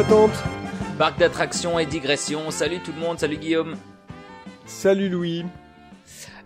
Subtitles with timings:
[0.00, 0.42] d'attente.
[0.96, 2.50] Parc d'attractions et digression.
[2.50, 3.76] Salut tout le monde, salut Guillaume.
[4.64, 5.44] Salut Louis.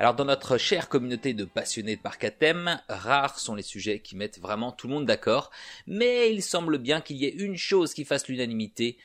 [0.01, 4.01] Alors dans notre chère communauté de passionnés de parcs à thème, rares sont les sujets
[4.01, 5.53] qui mettent vraiment tout le monde d'accord,
[5.87, 8.99] mais il semble bien qu'il y ait une chose qui fasse l'unanimité.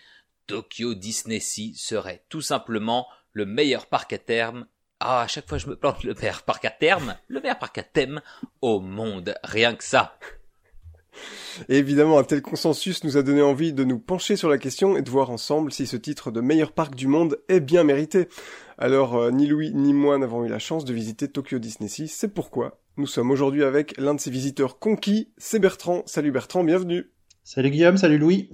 [0.48, 4.66] Tokyo Disney Sea serait tout simplement le meilleur parc à terme.
[5.00, 7.78] Ah, à chaque fois je me plante le meilleur parc à terme, le meilleur parc
[7.78, 8.20] à thème
[8.62, 10.18] au monde, rien que ça.
[11.68, 14.98] Et évidemment, un tel consensus nous a donné envie de nous pencher sur la question
[14.98, 18.28] et de voir ensemble si ce titre de meilleur parc du monde est bien mérité.
[18.78, 22.08] Alors, euh, ni Louis ni moi n'avons eu la chance de visiter Tokyo Disney Sea,
[22.08, 26.04] c'est pourquoi nous sommes aujourd'hui avec l'un de ses visiteurs conquis, c'est Bertrand.
[26.06, 27.10] Salut Bertrand, bienvenue.
[27.46, 28.50] Salut Guillaume, salut Louis.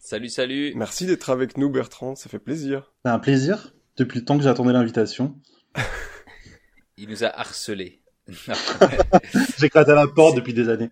[0.00, 0.72] Salut, salut.
[0.76, 2.92] Merci d'être avec nous Bertrand, ça fait plaisir.
[3.04, 5.36] C'est un plaisir, depuis le temps que j'attendais l'invitation.
[6.96, 8.02] Il nous a harcelés.
[9.58, 10.90] J'éclate à la porte depuis des années.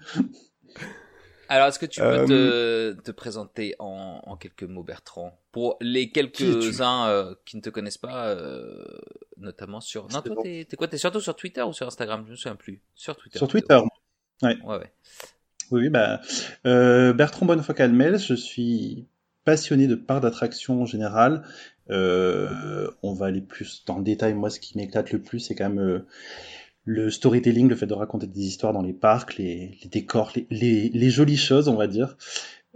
[1.51, 5.37] Alors, est-ce que tu peux Euh, te, te présenter en, en quelques mots, Bertrand?
[5.51, 8.85] Pour les quelques-uns euh, qui ne te connaissent pas, euh,
[9.37, 10.07] notamment sur...
[10.13, 10.87] Non, toi, t'es quoi?
[10.87, 12.23] T'es surtout sur Twitter ou sur Instagram?
[12.27, 12.81] Je me souviens plus.
[12.95, 13.39] Sur Twitter.
[13.39, 13.49] Sur.
[13.49, 13.81] Twitter.
[14.43, 14.93] Ouais, ouais.
[15.73, 16.21] Oui, oui, bah,
[16.67, 19.07] euh, Bertrand Bonnefoy-Calmel, je suis
[19.45, 21.43] passionné de parcs d'attractions en général.
[21.91, 24.35] Euh, on va aller plus dans le détail.
[24.35, 26.07] Moi, ce qui m'éclate le plus, c'est quand même euh,
[26.91, 31.37] le storytelling, le fait de raconter des histoires dans les parcs, les, décors, les, jolies
[31.37, 32.17] choses, on va dire.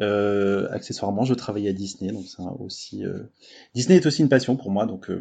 [0.01, 3.25] Euh, accessoirement, je travaille à Disney, donc un- aussi euh,
[3.75, 5.21] Disney est aussi une passion pour moi, donc euh,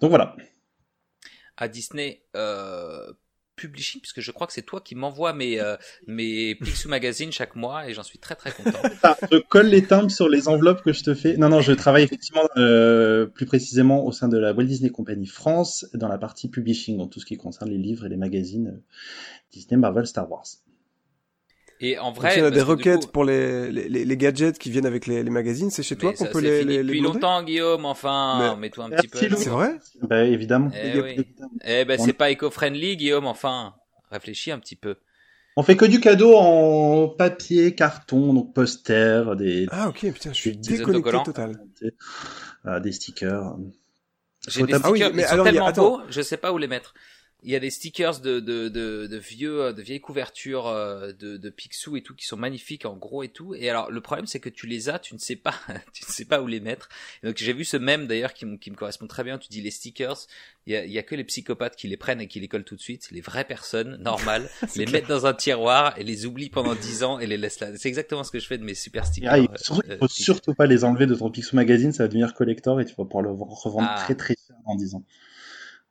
[0.00, 0.36] donc voilà.
[1.56, 3.12] À Disney euh,
[3.56, 5.76] Publishing, puisque je crois que c'est toi qui m'envoies mes, euh,
[6.06, 8.78] mes Picsou Magazine chaque mois et j'en suis très très content.
[9.02, 11.36] Ah, je colle les timbres sur les enveloppes que je te fais.
[11.36, 15.26] Non, non, je travaille effectivement euh, plus précisément au sein de la Walt Disney Company
[15.26, 18.68] France, dans la partie publishing, dans tout ce qui concerne les livres et les magazines
[18.68, 18.82] euh,
[19.52, 20.46] Disney, Marvel, Star Wars.
[21.80, 24.16] Et en Donc, vrai, il y a des requêtes coup- pour les, les, les- les
[24.16, 27.00] gadgets qui viennent avec les, les magazines, c'est chez toi qu'on peut les, les, depuis
[27.00, 27.84] longtemps, Guillaume.
[27.84, 29.18] Enfin, Mais- mets-toi un petit peu.
[29.36, 30.70] C'est vrai Bah évidemment.
[30.74, 31.26] Eh oui.
[31.64, 33.26] Eh ben, c'est pas éco-friendly, Guillaume.
[33.26, 33.74] Enfin,
[34.10, 34.96] réfléchis un petit peu.
[35.58, 40.36] On fait que du cadeau en papier, carton, donc poster, des, Ah ok, putain, je
[40.36, 41.58] suis Des déconnecté total.
[42.66, 43.56] euh, des stickers.
[44.48, 45.90] J'ai des Ah stickers, oui, mais ils sont alors, il y a- tellement attends.
[45.98, 46.92] beaux, je sais pas où les mettre.
[47.46, 51.12] Il y a des stickers de, de, de, de vieux, euh, de vieilles couvertures euh,
[51.12, 53.54] de, de Picsou et tout qui sont magnifiques en gros et tout.
[53.54, 55.54] Et alors le problème c'est que tu les as, tu ne sais pas,
[55.94, 56.88] tu ne sais pas où les mettre.
[57.22, 59.38] Et donc j'ai vu ce même d'ailleurs qui, me- qui me correspond très bien.
[59.38, 60.16] Tu dis les stickers,
[60.66, 62.64] il y a, y a que les psychopathes qui les prennent et qui les collent
[62.64, 63.08] tout de suite.
[63.12, 64.90] Les vraies personnes normales les clair.
[64.90, 67.68] mettre dans un tiroir et les oublient pendant 10 ans et les laissent là.
[67.76, 69.32] C'est exactement ce que je fais de mes super stickers.
[69.32, 72.02] Ah, il, surtout, il euh, faut surtout pas les enlever de ton Picsou Magazine, ça
[72.02, 74.02] va devenir collector et tu vas pouvoir le revendre Ah.
[74.04, 75.04] très très cher dans 10 ans.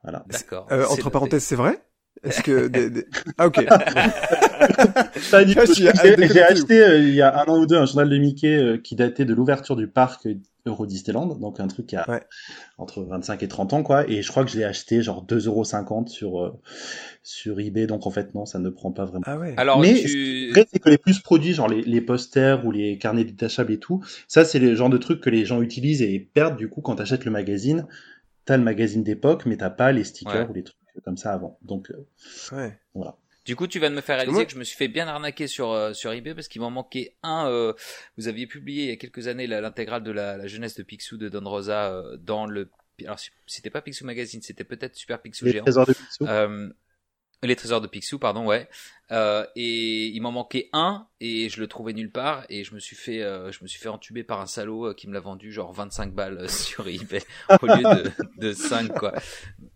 [0.05, 0.23] Voilà.
[0.29, 0.67] D'accord.
[0.71, 1.77] Euh, entre parenthèses, c'est vrai
[2.23, 3.05] Est-ce que des, des-
[3.37, 3.65] Ah ok.
[5.17, 8.55] Si, J'ai acheté euh, il y a un an ou deux un journal de Mickey
[8.55, 10.27] euh, qui datait de l'ouverture du parc
[10.65, 12.21] Euro Disneyland, donc un truc qui a Ouais.
[12.77, 16.07] entre 25 et 30 ans quoi, et je crois que je l'ai acheté genre 2,50€
[16.07, 16.51] sur euh,
[17.23, 19.23] sur eBay, donc en fait non, ça ne prend pas vraiment.
[19.27, 19.53] Ah ouais.
[19.57, 20.47] Alors Mais tu...
[20.51, 23.79] Après, c'est que les plus produits, genre les, les posters ou les carnets détachables et
[23.79, 26.81] tout, ça c'est le genre de trucs que les gens utilisent et perdent du coup
[26.81, 27.85] quand t'achètes le magazine.
[28.45, 30.47] T'as le magazine d'époque, mais t'as pas les stickers Ouais.
[30.49, 31.57] ou les trucs comme ça avant.
[31.61, 32.79] Donc euh, Ouais.
[33.45, 35.45] Du coup, tu vas de me faire réaliser que je me suis fait bien arnaquer
[35.47, 37.47] sur euh, sur eBay parce qu'il m'en manquait un.
[37.47, 37.73] euh,
[38.17, 41.17] vous aviez publié il y a quelques années l'intégrale de la, la jeunesse de Picsou
[41.17, 42.69] de Don Rosa euh, dans le.
[43.03, 45.63] Alors c'était pas Picsou Magazine, c'était peut-être Super Picsou les Géant.
[45.63, 46.25] trésors de Picsou.
[47.45, 48.67] Les trésors de Picsou, pardon, ouais.
[49.11, 52.79] Euh, et il m'en manquait un et je le trouvais nulle part et je me
[52.79, 55.19] suis fait, euh, je me suis fait entuber par un salaud euh, qui me l'a
[55.19, 57.21] vendu genre 25 balles sur eBay
[57.61, 59.13] au lieu de, de 5 quoi.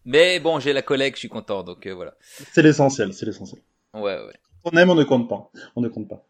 [0.03, 2.15] Mais bon, j'ai la collecte, je suis content donc euh, voilà.
[2.53, 3.61] C'est l'essentiel, c'est l'essentiel.
[3.93, 4.33] Ouais, ouais.
[4.63, 5.51] On aime, on ne compte pas.
[5.75, 6.25] On ne compte pas.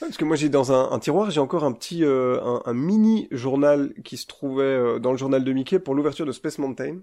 [0.00, 2.72] Parce que moi j'ai dans un, un tiroir j'ai encore un petit euh, un, un
[2.74, 6.58] mini journal qui se trouvait euh, dans le journal de Mickey pour l'ouverture de Space
[6.58, 7.00] Mountain où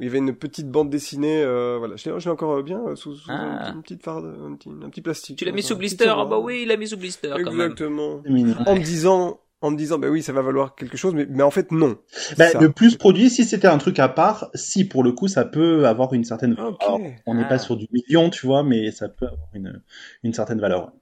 [0.00, 2.62] il y avait une petite bande dessinée euh, voilà je l'ai je l'ai encore euh,
[2.62, 3.64] bien euh, sous, sous un Ah.
[3.64, 6.24] petit- une petite farde un petit, un petit plastique Tu l'as mis sous blister Ah
[6.26, 7.60] bah oui, il l'a mis sous blister quand même.
[7.72, 8.22] exactement
[8.66, 11.42] en me disant en me disant bah oui ça va valoir quelque chose mais mais
[11.42, 11.96] en fait non
[12.36, 15.46] Bah, le plus produit, si c'était un truc à part, si pour le coup ça
[15.46, 16.54] peut avoir une certaine.
[16.58, 16.76] Alors,
[17.24, 17.48] on n'est Ah.
[17.48, 19.82] pas sur du million, tu vois, mais ça peut avoir une,
[20.22, 20.92] une certaine valeur.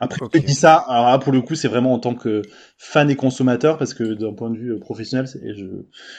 [0.00, 0.30] Après, Ok.
[0.34, 2.42] je te dis ça, alors là, pour le coup, c'est vraiment en tant que
[2.78, 5.66] fan et consommateur, parce que d'un point de vue euh, professionnel, c'est je,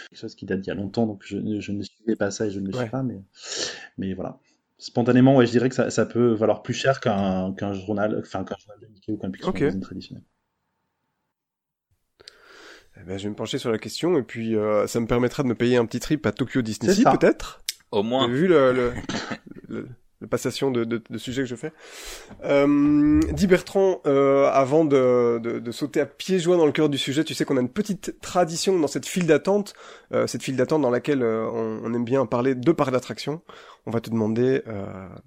[0.10, 2.30] quelque chose qui date d'il y a longtemps, donc je, ne- je ne suivais pas
[2.32, 2.82] ça et je ne le Ouais.
[2.84, 3.22] suis pas, mais,
[3.98, 4.40] mais voilà.
[4.78, 8.58] Spontanément, ouais, je dirais que ça, ça peut valoir plus cher qu'un journal, enfin qu'un
[8.60, 9.62] journal de Mickey ou qu'un Pixel Ok.
[9.62, 10.24] magazine traditionnel.
[13.00, 15.42] Eh ben, je vais me pencher sur la question et puis euh, ça me permettra
[15.44, 17.62] de me payer un petit trip à Tokyo Disney peut-être?
[17.92, 18.28] Au moins.
[18.28, 18.94] vu le, le,
[19.68, 19.88] le,
[20.24, 21.74] de passation de, de, de sujet que je fais.
[22.46, 26.88] Euh, dis Bertrand, euh, avant de, de, de, sauter à pieds joints dans le cœur
[26.88, 29.74] du sujet, tu sais qu'on a une petite tradition dans cette file d'attente,
[30.14, 33.42] euh, cette file d'attente dans laquelle euh, on, on, aime bien parler de parcs d'attraction.
[33.86, 34.62] On va te demander,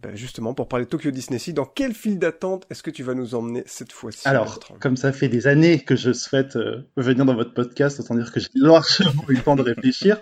[0.03, 3.03] ben justement, pour parler de Tokyo Disney Sea, dans quelle file d'attente est-ce que tu
[3.03, 4.77] vas nous emmener cette fois-ci Alors, Bertrand?
[4.81, 6.57] comme ça fait des années que je souhaite
[6.97, 10.17] venir dans votre podcast, autant dire que j'ai largement eu le temps de réfléchir.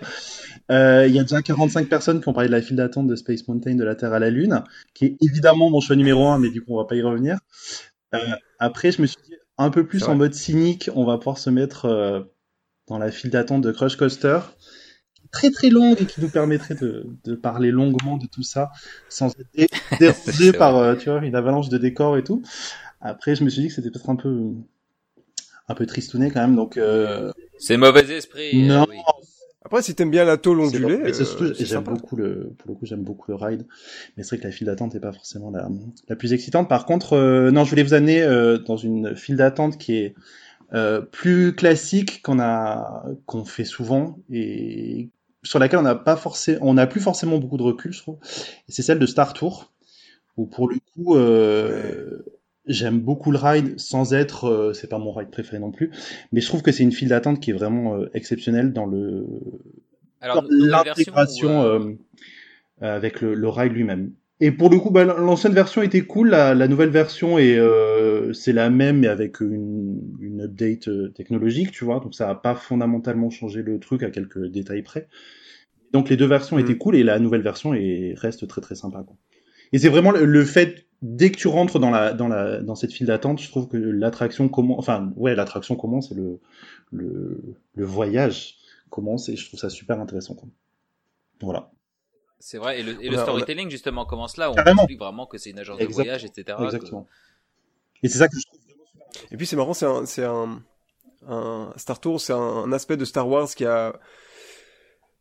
[0.71, 3.15] Euh, il y a déjà 45 personnes qui ont parlé de la file d'attente de
[3.15, 4.63] Space Mountain de la Terre à la Lune,
[4.93, 7.37] qui est évidemment mon choix numéro un, mais du coup on va pas y revenir.
[8.13, 8.17] Euh,
[8.59, 11.49] après, je me suis dit un peu plus en mode cynique, on va pouvoir se
[11.49, 12.21] mettre euh,
[12.87, 14.39] dans la file d'attente de Crush Coaster,
[15.31, 18.71] très très longue et qui nous permettrait de, de parler longuement de tout ça
[19.09, 19.67] sans être dé
[19.99, 22.41] dérangé par euh, tu vois une avalanche de décors et tout.
[23.01, 24.53] Après, je me suis dit que c'était peut-être un peu
[25.67, 26.77] un peu tristouné quand même, donc.
[26.77, 27.31] Euh...
[27.57, 28.67] C'est mauvais esprit.
[28.67, 28.85] Non.
[28.89, 28.97] Oui.
[29.65, 31.03] Après, si t'aimes bien la tôle ondulée, bon.
[31.41, 33.65] euh, j'aime beaucoup le, pour le coup, j'aime beaucoup le ride.
[34.15, 35.67] Mais c'est vrai que la file d'attente est pas forcément la,
[36.07, 36.69] la plus excitante.
[36.69, 40.15] Par contre, euh, non, je voulais vous amener euh, dans une file d'attente qui est
[40.73, 45.09] euh, plus classique qu'on a, qu'on fait souvent et
[45.41, 48.17] sur laquelle on n'a pas forcément, on n'a plus forcément beaucoup de recul, je trouve.
[48.67, 49.73] C'est celle de Star Tour,
[50.37, 52.23] où pour le coup, euh,
[52.67, 55.91] J'aime beaucoup le ride sans être, euh, c'est pas mon ride préféré non plus,
[56.31, 59.25] mais je trouve que c'est une file d'attente qui est vraiment euh, exceptionnelle dans le
[60.49, 61.79] l'intégration euh...
[62.81, 64.11] avec le, le ride lui-même.
[64.41, 68.33] Et pour le coup, bah, l'ancienne version était cool, la, la nouvelle version est euh,
[68.33, 72.35] c'est la même mais avec une, une update euh, technologique, tu vois, donc ça a
[72.35, 75.07] pas fondamentalement changé le truc à quelques détails près.
[75.93, 76.61] Donc les deux versions mmh.
[76.61, 79.03] étaient cool et la nouvelle version est, reste très très sympa.
[79.07, 79.15] Quoi.
[79.71, 82.75] Et c'est vraiment le, le fait dès que tu rentres dans la dans la dans
[82.75, 84.79] cette file d'attente, je trouve que l'attraction commence.
[84.79, 86.39] Enfin, ouais, l'attraction commence et le,
[86.91, 87.41] le
[87.73, 88.57] le voyage
[88.89, 90.35] commence et je trouve ça super intéressant.
[90.35, 90.47] Quoi.
[91.41, 91.71] Voilà.
[92.39, 94.81] C'est vrai et le, et le storytelling justement commence là où Carrément.
[94.81, 96.57] on explique vraiment que c'est une agence de voyage, etc.
[96.63, 97.03] Exactement.
[97.03, 97.09] Que...
[98.03, 99.27] Et c'est ça que je trouve vraiment super intéressant.
[99.31, 100.61] Et puis c'est marrant, c'est un c'est un,
[101.27, 103.99] un Star Tour, c'est un, un aspect de Star Wars qui a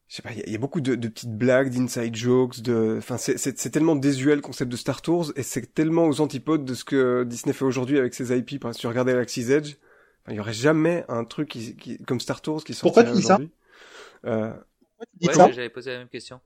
[0.09, 2.97] je sais pas, il y, y, a beaucoup de, de petites blagues, d'inside jokes, de,
[2.99, 6.75] enfin, c'est tellement désuet le concept de Star Tours et c'est tellement aux antipodes de
[6.75, 8.61] ce que Disney fait aujourd'hui avec ses IP.
[8.61, 9.77] Par exemple, si tu regardais Galaxy's Edge,
[10.29, 13.21] il y aurait jamais un truc qui, qui, comme Star Tours qui sortirait Pourquoi tu
[13.21, 13.39] dis ça
[14.27, 14.51] euh...
[14.51, 16.41] Pourquoi tu dis ouais, ça J'avais posé la même question.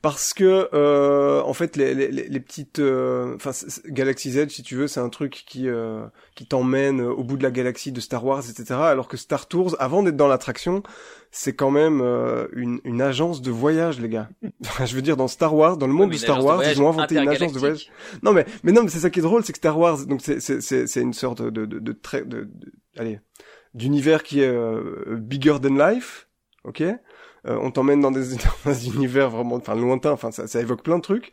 [0.00, 4.74] Parce que euh, en fait les, les, les petites enfin euh, Galaxy's Edge si tu
[4.74, 6.04] veux c'est un truc qui euh,
[6.34, 9.76] qui t'emmène au bout de la galaxie de Star Wars etc alors que Star Tours
[9.78, 10.82] avant d'être dans l'attraction
[11.30, 14.28] c'est quand même euh, une, une agence de voyage les gars.
[14.84, 16.88] Je veux dire dans Star Wars dans le monde de Star de Wars ils ont
[16.88, 17.90] inventé une agence de voyage.
[18.24, 20.22] non mais mais non mais c'est ça qui est drôle c'est que Star Wars donc
[20.24, 22.50] c'est c'est c'est une sorte de de de, de, de-
[22.98, 23.20] allez
[23.74, 26.28] d'univers qui est euh, bigger than life
[26.64, 26.82] ok?
[27.46, 30.12] Euh, on t'emmène dans des, dans des univers vraiment enfin lointains.
[30.12, 31.32] Enfin ça, ça évoque plein de trucs.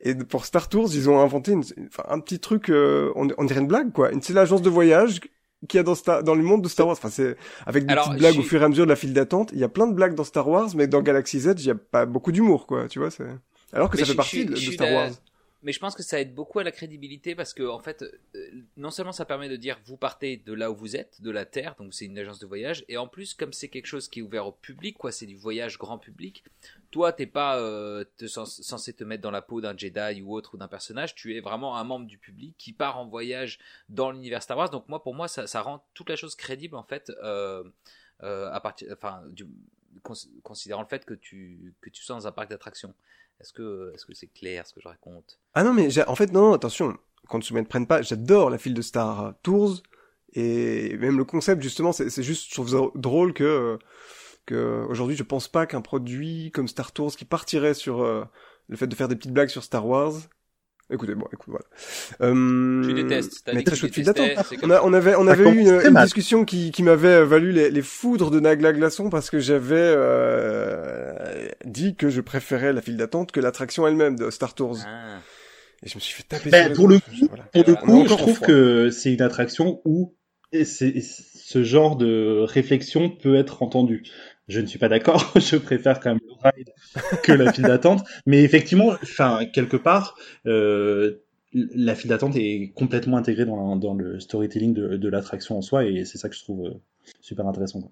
[0.00, 1.64] Et pour Star Tours ils ont inventé une,
[2.08, 4.12] un petit truc euh, on, on dirait une blague quoi.
[4.12, 5.20] Une- c'est l'agence de voyage
[5.68, 6.96] qu'il y a dans Star, dans le monde de Star Wars.
[6.96, 7.36] Enfin c'est
[7.66, 9.58] avec des Alors, petites blagues au fur et à mesure de la file d'attente il
[9.58, 11.74] y a plein de blagues dans Star Wars mais dans Galaxy's Edge il y a
[11.74, 12.88] pas beaucoup d'humour quoi.
[12.88, 13.24] Tu vois c'est
[13.72, 15.10] alors que Mais ça fait partie de, Star Wars
[15.62, 18.02] Mais je pense que ça aide beaucoup à la crédibilité parce que en fait,
[18.34, 21.30] euh, non seulement ça permet de dire vous partez de là où vous êtes, de
[21.30, 24.08] la Terre, donc c'est une agence de voyage, et en plus comme c'est quelque chose
[24.08, 26.44] qui est ouvert au public, quoi, c'est du voyage grand public.
[26.90, 30.56] Toi, t'es pas euh, censé te mettre dans la peau d'un Jedi ou autre ou
[30.56, 31.14] d'un personnage.
[31.14, 34.70] Tu es vraiment un membre du public qui part en voyage dans l'univers Star Wars.
[34.70, 37.62] Donc moi, pour moi, ça, rend toute la chose crédible en fait, euh,
[38.20, 39.22] enfin,
[40.42, 42.94] considérant le fait que tu que tu sois dans un parc d'attractions.
[43.40, 45.38] Est-ce que est-ce que c'est clair ce que je raconte?
[45.54, 46.96] Ah non, mais en fait, non, non, attention,
[47.28, 49.82] qu'on ne se mette prenne pas, j'adore la file de Star Tours,
[50.34, 53.78] et même le concept, justement, c'est juste, je trouve drôle que,
[54.46, 58.24] que aujourd'hui, je pense pas qu'un produit comme Star Tours qui partirait sur euh,
[58.68, 60.14] le fait de faire des petites blagues sur Star Wars,
[60.90, 61.64] écoutez, bon, écoute, voilà.
[62.22, 63.42] Euh, Tu détestes.
[63.52, 66.44] Mais dit que très tu détestais, On, a- on avait, on avait eu une, discussion
[66.44, 71.94] qui, qui m'avait valu les, les foudres de Nagla Glaçon parce que j'avais euh, dit
[71.96, 74.78] que je préférais la file d'attente que l'attraction elle-même de Star Tours.
[74.86, 75.18] Ah.
[75.82, 77.44] Et je me suis fait taper Ben, pour le coup, Voilà.
[77.44, 78.46] Pour le On est coup, je en trouve froid.
[78.46, 80.14] que c'est une attraction où
[80.52, 84.02] ce genre de réflexion peut être entendu.
[84.50, 86.70] Je ne suis pas d'accord, je préfère quand même le ride
[87.22, 90.16] que la file d'attente, mais effectivement, enfin, quelque part,
[90.46, 95.62] euh, la file d'attente est complètement intégrée dans, dans le storytelling de, de l'attraction en
[95.62, 96.74] soi, et c'est ça que je trouve euh,
[97.20, 97.80] super intéressant.
[97.80, 97.90] quoi.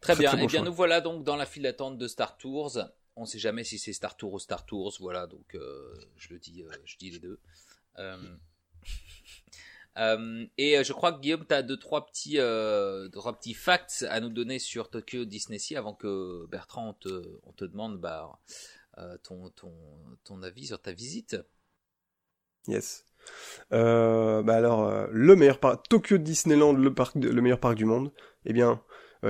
[0.00, 0.30] Très, Très, bien.
[0.30, 0.64] très Et bon bien choix.
[0.64, 2.78] nous voilà donc dans la file d'attente de Star Tours.
[3.16, 4.94] On ne sait jamais si c'est Star Tour ou Star Tours.
[5.00, 7.38] Voilà donc euh, je le dis, euh, je dis les deux.
[9.96, 13.36] Euh, euh, et euh, je crois que Guillaume, tu as deux trois petits, euh, trois
[13.36, 17.52] petits facts à nous donner sur Tokyo Disney Sea avant que Bertrand on te, on
[17.52, 18.38] te demande bah,
[19.22, 19.72] ton, ton,
[20.24, 21.36] ton avis sur ta visite.
[22.66, 23.06] Yes.
[23.72, 28.12] Euh, bah alors, le meilleur parc, Tokyo Disneyland, le parc, le meilleur parc du monde.
[28.44, 28.82] Eh bien,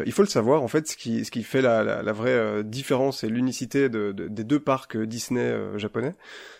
[0.06, 0.62] il faut le savoir.
[0.62, 4.28] En fait, ce qui, ce qui fait la, la, vraie différence et l'unicité de, de,
[4.28, 6.14] des deux parcs Disney japonais,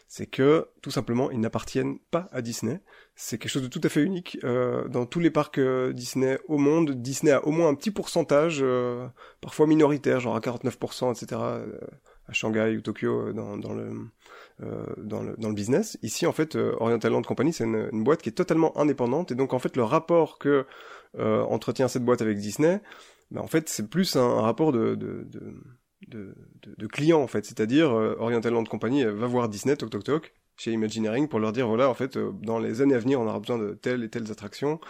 [0.08, 2.80] c'est que tout simplement, ils n'appartiennent pas à Disney.
[3.16, 4.38] C'est quelque chose de tout à fait unique.
[4.44, 7.90] Euh, dans tous les parcs euh, Disney au monde, Disney a au moins un petit
[7.90, 9.08] pourcentage, euh,
[9.40, 11.40] parfois minoritaire, genre à 49%, etc.,
[12.26, 13.90] à Shanghai ou Tokyo dans, dans le,
[14.98, 15.98] dans, le, dans le business.
[16.02, 19.34] Ici, en fait, Oriental Land Company, c'est une, une, boîte qui est totalement indépendante, et
[19.34, 20.64] donc en fait, le rapport que
[21.18, 22.80] entretient cette boîte avec Disney,
[23.30, 25.54] ben, en fait, c'est plus un, rapport de, de, de
[26.08, 30.72] de, clients en fait, c'est-à-dire Oriental Land Company va voir Disney, toc toc toc, chez
[30.72, 33.40] Imagineering pour leur dire voilà en fait euh, dans les années à venir on aura
[33.40, 34.80] besoin de telles et telles attractions.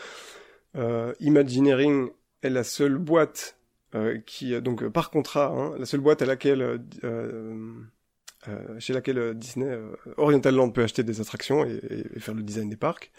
[0.76, 2.10] Euh, Imagineering
[2.42, 3.56] est la seule boîte
[3.94, 6.80] euh, qui donc par contrat hein, la seule boîte à laquelle
[8.78, 9.74] chez laquelle Disney
[10.18, 11.80] Oriental Land peut acheter des attractions et,
[12.14, 13.10] et, faire le design des parcs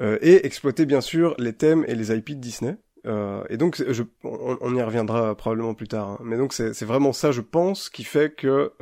[0.00, 2.76] et exploiter bien sûr les thèmes et les IP de Disney.
[3.04, 6.08] Et donc, je, on, y reviendra probablement plus tard.
[6.08, 6.18] Hein.
[6.22, 8.72] Mais donc, c'est vraiment ça, je pense, qui fait que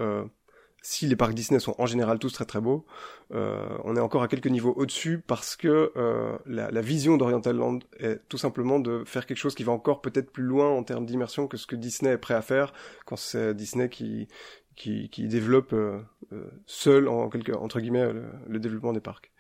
[0.87, 2.87] si les parcs Disney sont en général tous très très beaux,
[3.35, 7.57] euh, on est encore à quelques niveaux au-dessus parce que euh, la, la, vision d'Oriental
[7.57, 10.85] Land est tout simplement de faire quelque chose qui va encore peut-être plus loin en
[10.85, 12.73] termes d'immersion que ce que Disney est prêt à faire
[13.05, 14.29] quand c'est Disney qui
[14.77, 15.99] qui, qui développe euh,
[16.33, 19.33] euh seul en quelque entre guillemets le, le développement des parcs.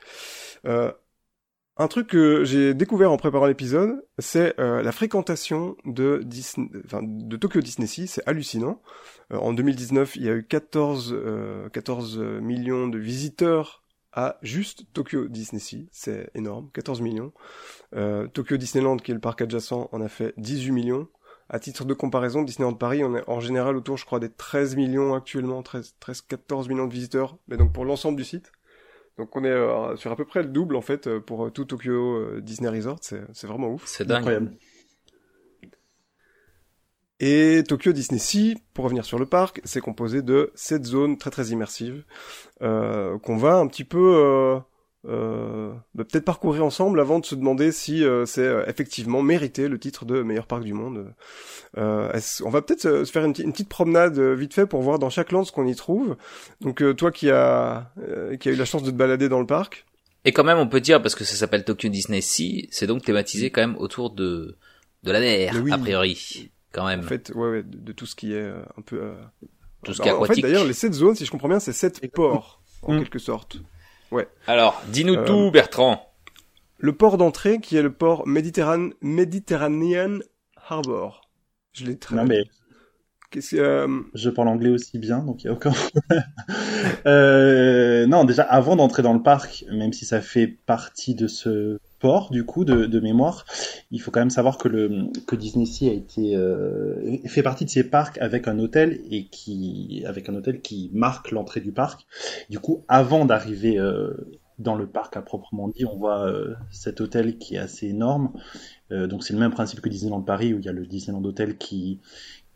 [0.64, 0.90] Euh,
[1.78, 6.25] un truc que j'ai découvert en préparant l'épisode, c'est euh, la fréquentation de,
[7.37, 8.80] Tokyo Disney Sea, c'est hallucinant.
[9.33, 11.14] Euh, en 2019, il y a eu 14,
[11.73, 17.35] 14 euh, millions de visiteurs à juste Tokyo Disney Sea, c'est énorme, 14 millions.
[18.33, 21.09] Tokyo Disneyland, qui est le parc adjacent, en a fait 18 millions.
[21.50, 24.76] À titre de comparaison, Disneyland Paris, on est en général autour, je crois, des 13
[24.76, 28.52] millions actuellement, 13, 13 14 millions de visiteurs, mais donc pour l'ensemble du site.
[29.18, 31.50] Donc on est euh, sur à peu près le double en fait euh, pour euh,
[31.50, 33.82] tout Tokyo Disney Resort, c'est vraiment ouf.
[33.87, 34.50] C'est dingue.
[37.18, 41.30] Et Tokyo Disney Sea, pour revenir sur le parc, c'est composé de sept zones très
[41.30, 42.04] très immersives
[42.61, 44.61] euh, qu'on va un petit peu
[45.08, 49.68] euh, bah, peut-être parcourir ensemble avant de se demander si euh, c'est euh, effectivement mérité
[49.68, 51.12] le titre de meilleur parc du monde.
[51.76, 52.10] Euh,
[52.44, 55.44] on va peut-être se faire une, petite promenade vite fait pour voir dans chaque land
[55.44, 56.16] ce qu'on y trouve.
[56.60, 57.92] Donc toi qui a
[58.40, 59.86] qui a eu la chance de te balader dans le parc.
[60.25, 63.04] Et quand même on peut dire parce que ça s'appelle Tokyo Disney Sea, c'est donc
[63.04, 64.56] thématisé quand même autour de
[65.04, 67.00] de la mer a priori quand même.
[67.00, 69.12] En fait ouais, ouais de, tout ce qui est un peu
[69.84, 70.30] tout ce qui est aquatique.
[70.30, 72.98] En fait d'ailleurs les sept zones si je comprends bien c'est sept ports en mm.
[72.98, 73.58] quelque sorte.
[74.10, 74.28] Ouais.
[74.46, 76.12] Alors, dis-nous tout, euh, Bertrand.
[76.78, 80.18] Le port d'entrée, qui est le port Méditerranéen Mediterranean
[80.68, 81.22] Harbor.
[81.72, 82.16] Je l'ai très.
[82.16, 82.44] Non mais.
[83.55, 84.02] Euh...
[84.14, 85.73] Je parle anglais aussi bien, donc il y a aucun.
[87.07, 91.78] euh, non, déjà avant d'entrer dans le parc, même si ça fait partie de ce
[91.99, 93.45] port du coup de, mémoire.
[93.90, 97.64] Il faut quand même savoir que le que Disney Sea a été euh, fait partie
[97.64, 101.73] de ces parcs avec un hôtel et qui avec un hôtel qui marque l'entrée du
[101.73, 102.07] parc.
[102.50, 103.78] Du coup, avant d'arriver
[104.59, 106.31] dans le parc à proprement dit, on voit
[106.71, 108.33] cet hôtel qui est assez énorme.
[108.90, 111.57] Donc c'est le même principe que Disneyland Paris où il y a le Disneyland Hotel
[111.57, 112.00] qui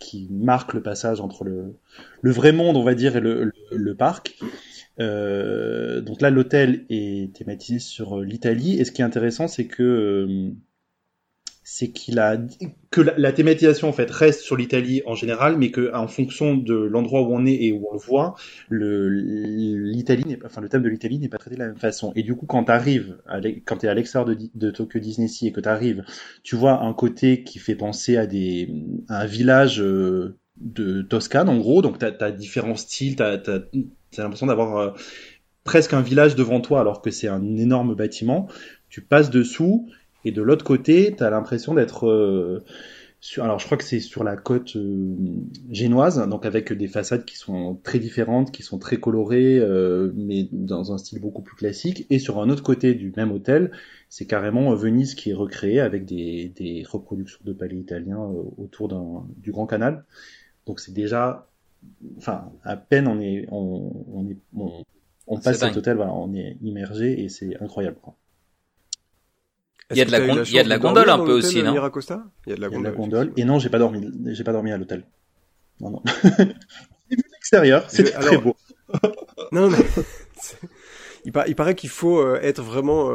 [0.00, 1.76] qui marque le passage entre le,
[2.22, 4.36] le vrai monde, on va dire, et le, le, parc.
[4.98, 8.80] Euh, donc là, l'hôtel est thématisé sur euh, l'Italie.
[8.80, 10.50] Et ce qui est intéressant, c'est que euh,
[11.72, 12.36] c'est qu'il a
[12.90, 16.74] que la, thématisation en fait reste sur l'Italie en général, mais que en fonction de
[16.74, 18.34] l'endroit où on est et où on le voit,
[18.68, 22.12] le l'Italie enfin le thème de l'Italie n'est pas traité de la même façon.
[22.16, 23.18] Et du coup, quand t'arrives,
[23.64, 26.02] quand t'es à l'extérieur de, Tokyo Disney Sea et que t'arrives,
[26.42, 28.68] tu vois un côté qui fait penser à des
[29.08, 31.82] un village de Toscane en gros.
[31.82, 34.90] Donc t'as as différents styles, t'as T'as l'impression d'avoir euh,
[35.62, 38.48] presque un village devant toi alors que c'est un énorme bâtiment.
[38.88, 39.88] Tu passes dessous
[40.24, 42.64] et de l'autre côté, tu as l'impression d'être euh,
[43.20, 45.16] sur, alors je crois que c'est sur la côte euh,
[45.70, 49.60] génoise, donc avec des façades qui sont très différentes, qui sont très colorées,
[50.14, 52.06] mais dans un style beaucoup plus classique.
[52.10, 53.72] Et sur un autre côté du même hôtel,
[54.08, 58.88] c'est carrément Venise qui est recréée avec des, des reproductions de palais italiens autour
[59.36, 60.04] du Grand Canal.
[60.66, 61.46] Donc c'est déjà
[62.18, 64.36] enfin, à peine on est, on, on est,
[65.26, 67.98] on, passe cet hôtel, voilà, on est immergé et c'est incroyable.
[68.02, 68.16] Quoi.
[69.90, 71.72] Il y a de la, il y a de la gondole un peu aussi, non
[71.72, 73.32] Il y a de la gondole.
[73.36, 75.04] Et non, j'ai pas dormi, j'ai pas dormi à l'hôtel.
[75.80, 76.02] Non, non.
[77.10, 78.56] l'extérieur, c'était très beau.
[79.52, 79.78] non, mais
[81.24, 83.10] il, paraît qu'il faut être vraiment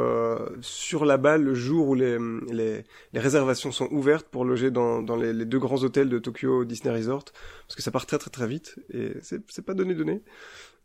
[0.61, 2.17] sur la balle le jour où les,
[2.51, 6.19] les, les, réservations sont ouvertes pour loger dans, dans les, les, deux grands hôtels de
[6.19, 7.25] Tokyo Disney Resort,
[7.67, 10.21] parce que ça part très très très vite et c'est pas donné donné.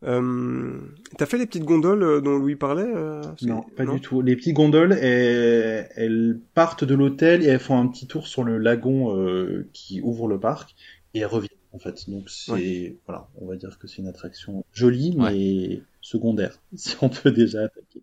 [0.03, 0.79] Euh,
[1.19, 4.23] T'as fait les petites gondoles euh, dont Louis parlait euh, Non, pas du tout.
[4.23, 8.43] Les petites gondoles, elles, elles partent de l'hôtel et elles font un petit tour sur
[8.43, 10.75] le lagon euh, qui ouvre le parc
[11.13, 12.09] et elles reviennent en fait.
[12.09, 17.11] Donc c'est voilà, on va dire que c'est une attraction jolie mais secondaire si on
[17.11, 18.01] peut déjà attaquer.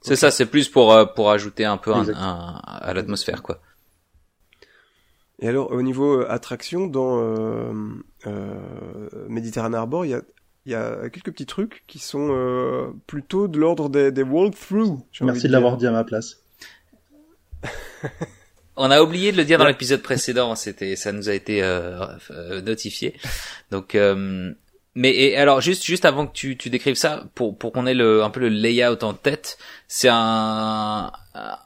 [0.00, 3.60] C'est ça, c'est plus pour pour ajouter un peu un, à l'atmosphère quoi.
[5.38, 7.18] Et alors au niveau attraction dans
[8.26, 10.22] euh, Mediterranean Arbor, il y a
[10.66, 15.00] il y a quelques petits trucs qui sont euh, plutôt de l'ordre des, des walkthroughs.
[15.20, 16.42] Merci de l'avoir dit à ma place.
[18.76, 22.04] On a oublié de le dire dans l'épisode précédent, c'était ça nous a été euh,
[22.30, 23.14] euh notifié.
[23.70, 24.52] Donc euh,
[24.96, 27.94] mais et alors juste juste avant que tu, tu décrives ça, pour pour qu'on ait
[27.94, 31.12] le un peu le layout en tête, c'est un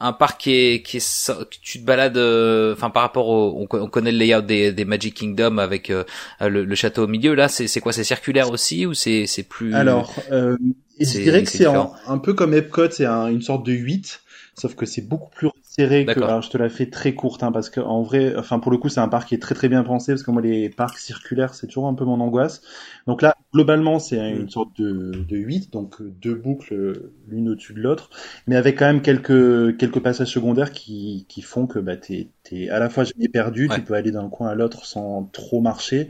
[0.00, 1.32] un parc qui est qui est
[1.62, 5.14] tu te balades, euh, enfin par rapport au on, connaît le layout des, des Magic
[5.14, 6.02] Kingdom avec euh,
[6.40, 7.34] le, château au milieu.
[7.34, 10.56] Là, c'est c'est quoi, c'est circulaire aussi ou c'est c'est plus Alors, euh,
[10.99, 14.22] je dirais que c'est un, peu comme Epcot, c'est une sorte de 8
[14.60, 17.52] sauf que c'est beaucoup plus serré que alors je te la fais très courte hein,
[17.52, 19.68] parce que en vrai enfin pour le coup c'est un parc qui est très très
[19.68, 22.60] bien pensé parce que moi les parcs circulaires c'est toujours un peu mon angoisse.
[23.06, 24.50] Donc là globalement c'est une mm.
[24.50, 28.10] sorte de, de 8 donc deux boucles l'une au-dessus de l'autre
[28.48, 32.68] mais avec quand même quelques quelques passages secondaires qui, qui font que bah t'es es
[32.68, 36.08] à la fois jamais perdu tu peux aller d'un coin à l'autre sans trop marcher.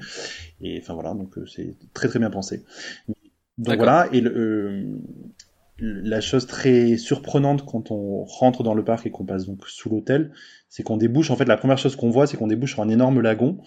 [0.62, 2.64] Et enfin voilà donc euh, c'est très très bien pensé.
[3.58, 4.98] Donc voilà et le, euh,
[5.80, 9.88] la chose très surprenante quand on rentre dans le parc et qu'on passe donc sous
[9.88, 10.32] l'hôtel,
[10.68, 11.30] c'est qu'on débouche.
[11.30, 13.58] En fait, la première chose qu'on voit, c'est qu'on débouche sur un énorme lagon.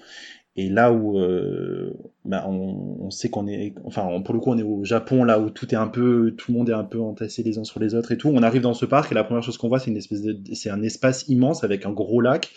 [0.56, 1.94] Et là où euh,
[2.26, 5.50] bah, on, sait qu'on est, enfin pour le coup on est au Japon là où
[5.50, 7.96] tout est un peu, tout le monde est un peu entassé les uns sur les
[7.96, 8.30] autres et tout.
[8.30, 10.22] On arrive dans ce parc et la première chose qu'on voit c'est une espèce
[10.54, 12.52] c'est un espace immense avec un gros lac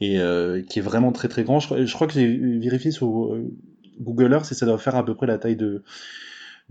[0.00, 1.58] et euh, qui est vraiment très très grand.
[1.58, 2.28] Je, je crois que j'ai
[2.60, 3.52] vérifié sur euh,
[4.00, 5.82] Google Earth et ça doit faire à peu près la taille de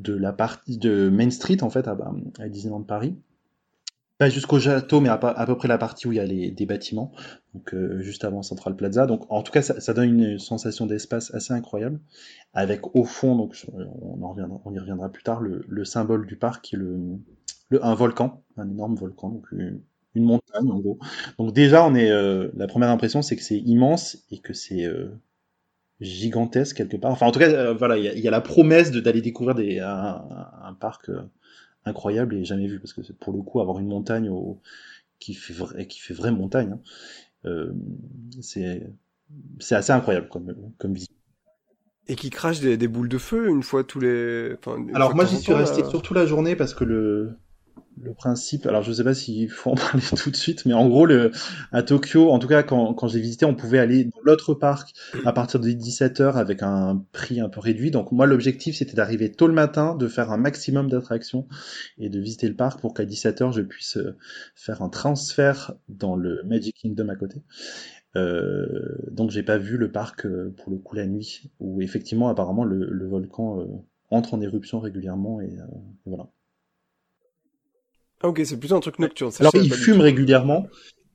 [0.02, 1.98] de la partie de Main Street en fait à,
[2.40, 3.16] à Disneyland Paris.
[4.22, 6.68] Pas jusqu'au château, mais à, peu près la partie où il y a les, des
[6.68, 7.12] bâtiments,
[7.56, 9.08] donc euh, juste avant Central Plaza.
[9.08, 12.00] Donc en tout cas, ça, donne une sensation d'espace assez incroyable,
[12.54, 16.78] avec au fond, donc on, y reviendra plus tard, le, symbole du parc qui est
[16.78, 17.18] le,
[17.82, 19.82] un volcan, un énorme volcan, donc une,
[20.14, 21.00] montagne en gros.
[21.40, 24.86] Donc déjà, on est euh, la première impression, c'est que c'est immense et que c'est
[24.86, 25.10] euh,
[26.02, 27.12] gigantesque quelque part.
[27.12, 30.76] Enfin, en tout cas, euh, voilà, il y, a la promesse d'aller découvrir des, un,
[30.80, 31.22] parc euh,
[31.86, 34.60] incroyable et jamais vu, parce que pour le coup, avoir une montagne au,
[35.20, 36.80] qui fait vrai, qui fait vraie montagne, hein,
[37.46, 37.72] euh,
[38.42, 38.92] c'est
[39.60, 41.14] c'est assez incroyable comme comme vision.
[42.08, 44.56] Et qui crache des, des, boules de feu une fois tous les.
[44.94, 47.38] Alors moi, j'y suis resté surtout la journée parce que le
[48.02, 50.88] le principe, alors je sais pas s'il faut en parler tout de suite, mais en
[50.88, 51.08] gros,
[51.72, 54.94] à Tokyo, en tout cas quand, quand j'ai visité, on pouvait aller dans l'autre parc
[55.26, 57.92] à partir de 17h avec un prix un peu réduit.
[57.92, 61.48] Donc moi, l'objectif, c'était d'arriver tôt le matin, de faire un maximum d'attractions
[62.00, 64.18] et de visiter le parc pour qu'à 17h, je puisse euh,
[64.56, 67.44] faire un transfert dans le Magic Kingdom à côté.
[68.18, 72.30] Euh, donc j'ai pas vu le parc euh, pour le coup la nuit, où effectivement,
[72.30, 73.66] apparemment, le, le volcan euh,
[74.10, 75.58] entre en éruption régulièrement et
[76.06, 76.30] voilà.
[78.24, 79.32] Ah, ok, c'est plutôt un truc nocturne.
[79.40, 80.68] Alors il fume régulièrement,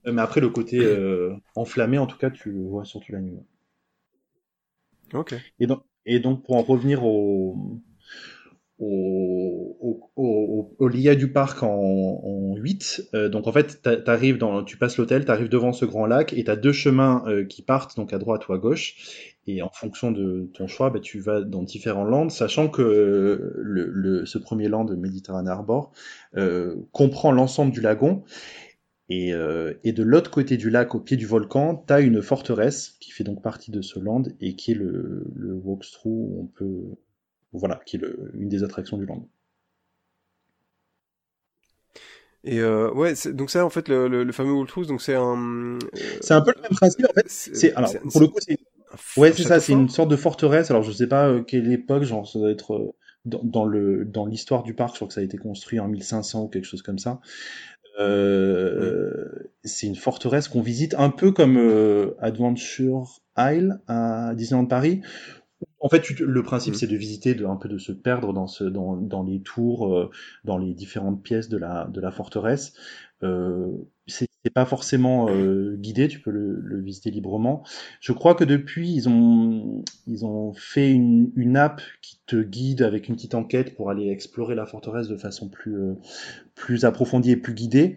[0.06, 3.20] euh, mais après le côté euh, enflammé, en tout cas, tu le vois surtout la
[3.20, 3.38] nuit.
[5.12, 5.34] Ok.
[5.60, 7.80] Et donc, et donc pour en revenir au
[8.78, 13.10] au, au, au, LIA du parc en, en 8.
[13.14, 16.32] Euh, donc en fait, t'arrives dans, tu passes l'hôtel, tu arrives devant ce grand lac
[16.32, 19.70] et tu as deux chemins qui partent, donc à droite ou à gauche et en
[19.70, 24.38] fonction de ton choix, bah, tu vas dans différents lands, sachant que le, le, ce
[24.38, 25.92] premier land, Mediterranean Arbor,
[26.36, 28.24] euh, comprend l'ensemble du lagon.
[29.08, 32.22] Et, euh, et de l'autre côté du lac, au pied du volcan, tu as une
[32.22, 36.46] forteresse qui fait donc partie de ce land et qui est le, le où on
[36.46, 36.82] peut,
[37.56, 39.28] voilà, qui est le, une des attractions du land.
[42.44, 45.36] Et euh, ouais, donc ça en fait le, le, fameux walkthrough, donc c'est un.
[45.36, 45.78] Euh,
[46.20, 47.28] c'est un peu le même principe en fait.
[47.28, 48.58] C'est alors pour le coup c'est
[49.16, 50.70] Ouais, c'est ça, c'est une sorte de forteresse.
[50.70, 54.26] Alors, je sais pas euh, quelle époque, genre, ça doit être dans, dans, le dans
[54.26, 56.82] l'histoire du parc, je crois que ça a été construit en 1500 ou quelque chose
[56.82, 57.20] comme ça.
[57.98, 65.00] Euh, c'est une forteresse qu'on visite un peu comme euh, Adventure Isle à Disneyland Paris.
[65.80, 66.76] En fait, le principe, mm.
[66.76, 70.10] c'est de visiter, de, un peu de se perdre dans, ce, dans, dans les tours,
[70.44, 72.74] dans les différentes pièces de la, de la forteresse.
[74.06, 77.64] c'est c'est pas forcément euh, guidé, tu peux le, le, visiter librement.
[77.98, 82.82] Je crois que depuis, ils ont, ils ont fait une, une, app qui te guide
[82.82, 85.94] avec une petite enquête pour aller explorer la forteresse de façon plus, euh,
[86.54, 87.96] plus approfondie et plus guidée.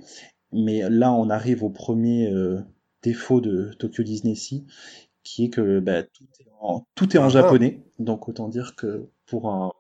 [0.52, 2.58] Mais là, on arrive au premier euh,
[3.04, 4.66] défaut de Tokyo Disney Sea,
[5.30, 7.30] qui est que bah, tout, est en, tout est en ah.
[7.30, 7.84] japonais.
[8.00, 9.72] Donc autant dire que pour un,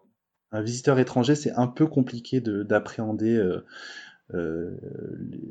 [0.51, 3.65] un visiteur étranger, c'est un peu compliqué d'appréhender euh,
[4.35, 4.77] euh,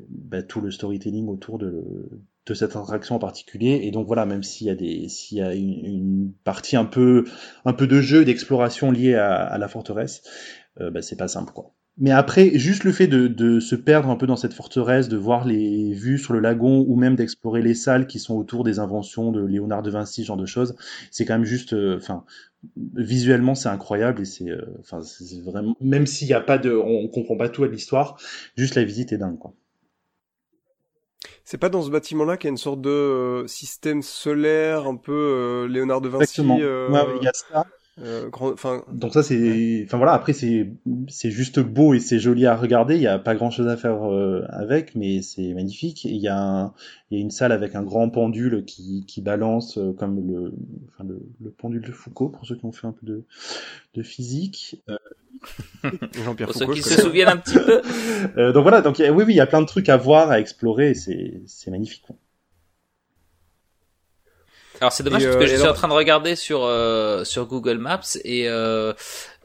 [0.08, 2.08] bah, tout le storytelling autour de,
[2.46, 3.80] de cette attraction en particulier.
[3.82, 6.84] Et donc voilà, même s'il y a des, s'il y a une, une, partie un
[6.84, 7.24] peu,
[7.64, 10.22] un peu de jeu, d'exploration liée à, à, la forteresse,
[10.80, 11.74] euh, bah, c'est pas simple quoi.
[12.00, 15.16] Mais après, juste le fait de, de, se perdre un peu dans cette forteresse, de
[15.16, 18.78] voir les vues sur le lagon, ou même d'explorer les salles qui sont autour des
[18.78, 20.76] inventions de Léonard de Vinci, genre de choses,
[21.10, 22.24] c'est quand même juste, euh, enfin,
[22.94, 26.72] visuellement c'est incroyable et c'est, euh, enfin, c'est vraiment, même s'il n'y a pas de,
[26.72, 28.16] on comprend pas tout à l'histoire,
[28.56, 29.52] juste la visite est dingue, quoi.
[31.44, 34.96] C'est pas dans ce bâtiment-là qu'il y a une sorte de euh, système solaire un
[34.96, 36.42] peu Léonard de Vinci.
[36.42, 36.56] Exactement.
[36.56, 37.66] Ouais, il y a ça.
[38.02, 38.30] Euh,
[38.92, 40.12] Donc ça c'est, enfin voilà.
[40.12, 40.70] Après c'est
[41.08, 42.96] c'est juste beau et c'est joli à regarder.
[42.96, 46.04] Il y a pas grand chose à faire euh, avec, mais c'est magnifique.
[46.04, 46.74] Il y a un,
[47.10, 50.52] il y a une salle avec un grand pendule qui qui balance euh, comme le,
[50.88, 53.24] enfin le, le, pendule de Foucault pour ceux qui ont fait un peu de
[53.94, 54.82] de physique.
[56.24, 56.66] Jean-Pierre Foucault.
[56.66, 58.52] Pour ceux qui se souviennent un petit peu.
[58.52, 58.80] donc voilà.
[58.80, 60.94] Donc oui oui, il y a plein de trucs à voir, à explorer.
[60.94, 62.04] C'est c'est magnifique.
[64.80, 67.46] Alors c'est dommage parce que euh, je suis en train de regarder sur euh, sur
[67.46, 68.92] Google Maps et euh,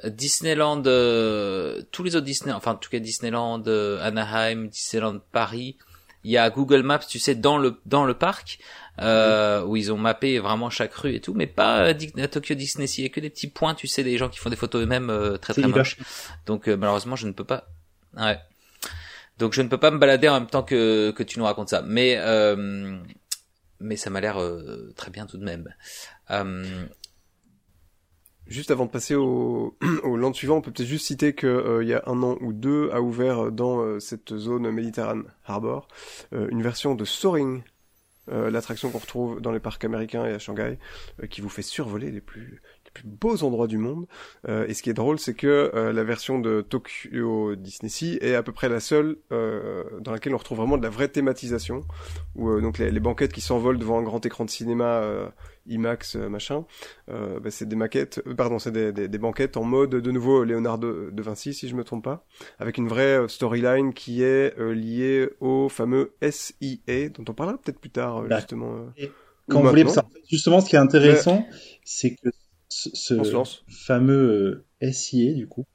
[0.04, 3.64] Disneyland, euh, tous les autres Disney, enfin en tout cas Disneyland,
[4.02, 5.78] Anaheim, Disneyland Paris,
[6.24, 8.60] il y a Google Maps, tu sais, dans le dans le parc
[9.00, 11.94] où ils ont mappé vraiment chaque rue et tout, mais pas à
[12.28, 12.86] Tokyo Disney.
[12.86, 14.84] Il y a que des petits points, tu sais, des gens qui font des photos
[14.84, 15.98] eux-mêmes très très moches.
[16.46, 17.68] Donc malheureusement, je ne peux pas.
[18.18, 18.38] Ouais.
[19.40, 21.70] Donc je ne peux pas me balader en même temps que que tu nous racontes
[21.70, 22.20] ça, mais
[23.84, 25.74] mais ça m'a l'air euh, très bien tout de même.
[26.32, 26.86] Euh...
[28.46, 31.84] Juste avant de passer au, au land suivant, on peut peut-être juste citer qu'il euh,
[31.84, 35.88] y a un an ou deux a ouvert dans cette zone Mediterranean Harbor
[36.32, 37.64] une version de Soaring,
[38.28, 40.78] l'attraction qu'on retrouve dans les parcs américains et à Shanghai,
[41.30, 42.62] qui vous fait survoler les plus
[42.94, 44.06] plus beaux endroits du monde.
[44.48, 48.18] Euh, et ce qui est drôle, c'est que euh, la version de Tokyo Disney Sea
[48.22, 51.08] est à peu près la seule euh, dans laquelle on retrouve vraiment de la vraie
[51.08, 51.82] thématisation,
[52.36, 55.04] où donc les, les, banquettes qui s'envolent devant un grand écran de cinéma
[55.68, 56.66] IMAX machin,
[57.08, 61.12] bah, c'est des maquettes, pardon, c'est des, des, des, banquettes en mode de nouveau Leonardo
[61.12, 62.26] de Vinci, si je me trompe pas,
[62.60, 67.90] avec une vraie storyline qui est liée au fameux SIA, dont on parlera peut-être plus
[67.90, 68.88] tard justement.
[69.50, 69.86] quand vous voulez,
[70.30, 71.46] justement, ce qui est intéressant,
[71.84, 72.30] c'est que
[72.94, 73.16] ce
[73.68, 75.66] fameux euh, SIA du coup.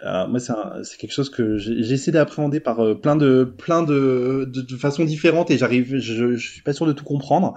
[0.00, 4.76] Alors, moi, c'est quelque chose que j'essaie d'appréhender par euh, plein de plein de, de,
[4.76, 7.54] façons différentes et j'arrive, je, je suis pas sûr de tout comprendre.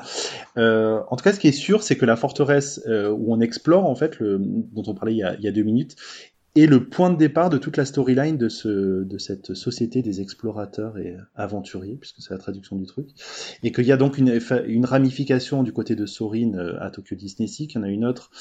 [0.58, 3.41] Euh, en tout cas, ce qui est sûr, c'est que la forteresse euh, où on
[3.41, 5.95] explore, en fait, le, dont on parlait il y, a, il y a deux minutes,
[6.55, 10.19] et le point de départ de toute la storyline de, ce, de cette société des
[10.19, 13.07] explorateurs et aventuriers, puisque c'est la traduction du truc,
[13.63, 17.15] et qu'il y a donc une, une, ramification du côté de Sorin euh, à Tokyo
[17.15, 18.31] Disney Sea, qu'il y en a une autre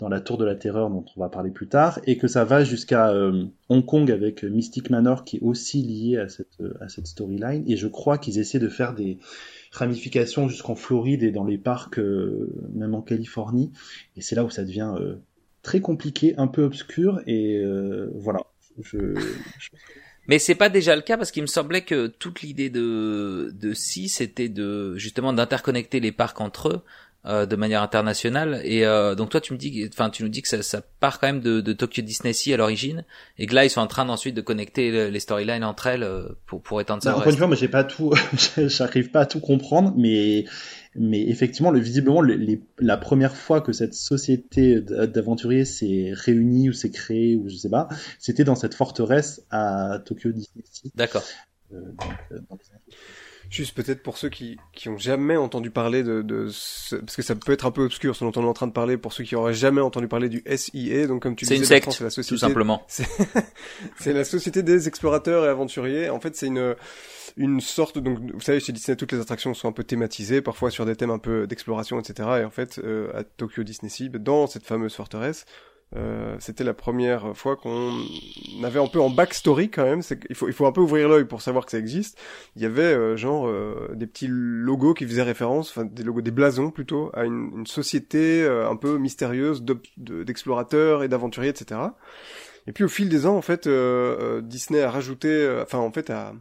[0.00, 2.44] dans la Tour de la Terreur dont on va parler plus tard, et que ça
[2.44, 6.88] va jusqu'à euh, Hong Kong avec Mystic Manor qui est aussi lié à cette, à
[6.88, 9.18] cette storyline, et je crois qu'ils essaient de faire des
[9.70, 13.70] ramifications jusqu'en Floride et dans les parcs, euh, même en Californie,
[14.16, 14.92] et c'est là où ça devient
[15.62, 18.40] très compliqué, un peu obscur, et euh, voilà.
[18.82, 19.14] Je,
[20.28, 23.74] Mais c'est pas déjà le cas parce qu'il me semblait que toute l'idée de de
[23.74, 26.82] Si c'était de justement d'interconnecter les parcs entre eux
[27.26, 30.40] euh, de manière internationale et euh, donc toi tu me dis enfin tu nous dis
[30.40, 33.04] que ça, ça part quand même de, de Tokyo Disney Sea à l'origine
[33.38, 36.28] et que là ils sont en train ensuite de connecter les storylines entre elles euh,
[36.46, 37.14] pour pour étendre ça.
[37.14, 38.14] Encore une fois, moi j'ai pas tout,
[38.56, 40.46] j'arrive pas à tout comprendre, mais
[40.96, 42.22] mais effectivement, le, visiblement,
[42.78, 47.70] la première fois que cette société d'aventuriers s'est réunie ou s'est créée, ou je sais
[47.70, 50.64] pas, c'était dans cette forteresse à Tokyo Disney.
[50.94, 51.22] D'accord.
[51.72, 51.80] Euh,
[52.32, 52.38] euh,
[53.48, 56.94] Juste peut-être pour ceux qui qui ont jamais entendu parler de, de ce...
[56.94, 58.72] parce que ça peut être un peu obscur ce dont on est en train de
[58.72, 61.64] parler pour ceux qui auraient jamais entendu parler du SIA donc comme tu disais une
[61.64, 62.86] secte, c'est la société tout simplement
[63.98, 66.76] c'est la société des explorateurs et aventuriers en fait c'est une
[67.36, 70.70] une sorte donc vous savez chez Disney toutes les attractions sont un peu thématisées parfois
[70.70, 74.08] sur des thèmes un peu d'exploration etc et en fait euh, à Tokyo Disney Sea
[74.08, 75.44] dans cette fameuse forteresse
[75.96, 77.92] euh, c'était la première fois qu'on
[78.62, 80.02] avait un peu en backstory quand même.
[80.28, 82.18] Il faut, il faut un peu ouvrir l'œil pour savoir que ça existe.
[82.54, 86.20] Il y avait euh, genre euh, des petits logos qui faisaient référence, enfin des logos,
[86.20, 89.64] des blasons plutôt, à une, une société un peu mystérieuse
[89.96, 91.80] d'explorateurs et d'aventuriers, etc.
[92.66, 93.68] Et puis au fil des ans, en fait,
[94.42, 96.34] Disney a rajouté, enfin en fait a,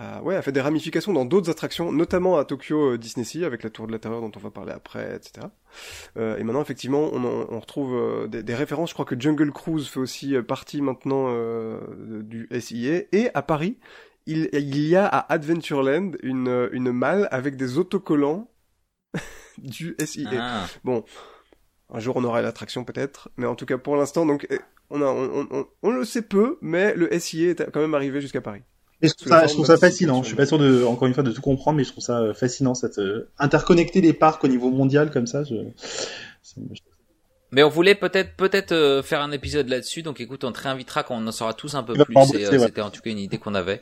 [0.00, 3.62] a, ouais, a fait des ramifications dans d'autres attractions, notamment à Tokyo Disney Sea avec
[3.62, 5.46] la Tour de la Terreur dont on va parler après, etc.
[6.16, 8.90] et maintenant, effectivement, on, on retrouve des, des, références.
[8.90, 11.28] Je crois que Jungle Cruise fait aussi partie maintenant
[12.22, 13.02] du SIA.
[13.12, 13.78] Et à Paris,
[14.26, 18.50] il, il y a à Adventureland une, une malle avec des autocollants
[19.58, 20.28] du SIA.
[20.32, 20.66] Ah.
[20.84, 21.04] Bon,
[21.90, 24.58] un jour on aura l'attraction peut-être, mais en tout cas pour l'instant, donc eh,
[24.90, 28.20] on, a, on, on, on, le sait peu, mais le SIA est quand même arrivé
[28.20, 28.62] jusqu'à Paris.
[29.02, 30.22] Et je trouve ça, fascinant.
[30.22, 32.20] Je suis pas sûr de, encore une fois, de tout comprendre, mais je trouve ça
[32.20, 35.42] euh, fascinant, cette euh, interconnecter les parcs au niveau mondial comme ça.
[35.44, 35.54] Je...
[37.52, 41.02] Mais on voulait peut-être peut-être euh, faire un épisode là-dessus, donc écoute, on te réinvitera
[41.02, 42.14] quand on en saura tous un peu plus.
[42.26, 43.80] C'était en tout cas une idée qu'on avait.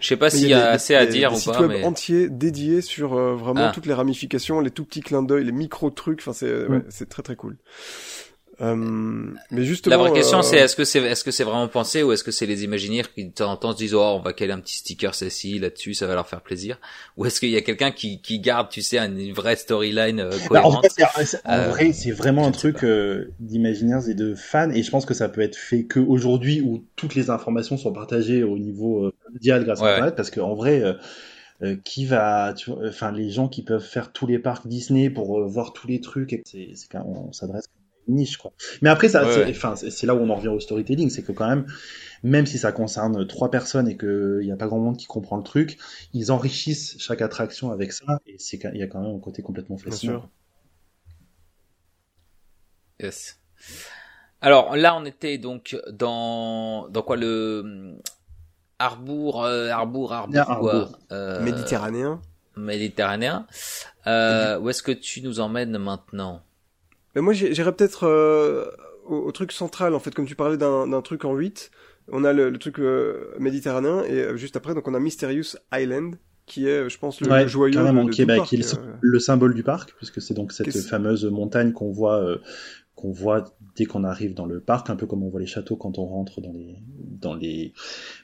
[0.00, 1.66] Je sais pas s'il y, a, assez à dire ou pas.
[1.66, 1.82] mais...
[1.82, 3.72] entier dédié sur euh, vraiment ah.
[3.72, 6.20] toutes les ramifications, les tout petits clins d'œil, les micro trucs.
[6.20, 6.84] Enfin, c'est ouais, mm.
[6.90, 7.56] c'est très très cool.
[8.62, 8.74] Euh,
[9.50, 12.02] mais justement, la vraie question, euh, c'est est-ce que c'est est-ce que c'est vraiment pensé
[12.02, 14.20] ou est-ce que c'est les imaginaires qui de temps en temps se disent oh on
[14.20, 16.78] va caler un petit sticker ceci là-dessus, ça va leur faire plaisir,
[17.18, 20.30] ou est-ce qu'il y a quelqu'un qui, qui garde tu sais une vraie storyline euh,
[20.50, 22.84] bah, En, euh, vrai, c'est vraiment un truc
[23.40, 26.82] d'imaginaires et de fans, et je pense que ça peut être fait que aujourd'hui où
[26.96, 30.82] toutes les informations sont partagées au niveau mondial grâce à Internet, parce qu'en vrai.
[31.84, 35.74] qui va, tu enfin les gens qui peuvent faire tous les parcs Disney pour voir
[35.74, 37.68] tous les trucs, c'est quand on s'adresse
[38.08, 38.52] niche quoi.
[38.82, 41.48] Mais après ça, enfin c'est là où on en revient au storytelling, c'est que quand
[41.48, 41.66] même,
[42.22, 45.36] même si ça concerne trois personnes et qu'il n'y a pas grand monde qui comprend
[45.36, 45.78] le truc,
[46.12, 49.42] ils enrichissent chaque attraction avec ça et c'est il y a quand même un côté
[49.42, 50.28] complètement fascinant.
[53.00, 53.38] Yes.
[54.40, 57.98] Alors là, on était donc dans dans quoi le
[58.78, 62.20] Arbour, euh, Arbour, Arbour, quoi, euh, Méditerranéen.
[62.56, 63.46] Méditerranéen.
[64.06, 66.42] Euh, où est-ce que tu nous emmènes maintenant?
[67.16, 68.66] Mais moi, j'irais peut-être euh,
[69.06, 71.70] au, truc central, en fait, comme tu parlais d'un truc en 8.
[72.12, 76.16] On a le, truc euh, méditerranéen, et euh, juste après, donc on a Mysterious Island,
[76.44, 79.62] qui est, je pense, le, joyeux de, qui, est, bah, qui est le, symbole du
[79.62, 82.38] parc, puisque c'est donc cette fameuse montagne qu'on voit
[82.94, 83.44] qu'on voit
[83.76, 86.04] dès qu'on arrive dans le parc, un peu comme on voit les châteaux quand on
[86.04, 87.72] rentre dans les dans les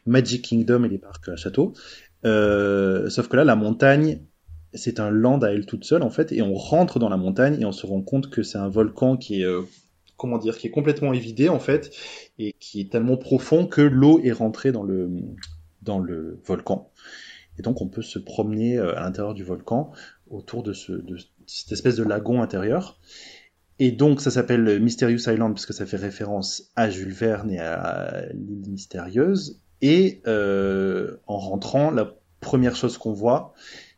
[0.06, 1.72] Magic Kingdom et les parcs à châteaux.
[2.22, 4.20] sauf que là, la montagne
[4.74, 7.60] c'est un land à elle toute seule en fait, et on rentre dans la montagne
[7.60, 9.62] et on se rend compte que c'est un volcan qui est euh,
[10.16, 11.90] comment dire, qui est complètement évidé en fait,
[12.38, 15.10] et qui est tellement profond que l'eau est rentrée dans le
[15.82, 16.90] dans le volcan.
[17.58, 19.92] Et donc on peut se promener euh, à l'intérieur du volcan
[20.30, 22.98] autour de, ce, de cette espèce de lagon intérieur.
[23.78, 27.58] Et donc ça s'appelle Mysterious Island parce que ça fait référence à Jules Verne et
[27.58, 29.60] à l'île mystérieuse.
[29.82, 33.52] Et euh, en rentrant, la première chose qu'on voit,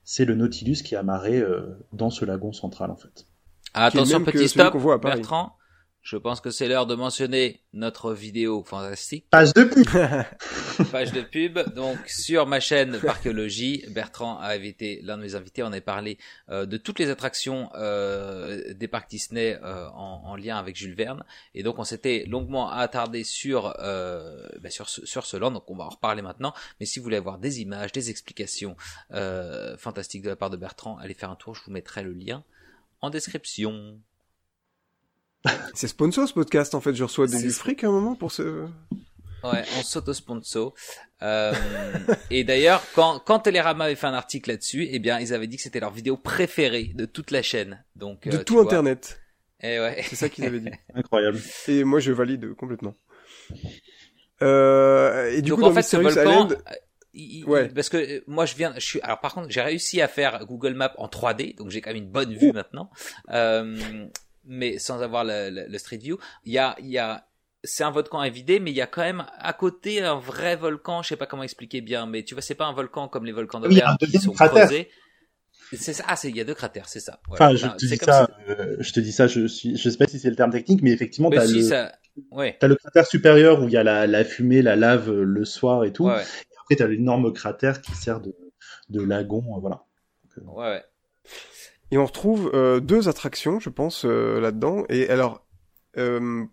[0.05, 3.27] c'est le Nautilus qui est amarré euh, dans ce lagon central en fait.
[3.73, 5.57] attention, petit stop, Bertrand.
[6.05, 9.25] Je pense que c'est l'heure de mentionner notre vidéo fantastique.
[9.31, 9.87] Page de pub.
[10.93, 11.59] Page de pub.
[11.75, 15.63] Donc sur ma chaîne Parchéologie, Bertrand a invité l'un de mes invités.
[15.63, 16.19] On a parlé
[16.51, 20.95] euh, de toutes les attractions euh, des parcs Disney euh, en, en, lien avec Jules
[20.95, 21.25] Verne.
[21.55, 25.53] Et donc on s'était longuement attardé sur euh, bah, sur ce, sur ce land.
[25.53, 26.53] Donc on va en reparler maintenant.
[26.81, 28.77] Mais si vous voulez avoir des images, des explications
[29.15, 31.55] euh, fantastiques de la part de Bertrand, allez faire un tour.
[31.55, 32.45] Je vous mettrai le lien
[33.01, 33.99] en description.
[35.75, 38.67] C'est sponsor ce podcast en fait, je reçois du fric à un moment pour ce...
[39.43, 40.73] Ouais, on s'auto-sponsor.
[41.21, 41.53] Euh,
[42.31, 45.59] et d'ailleurs, quand, quand Télérama avait fait un article là-dessus, eh bien, ils avaient dit
[45.59, 47.85] que c'était leur vidéo préférée de toute la chaîne.
[47.95, 49.21] Donc, de euh, tout Internet.
[49.61, 50.03] Et eh ouais.
[50.09, 50.71] C'est ça qu'ils avaient dit.
[50.95, 51.39] Incroyable.
[51.69, 52.95] Et moi, je valide complètement.
[54.43, 56.49] Euh, et du Donc, coup, en fait, ce volcan,
[57.47, 57.69] ouais.
[57.69, 60.45] parce que euh, moi, je viens, je suis, alors par contre, j'ai réussi à faire
[60.47, 62.91] Google Maps en 3D, donc j'ai quand même une bonne vue maintenant.
[63.31, 64.07] Euh,
[64.47, 66.19] mais sans avoir le, le, Street View.
[66.45, 67.27] Il y a, il y a,
[67.63, 70.57] c'est un volcan à vider, mais il y a quand même à côté un vrai
[70.57, 71.03] volcan.
[71.03, 73.33] Je sais pas comment expliquer bien, mais tu vois, c'est pas un volcan comme les
[73.33, 74.89] volcans de mer qui sont creusés.
[75.73, 76.05] C'est ça.
[76.07, 77.21] Ah, il y a deux cratères, c'est ça.
[77.29, 79.27] Enfin, je, te dis ça, euh, je te dis ça.
[79.27, 81.93] Je suis, je sais pas si c'est le terme technique, mais effectivement, t'as le, ça...
[82.31, 82.57] ouais.
[82.61, 85.45] as le cratère supérieur où il y a la, la, fumée, la lave euh, le
[85.45, 86.05] soir et tout.
[86.05, 86.23] Ouais, ouais.
[86.23, 88.37] Et après, t'as l'énorme cratère qui sert de,
[88.91, 89.85] de lagon, euh, voilà.
[90.37, 90.85] Donc, ouais, ouais.
[91.91, 94.85] Et on retrouve euh, deux attractions, je pense, euh, là-dedans.
[94.89, 95.47] Et alors,
[95.97, 96.45] euh,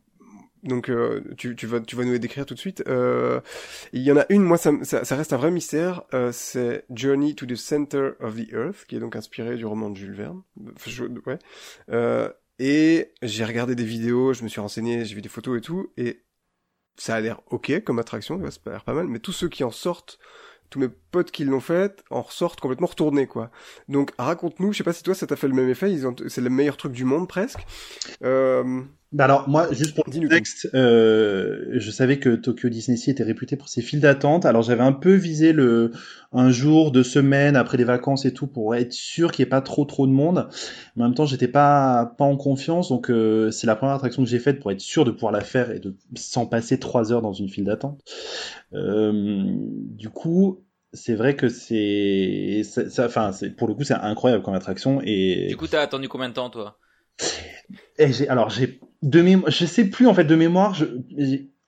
[0.64, 0.92] donc
[1.38, 2.84] tu, vas, nous les décrire tout de suite.
[2.88, 6.04] il y en a une, moi, ça, reste un vrai mystère.
[6.32, 9.98] c'est Journey to the Center of the Earth, qui est donc inspiré du roman de
[9.98, 10.44] Jules Verne.
[12.60, 15.92] Et j'ai regardé des vidéos, je me suis renseigné, j'ai vu des photos et tout,
[15.98, 16.24] et
[16.96, 19.08] ça a l'air ok comme attraction, ça a l'air pas mal.
[19.08, 20.20] Mais tous ceux qui en sortent
[20.72, 23.52] tous mes potes qui l'ont fait en ressortent complètement retournés quoi.
[23.88, 26.16] Donc raconte-nous, je sais pas si toi ça t'a fait le même effet, ils ont...
[26.28, 27.60] c'est le meilleur truc du monde presque.
[28.24, 28.82] Euh...
[29.12, 33.24] Bah alors moi, juste pour le contexte, euh, je savais que Tokyo Disney Sea était
[33.24, 34.46] réputé pour ses files d'attente.
[34.46, 35.92] Alors j'avais un peu visé le
[36.32, 39.50] un jour, deux semaines après les vacances et tout pour être sûr qu'il n'y ait
[39.50, 40.48] pas trop trop de monde.
[40.96, 44.24] Mais en même temps, j'étais pas pas en confiance, donc euh, c'est la première attraction
[44.24, 47.12] que j'ai faite pour être sûr de pouvoir la faire et de sans passer trois
[47.12, 48.02] heures dans une file d'attente.
[48.74, 50.64] Euh, du coup.
[50.94, 55.00] C'est vrai que c'est, ça- ça- enfin, c'est pour le coup, c'est incroyable comme attraction
[55.06, 56.78] et Du coup, t'as attendu combien de temps, toi?
[57.98, 60.74] Et j'ai, alors j'ai de mémoire, je sais plus en fait de mémoire.
[60.74, 60.86] Je,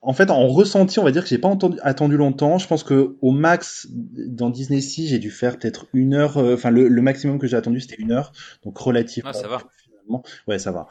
[0.02, 2.58] en fait, en ressenti, on va dire que j'ai pas entendu, attendu longtemps.
[2.58, 6.38] Je pense que au max dans Disney Sea, j'ai dû faire peut-être une heure.
[6.38, 9.30] euh, Enfin, le, le maximum que j'ai attendu, c'était une heure, donc relativement.
[9.30, 9.60] Ah, ça va.
[9.82, 10.88] Finalement, ouais, ça va.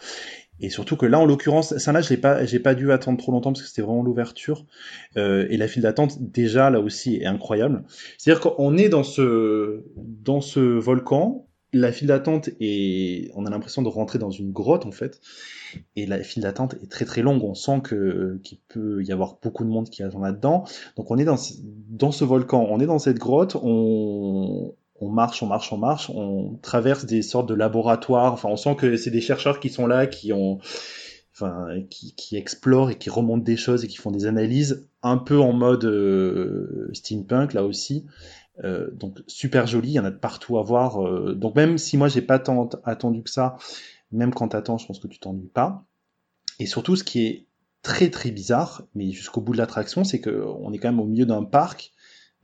[0.60, 3.18] Et surtout que là, en l'occurrence, ça là, je l'ai pas, j'ai pas dû attendre
[3.18, 4.64] trop longtemps parce que c'était vraiment l'ouverture.
[5.16, 7.84] Euh, et la file d'attente, déjà là aussi, est incroyable.
[8.16, 11.48] C'est-à-dire qu'on est dans ce, dans ce volcan.
[11.74, 15.20] La file d'attente est, on a l'impression de rentrer dans une grotte en fait.
[15.96, 17.42] Et la file d'attente est très très longue.
[17.44, 20.64] On sent que qu'il peut y avoir beaucoup de monde qui attend là-dedans.
[20.96, 21.54] Donc on est dans ce,
[21.90, 26.10] dans ce volcan, on est dans cette grotte, on on marche, on marche, on marche,
[26.10, 28.32] on traverse des sortes de laboratoires.
[28.32, 30.60] Enfin, on sent que c'est des chercheurs qui sont là, qui ont,
[31.34, 35.16] enfin, qui, qui explorent et qui remontent des choses et qui font des analyses, un
[35.18, 38.06] peu en mode euh, steampunk là aussi.
[38.64, 41.04] Euh, donc super joli, il y en a de partout à voir.
[41.04, 43.56] euh, donc même si moi j'ai pas tant attendu que ça,
[44.12, 45.86] même quand t'attends, je pense que tu t'ennuies pas.
[46.58, 47.46] Et surtout, ce qui est
[47.82, 51.06] très très bizarre, mais jusqu'au bout de l'attraction, c'est que on est quand même au
[51.06, 51.92] milieu d'un parc,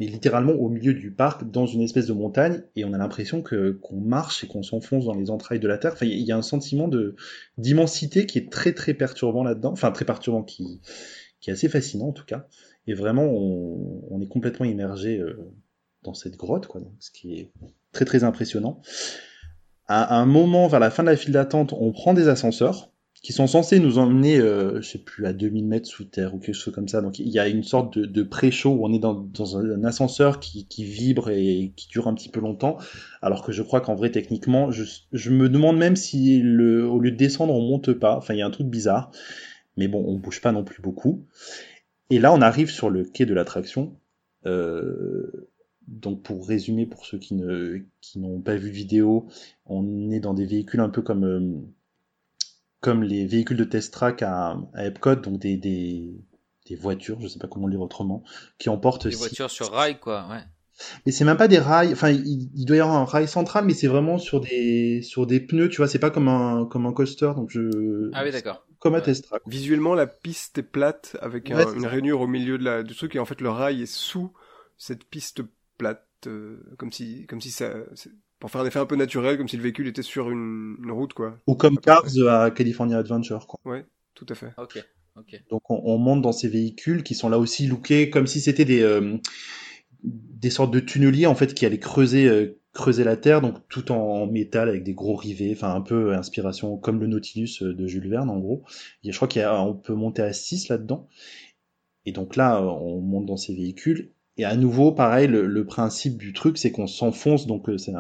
[0.01, 3.43] mais littéralement au milieu du parc, dans une espèce de montagne, et on a l'impression
[3.43, 5.93] que qu'on marche et qu'on s'enfonce dans les entrailles de la terre.
[5.93, 7.17] Enfin, il y a un sentiment de
[7.57, 10.81] d'immensité qui est très très perturbant là-dedans, enfin très perturbant, qui
[11.41, 12.47] qui est assez fascinant en tout cas.
[12.87, 15.53] Et vraiment, on, on est complètement immergé euh,
[16.03, 16.81] dans cette grotte, quoi.
[17.01, 17.53] Ce qui est
[17.93, 18.81] très très impressionnant.
[19.89, 22.91] À un moment, vers la fin de la file d'attente, on prend des ascenseurs
[23.23, 26.39] qui sont censés nous emmener, euh, je sais plus, à 2000 mètres sous terre ou
[26.39, 27.01] quelque chose comme ça.
[27.01, 29.83] Donc il y a une sorte de, de pré-show où on est dans, dans un,
[29.85, 32.77] ascenseur qui, qui vibre et qui dure un petit peu longtemps,
[33.21, 37.01] alors que je crois qu'en vrai, techniquement, je, je me demande même si le, au
[37.01, 38.17] lieu de descendre, on monte pas.
[38.17, 39.11] Enfin, il y a un truc bizarre.
[39.77, 41.25] Mais bon, on bouge pas non plus beaucoup.
[42.11, 43.97] Et là, on arrive sur le quai de l'attraction.
[44.47, 45.49] Euh,
[45.89, 49.27] donc pour résumer, pour ceux qui ne qui n'ont pas vu de vidéo,
[49.67, 51.61] on est dans des véhicules un peu comme euh,
[52.81, 56.15] comme les véhicules de test track à, à Epcot, donc des, des
[56.67, 58.23] des voitures, je sais pas comment le dire autrement,
[58.59, 60.43] qui emportent Des six- voitures sur rail, quoi, ouais.
[61.07, 61.93] mais c'est même pas des rails.
[61.93, 65.27] Enfin, il, il doit y avoir un rail central, mais c'est vraiment sur des sur
[65.27, 65.71] des pneus.
[65.71, 67.33] Tu vois, c'est pas comme un comme un coaster.
[67.35, 68.65] Donc je Ah oui, d'accord.
[68.79, 69.05] comme un Ouais.
[69.05, 69.43] test track.
[69.47, 71.89] Visuellement, la piste est plate avec un- une ça.
[71.89, 74.33] rainure au milieu de la, du truc et en fait le rail est sous
[74.77, 75.41] cette piste
[75.79, 77.73] plate, euh, comme si, comme si ça,
[78.39, 80.91] pour faire un effet un peu naturel, comme si le véhicule était sur une, une
[80.91, 81.39] route quoi.
[81.47, 83.47] Ou comme Cars à California Adventure.
[83.47, 83.61] Quoi.
[83.65, 84.53] Ouais, tout à fait.
[84.59, 84.85] Ok,
[85.17, 85.43] ok.
[85.51, 88.65] Donc on, on monte dans ces véhicules qui sont là aussi lookés comme si c'était
[88.65, 89.17] des euh,
[90.03, 93.91] des sortes de tunneliers en fait qui allaient creuser euh, creuser la terre donc tout
[93.91, 98.09] en métal avec des gros rivets enfin un peu inspiration comme le Nautilus de Jules
[98.09, 98.63] Verne en gros
[99.03, 101.09] et je crois qu'on peut monter à 6 là-dedans
[102.07, 106.17] et donc là on monte dans ces véhicules et à nouveau pareil le, le principe
[106.17, 107.93] du truc c'est qu'on s'enfonce donc euh, c'est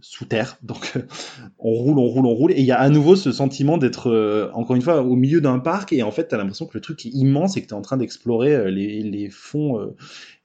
[0.00, 0.94] sous terre donc
[1.58, 4.10] on roule on roule on roule et il y a à nouveau ce sentiment d'être
[4.10, 6.80] euh, encore une fois au milieu d'un parc et en fait t'as l'impression que le
[6.80, 9.94] truc est immense et que t'es en train d'explorer euh, les, les fonds euh,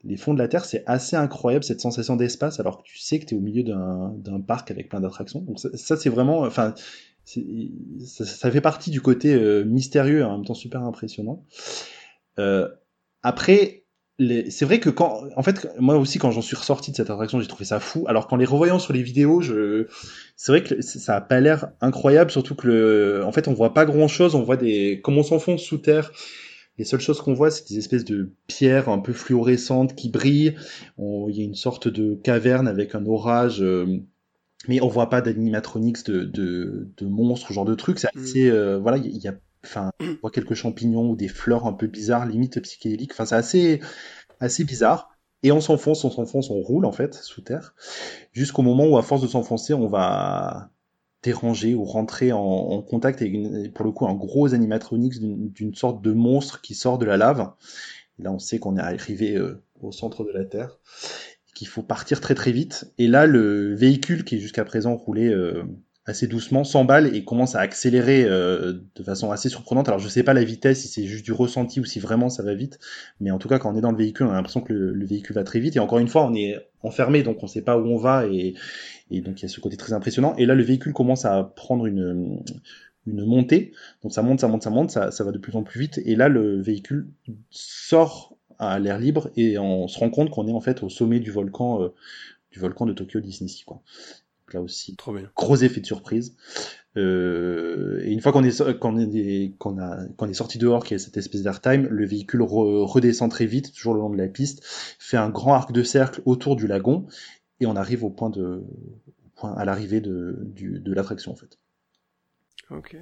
[0.04, 0.66] les fonds de la terre.
[0.66, 4.42] C'est assez incroyable cette sensation d'espace alors que tu sais que t'es au milieu d'un
[4.42, 5.42] parc avec plein d'attractions.
[5.42, 6.74] Donc ça, c'est vraiment enfin
[7.26, 11.46] ça, ça fait partie du côté euh, mystérieux et en même temps super impressionnant.
[12.40, 12.70] Euh,
[13.22, 13.79] après
[14.20, 17.10] les- c'est vrai que quand, en fait, moi aussi quand j'en suis ressorti de cette
[17.10, 18.06] attraction, j'ai trouvé ça fou.
[18.08, 19.88] Alors qu'en les revoyant sur les vidéos, je,
[20.36, 23.74] c'est vrai que ça a pas l'air incroyable, surtout que le, en fait, on voit
[23.74, 24.36] pas grand chose.
[24.36, 26.12] On voit des, comme on s'enfonce sous terre,
[26.78, 30.56] les seules choses qu'on voit, c'est des espèces de pierres un peu fluorescentes qui brillent.
[30.98, 33.62] On- Il y a une sorte de caverne avec un orage.
[33.62, 33.86] euh,
[34.68, 38.00] mais on voit pas d'animatronics de, de, de monstres, ce genre de trucs.
[38.00, 38.20] C'est Mm.
[38.22, 41.16] assez, euh, voilà, il y a- il y a, enfin, on voit quelques champignons ou
[41.16, 43.12] des fleurs un peu bizarres, limite psychédéliques.
[43.14, 43.80] Enfin, c'est assez,
[44.40, 45.12] assez bizarre.
[45.44, 47.76] Et on s'enfonce, on s'enfonce, on roule en fait sous terre,
[48.34, 50.72] jusqu'au moment où à force de s'enfoncer, on va
[51.24, 55.50] déranger ou rentrer en, en contact avec une- pour le coup un gros animatronics d'une
[55.52, 57.52] d'une sorte de monstre qui sort de la lave.
[58.20, 60.80] Et là, on sait qu'on est arrivé euh, au centre de la Terre,
[61.56, 62.94] qu'il faut partir très très vite.
[62.98, 65.64] Et là, le véhicule qui jusqu'à présent roulait euh,
[66.10, 69.88] assez doucement s'emballe et commence à accélérer euh, de façon assez surprenante.
[69.88, 72.44] Alors je sais pas la vitesse, si c'est juste du ressenti ou si vraiment ça
[72.44, 72.80] va vite,
[73.20, 74.94] mais en tout cas quand on est dans le véhicule, on a l'impression que le,
[74.94, 75.76] le véhicule va très vite.
[75.76, 78.56] Et encore une fois, on est enfermé, donc on sait pas où on va et,
[79.12, 80.36] et donc il y a ce côté très impressionnant.
[80.38, 82.42] Et là, le véhicule commence à prendre une
[83.08, 83.72] une montée.
[84.04, 86.00] Donc ça monte, ça monte, ça monte, ça, ça va de plus en plus vite.
[86.06, 87.08] Et là, le véhicule
[87.50, 91.20] sort à l'air libre et on se rend compte qu'on est en fait au sommet
[91.20, 91.90] du volcan, euh,
[92.52, 93.52] du volcan de Tokyo Disney.
[93.66, 93.82] Quoi.
[94.50, 95.30] Donc là aussi, Trop bien.
[95.36, 96.36] gros effet de surprise.
[96.98, 101.18] Euh, et une fois qu'on est, a, qu'on est sorti dehors, qu'il y a cette
[101.18, 104.64] espèce d'airtime, le véhicule re- redescend très vite, toujours le long de la piste,
[104.98, 107.06] fait un grand arc de cercle autour du lagon,
[107.60, 108.64] et on arrive au point de,
[109.36, 111.60] point, à l'arrivée de, de l'attraction en fait.
[112.72, 112.98] Ok.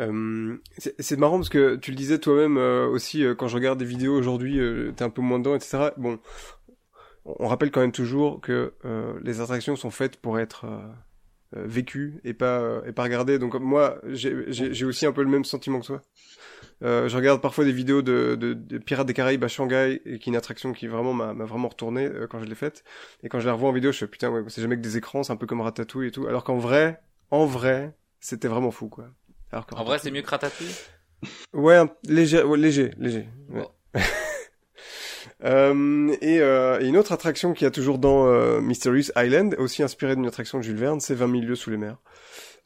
[0.00, 0.56] Euh,
[0.98, 3.84] c'est marrant parce que tu le disais toi-même euh, aussi euh, quand je regarde des
[3.84, 4.58] vidéos aujourd'hui,
[4.96, 5.90] t'es un peu moins dedans, etc.
[5.98, 6.18] Bon,
[7.24, 10.78] on rappelle quand même toujours que euh, les attractions sont faites pour être euh,
[11.56, 13.38] euh, vécues et pas euh, et pas regardées.
[13.38, 16.02] Donc moi, j'ai aussi un peu le même sentiment que toi.
[16.82, 20.18] Euh, je regarde parfois des vidéos de, de, de Pirates des Caraïbes à Shanghai, et
[20.18, 22.84] qui est une attraction qui vraiment m'a vraiment retourné euh, quand je l'ai faite.
[23.22, 24.96] Et quand je la revois en vidéo, je fais putain, ouais, c'est jamais que des
[24.96, 26.26] écrans, c'est un peu comme Ratatouille et tout.
[26.26, 27.00] Alors qu'en vrai,
[27.30, 29.06] en vrai, c'était vraiment fou, quoi.
[29.52, 30.74] Alors En vrai, c'est mieux que Ratatouille?
[31.54, 33.28] Ouais, léger, ouais, léger, léger.
[33.50, 33.62] ouais.
[33.62, 34.00] Bon.
[35.44, 39.82] Euh, et, euh, et une autre attraction qui a toujours dans euh, Mysterious Island, aussi
[39.82, 41.98] inspirée d'une attraction de Jules Verne, c'est 20 000 lieues sous les mers.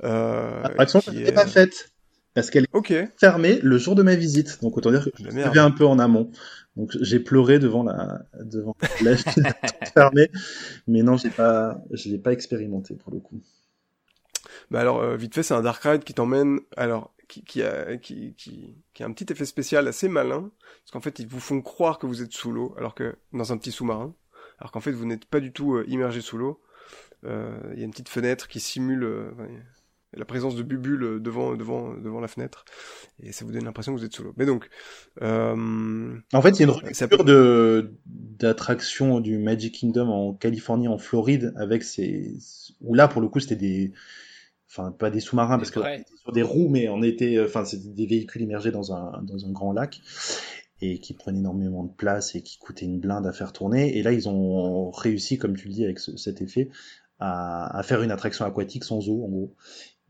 [0.04, 1.90] Euh, L'attraction qui n'était est- pas faite
[2.34, 5.58] parce qu'elle est fermée le jour de ma visite, donc autant dire que je savais
[5.58, 6.30] un peu en amont.
[6.76, 9.16] Donc j'ai pleuré devant la devant la
[9.94, 10.30] fermée,
[10.86, 13.40] mais non, j'ai pas, je l'ai pas expérimenté pour le coup.
[14.70, 17.96] Bah alors, euh, vite fait, c'est un dark ride qui t'emmène, alors, qui, qui, a,
[17.98, 20.50] qui, qui, qui a un petit effet spécial assez malin,
[20.82, 23.52] parce qu'en fait, ils vous font croire que vous êtes sous l'eau, alors que dans
[23.52, 24.14] un petit sous-marin,
[24.58, 26.60] alors qu'en fait, vous n'êtes pas du tout euh, immergé sous l'eau.
[27.24, 29.30] Euh, Il y a une petite fenêtre qui simule euh,
[30.14, 32.64] la présence de bubules euh, devant, devant, devant la fenêtre,
[33.22, 34.32] et ça vous donne l'impression que vous êtes sous l'eau.
[34.38, 34.68] Mais donc,
[35.20, 40.88] euh, En fait, il y a une rupture de d'attraction du Magic Kingdom en Californie,
[40.88, 42.38] en Floride, avec ces
[42.80, 43.92] où là pour le coup c'était des
[44.70, 47.88] enfin pas des sous-marins parce que était sur des roues mais on était enfin c'était
[47.88, 50.00] des véhicules immergés dans un dans un grand lac
[50.80, 53.96] et qui prenaient énormément de place et qui coûtaient une blinde à faire tourner.
[53.98, 56.68] Et là ils ont réussi comme tu le dis avec ce- cet effet
[57.18, 59.54] à, à faire une attraction aquatique sans eau en gros.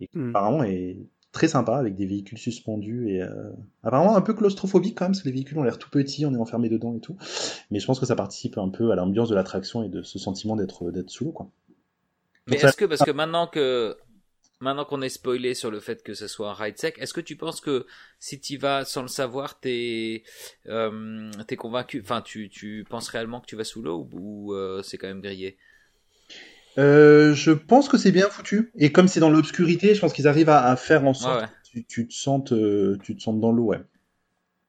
[0.00, 0.30] Et qui Hmm.
[0.30, 0.98] apparemment est
[1.32, 3.50] très sympa avec des véhicules suspendus et euh,
[3.82, 6.34] apparemment un peu claustrophobique quand même parce que les véhicules ont l'air tout petits on
[6.34, 7.16] est enfermé dedans et tout.
[7.70, 10.18] Mais je pense que ça participe un peu à l'ambiance de l'attraction et de ce
[10.18, 11.50] sentiment d'être d'être sous l'eau quoi.
[12.46, 13.96] Mais est-ce que, parce que maintenant que,
[14.60, 17.20] maintenant qu'on est spoilé sur le fait que ce soit un ride sec, est-ce que
[17.20, 17.86] tu penses que
[18.18, 20.24] si tu vas sans le savoir, t'es,
[20.66, 24.82] euh, t'es convaincu, enfin, tu, tu penses réellement que tu vas sous l'eau ou, euh,
[24.82, 25.56] c'est quand même grillé?
[26.78, 28.70] Euh, je pense que c'est bien foutu.
[28.76, 31.42] Et comme c'est dans l'obscurité, je pense qu'ils arrivent à, à faire en sorte Ouais,
[31.42, 31.48] ouais.
[31.48, 33.80] que tu, tu te sentes, euh, tu te sentes dans l'eau, ouais.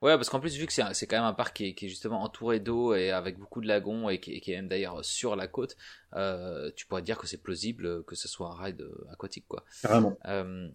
[0.02, 1.90] Ouais, parce qu'en plus, vu que c'est quand même un parc qui est, qui est
[1.90, 5.36] justement entouré d'eau et avec beaucoup de lagons et qui, qui est même d'ailleurs sur
[5.36, 5.76] la côte,
[6.14, 9.66] euh, tu pourrais dire que c'est plausible que ce soit un ride aquatique, quoi.
[9.82, 10.18] Carrément.
[10.26, 10.70] Euh,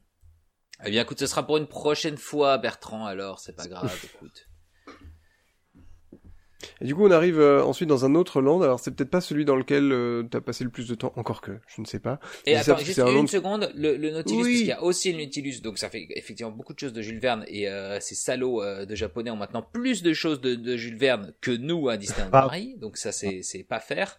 [0.85, 4.49] eh bien, écoute, ce sera pour une prochaine fois, Bertrand, alors, c'est pas grave, écoute.
[6.81, 8.63] Et du coup, on arrive euh, ensuite dans un autre land.
[8.63, 11.41] Alors, c'est peut-être pas celui dans lequel euh, t'as passé le plus de temps, encore
[11.41, 12.21] que, je ne sais pas.
[12.47, 14.43] Et attends, juste un une land- seconde, le, le Nautilus, Oui.
[14.45, 17.03] parce qu'il y a aussi le Nautilus, donc ça fait effectivement beaucoup de choses de
[17.03, 20.55] Jules Verne, et euh, ces salauds euh, de japonais ont maintenant plus de choses de,
[20.55, 22.43] de Jules Verne que nous à Disneyland Ah.
[22.43, 24.17] Paris, donc ça c'est c'est pas faire.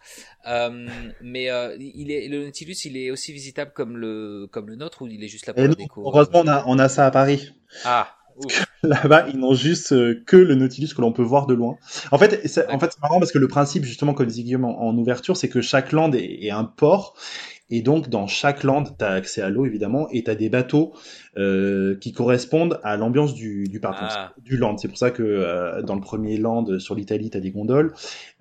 [0.48, 0.86] Euh,
[1.22, 5.02] mais euh, il est le Nautilus, il est aussi visitable comme le comme le nôtre
[5.02, 7.06] ou il est juste là pour Et la déco heureusement, on a, on a ça
[7.06, 7.52] à Paris.
[7.84, 8.64] Ah, ouf.
[8.86, 11.76] Là-bas, ils n'ont juste euh, que le Nautilus que l'on peut voir de loin.
[12.12, 14.64] En fait, c'est, en fait, c'est marrant parce que le principe, justement, comme disait Guillaume
[14.64, 17.16] en, en ouverture, c'est que chaque land est, est un port.
[17.68, 20.48] Et donc, dans chaque land, tu as accès à l'eau, évidemment, et tu as des
[20.48, 20.94] bateaux
[21.36, 24.32] euh, qui correspondent à l'ambiance du, du parc, Ah.
[24.40, 24.78] du land.
[24.78, 27.92] C'est pour ça que euh, dans le premier land, sur l'Italie, tu as des gondoles.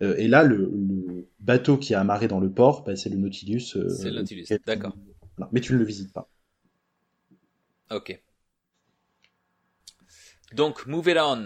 [0.03, 3.17] Euh, et là, le, le bateau qui est amarré dans le port, bah, c'est le
[3.17, 3.73] Nautilus.
[3.77, 4.95] euh, C'est le Nautilus, d'accord.
[5.51, 6.29] Mais tu ne le visites pas.
[7.89, 8.21] Ok.
[10.53, 11.45] Donc, move it on.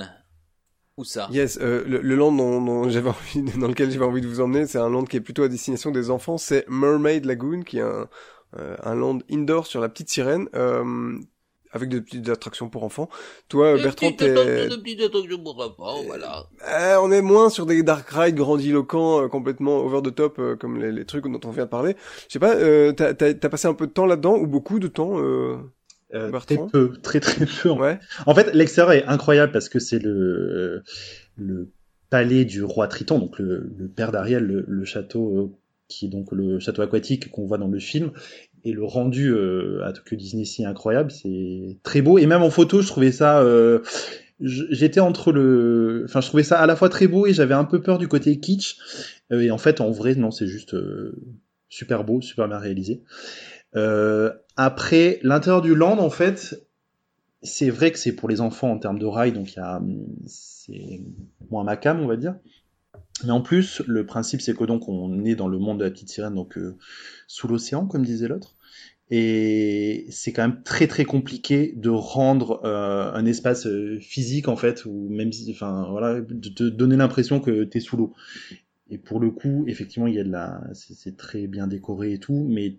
[0.98, 4.22] Où ça Yes, euh, le, le land dont, dont j'avais envie, dans lequel j'avais envie
[4.22, 6.38] de vous emmener, c'est un land qui est plutôt à destination des enfants.
[6.38, 8.10] C'est Mermaid Lagoon, qui est un,
[8.58, 11.18] euh, un land indoor sur la petite sirène, euh,
[11.72, 13.10] avec de petites attractions pour enfants.
[13.48, 16.48] Toi, Des Bertrand, t'es, des petites attractions pour enfants, voilà.
[16.68, 20.56] Euh, on est moins sur des dark rides grandiloquents, euh, complètement over the top, euh,
[20.56, 21.96] comme les, les trucs dont on vient de parler.
[22.28, 24.80] Je sais pas, euh, t'as, t'as, t'as passé un peu de temps là-dedans ou beaucoup
[24.80, 25.18] de temps
[26.14, 26.32] euh...
[26.40, 27.70] Très peu, très très peu.
[27.70, 28.00] en Ouais.
[28.26, 30.84] En fait, l'extérieur est incroyable parce que c'est le,
[31.38, 31.70] le
[32.10, 35.52] palais du roi Triton, donc le, le père d'Ariel, le, le château euh,
[35.88, 38.12] qui est donc le château aquatique qu'on voit dans le film.
[38.66, 42.18] Et le rendu euh, à Tokyo Disney Sea est incroyable, c'est très beau.
[42.18, 43.42] Et même en photo, je trouvais ça.
[43.42, 43.80] euh,
[44.42, 47.66] J'étais entre le, enfin, je trouvais ça à la fois très beau et j'avais un
[47.66, 48.78] peu peur du côté kitsch.
[49.34, 51.14] Euh, et en fait, en vrai, non, c'est juste euh,
[51.68, 53.02] super beau, super bien réalisé.
[53.76, 56.68] Euh, Après, l'intérieur du land, en fait,
[57.42, 59.82] c'est vrai que c'est pour les enfants en termes de rail, donc a,
[60.26, 61.02] c'est
[61.50, 62.36] moins macam, on va dire.
[63.24, 65.92] Mais en plus, le principe, c'est que donc on est dans le monde de la
[65.92, 66.78] petite sirène, donc euh,
[67.28, 68.56] sous l'océan, comme disait l'autre.
[69.12, 74.56] Et c'est quand même très très compliqué de rendre euh, un espace euh, physique en
[74.56, 78.14] fait, ou même si, enfin voilà, de te donner l'impression que t'es sous l'eau.
[78.90, 82.20] Et pour le coup, effectivement, il y a de la, c'est très bien décoré et
[82.20, 82.78] tout, mais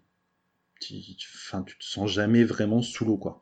[0.80, 0.96] tu,
[1.36, 3.40] enfin, tu te sens jamais vraiment sous l'eau quoi.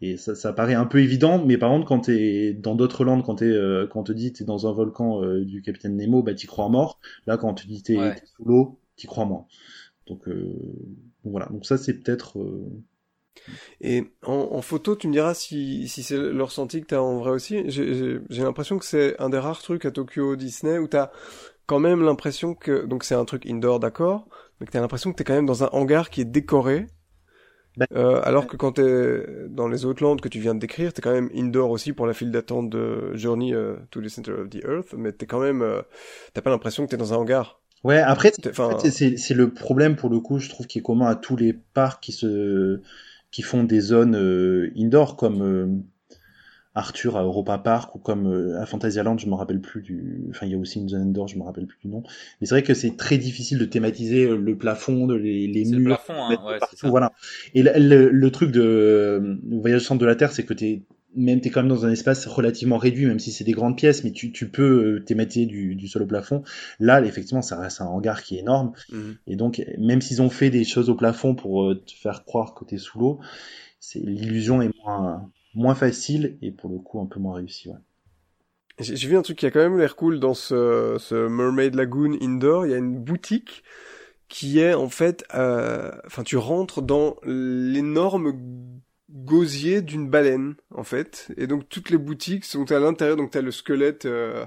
[0.00, 3.24] Et ça, ça paraît un peu évident, mais par contre, quand t'es dans d'autres landes,
[3.24, 6.22] quand t'es, euh, quand on te dit t'es dans un volcan euh, du capitaine Nemo,
[6.22, 7.00] bah t'y crois mort.
[7.26, 8.22] Là, quand on te dit t'es Ouais.
[8.36, 9.46] sous l'eau, t'y crois moins.
[10.08, 10.34] Donc, euh,
[11.24, 11.46] donc voilà.
[11.48, 12.38] Donc ça, c'est peut-être.
[12.40, 12.82] euh,
[13.80, 17.18] Et en, en photo, tu me diras si, si c'est le ressenti que t'as en
[17.18, 17.62] vrai aussi.
[17.70, 21.10] J'ai l'impression que c'est un des rares trucs à Tokyo Disney où t'as
[21.66, 24.28] quand même l'impression que, donc c'est un truc indoor d'accord,
[24.64, 26.86] mais que t'as l'impression que t'es quand même dans un hangar qui est décoré.
[27.76, 30.92] Ben, Euh, alors que quand t'es dans les autres landes que tu viens de décrire,
[30.92, 34.32] t'es quand même indoor aussi pour la file d'attente de Journey euh, to the Center
[34.32, 35.82] of the Earth, mais t'es quand même, euh,
[36.32, 37.60] t'as pas l'impression que t'es dans un hangar.
[37.82, 40.78] Ouais, après, T'es- en fait, c'est c'est le problème pour le coup, je trouve, qui
[40.78, 42.80] est commun à tous les parcs qui se
[43.30, 45.82] qui font des zones euh, indoor comme
[46.74, 50.24] Arthur à Europa Park ou comme euh, à Fantasyland, je me rappelle plus du.
[50.30, 52.02] Enfin, il y a aussi une zone indoor, je me rappelle plus du nom.
[52.40, 55.64] Mais c'est vrai que c'est très difficile de thématiser euh, le plafond, de les, les
[55.64, 55.96] C'est le murs.
[55.96, 57.12] plafond, hein, ouais, partout, voilà.
[57.54, 60.54] Et le, le- le truc de euh, Voyage au centre de la Terre, c'est que
[60.54, 60.82] t'es
[61.16, 64.02] même t'es quand même dans un espace relativement réduit, même si c'est des grandes pièces,
[64.02, 66.42] mais tu, tu peux thématiser du, du sol au plafond.
[66.80, 68.72] Là, effectivement, ça reste un hangar qui est énorme.
[68.88, 69.18] mhm.
[69.26, 72.64] Et donc, même s'ils ont fait des choses au plafond pour te faire croire que
[72.64, 73.20] t'es sous l'eau,
[73.80, 77.68] c'est l'illusion est moins moins facile et pour le coup un peu moins réussi.
[77.68, 77.76] Ouais.
[78.80, 82.66] J'ai vu un truc qui a quand même l'air cool dans ce, Mermaid Lagoon Indoor.
[82.66, 83.62] Il y a une boutique
[84.28, 88.32] qui est en fait, euh, enfin tu rentres dans l'énorme
[89.10, 93.16] gosier d'une baleine en fait, et donc toutes les boutiques sont à l'intérieur.
[93.16, 94.06] Donc t'as le squelette.
[94.06, 94.44] Euh,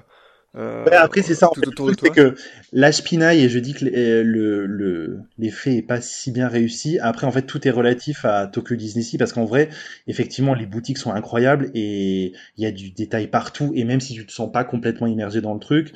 [0.85, 1.49] Ouais, après c'est ça.
[1.49, 2.35] En tout fait, le autour truc c'est que
[2.71, 6.97] l'Ashpinaille et je dis que le le- le- l'effet est pas si bien réussi.
[6.99, 9.67] Après en fait tout est relatif à Tokyo Disney Sea parce qu'en vrai
[10.07, 14.13] effectivement les boutiques sont incroyables et il y a du détail partout et même si
[14.13, 15.93] tu te sens pas complètement immergé dans le truc,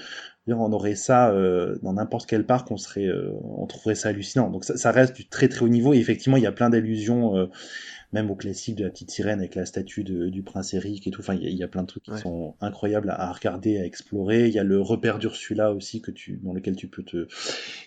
[0.47, 4.49] on aurait ça euh, dans n'importe quel parc, on serait, euh, on trouverait ça hallucinant.
[4.49, 6.69] Donc ça, ça reste du très très haut niveau et effectivement il y a plein
[6.69, 7.45] d'allusions, euh,
[8.13, 11.11] même au classique de la petite sirène avec la statue de- du prince Eric et
[11.11, 11.21] tout.
[11.21, 12.19] Enfin il y, a- il y a plein de trucs qui Ouais.
[12.19, 14.47] sont incroyables à, à regarder, à explorer.
[14.47, 17.27] Il y a le repère d'Ursula aussi que tu, dans lequel tu peux te,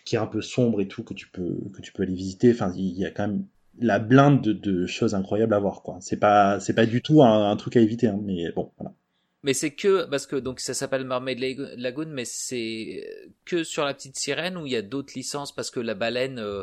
[0.04, 2.52] qui est un peu sombre et tout que tu peux que tu peux aller visiter.
[2.52, 3.44] Enfin il y a quand même
[3.80, 5.98] la blinde de, de choses incroyables à voir quoi.
[6.00, 8.94] C'est pas c'est pas du tout un, un truc à éviter, hein, mais bon voilà.
[9.42, 13.04] Mais c'est que parce que donc ça s'appelle Mermaid Lago- Lagoon, mais c'est
[13.44, 16.38] que sur la petite sirène ou il y a d'autres licences parce que la baleine,
[16.38, 16.62] euh,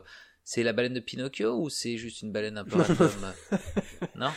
[0.54, 3.10] c'est la baleine de Pinocchio ou c'est juste une baleine un peu random
[4.18, 4.32] Non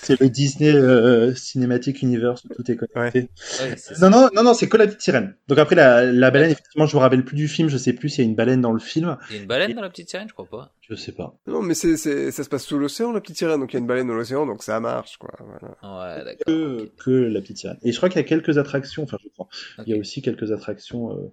[0.00, 3.30] C'est le Disney euh, Cinematic Universe, où tout est connecté.
[3.60, 3.76] Ouais.
[4.00, 5.36] Non, non, non, non, c'est que la petite sirène.
[5.46, 8.08] Donc après, la, la baleine, effectivement, je me rappelle plus du film, je sais plus
[8.08, 9.16] s'il y a une baleine dans le film.
[9.30, 10.74] Il y a une baleine dans la petite sirène, je crois pas.
[10.80, 11.38] Je sais pas.
[11.46, 13.80] Non, mais c'est, ça se passe sous l'océan, la petite sirène, donc il y a
[13.80, 15.30] une baleine dans l'océan, donc ça marche, quoi.
[15.38, 16.16] Voilà.
[16.16, 16.46] Ouais, d'accord.
[16.46, 17.78] Que, que la petite sirène.
[17.84, 19.46] Et je crois qu'il y a quelques attractions, enfin, je crois.
[19.86, 21.32] Il y a aussi quelques attractions euh,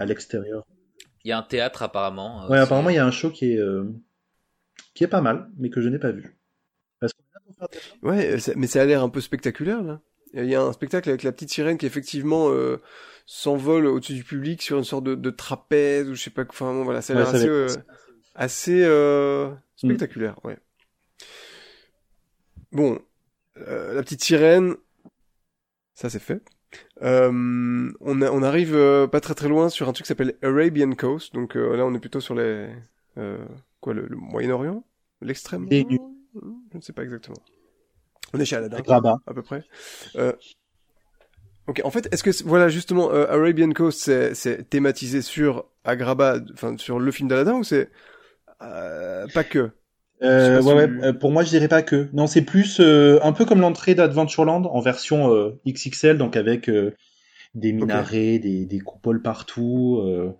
[0.00, 0.66] à l'extérieur.
[1.24, 2.44] Il y a un théâtre apparemment.
[2.44, 3.84] euh, Ouais, apparemment, il y a un show qui est, euh,
[4.94, 6.36] qui est pas mal, mais que je n'ai pas vu.
[7.00, 7.12] Parce
[8.02, 10.00] Ouais, euh, mais ça a l'air un peu spectaculaire, là.
[10.34, 12.80] Il y a un spectacle avec la petite sirène qui, effectivement, euh,
[13.24, 16.54] s'envole au-dessus du public sur une sorte de, de trapèze, ou je sais pas, quoi.
[16.54, 17.76] enfin, bon, voilà, ça a Ouais, l'air assez, euh,
[18.84, 20.58] euh, spectaculaire, ouais.
[22.72, 23.00] Bon,
[23.58, 24.76] euh, la petite sirène,
[25.94, 26.42] ça c'est fait.
[27.02, 30.36] Euh, on, a- on arrive euh, pas très très loin sur un truc qui s'appelle
[30.42, 32.68] Arabian Coast, donc euh, là on est plutôt sur les
[33.18, 33.44] euh,
[33.80, 34.84] quoi le, le Moyen-Orient,
[35.20, 35.66] l'extrême?
[35.70, 35.98] Les nues.
[36.34, 37.36] Orient Je ne sais pas exactement.
[38.32, 38.78] On est chez Aladdin
[39.26, 39.64] à peu près.
[40.16, 40.32] Euh,
[41.66, 46.38] ok, en fait, est-ce que voilà justement euh, Arabian Coast c'est c'est thématisé sur Agrabah,
[46.52, 47.90] enfin sur le film d'Aladin ou c'est
[48.62, 49.70] euh, pas que?
[50.22, 52.08] Euh, ouais, ouais, euh, pour moi, je dirais pas que.
[52.12, 56.68] Non, c'est plus euh, un peu comme l'entrée d'Adventureland en version euh, XXL, donc avec
[56.70, 56.94] euh,
[57.54, 60.00] des minarets, des, des coupoles partout.
[60.02, 60.32] euh.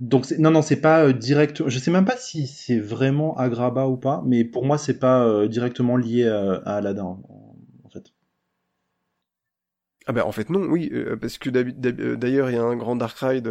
[0.00, 1.68] Donc non, non, c'est pas direct.
[1.68, 5.46] Je sais même pas si c'est vraiment Agrabah ou pas, mais pour moi, c'est pas
[5.46, 7.04] directement lié à, à Aladdin
[7.84, 8.12] en, fait.
[10.06, 12.96] Ah ben en fait non, oui, euh, parce que d'ailleurs il y a un grand
[12.96, 13.46] dark ride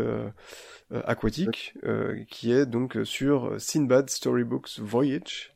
[1.06, 5.54] aquatique euh, qui est donc euh, sur Sinbad Storybooks Voyage.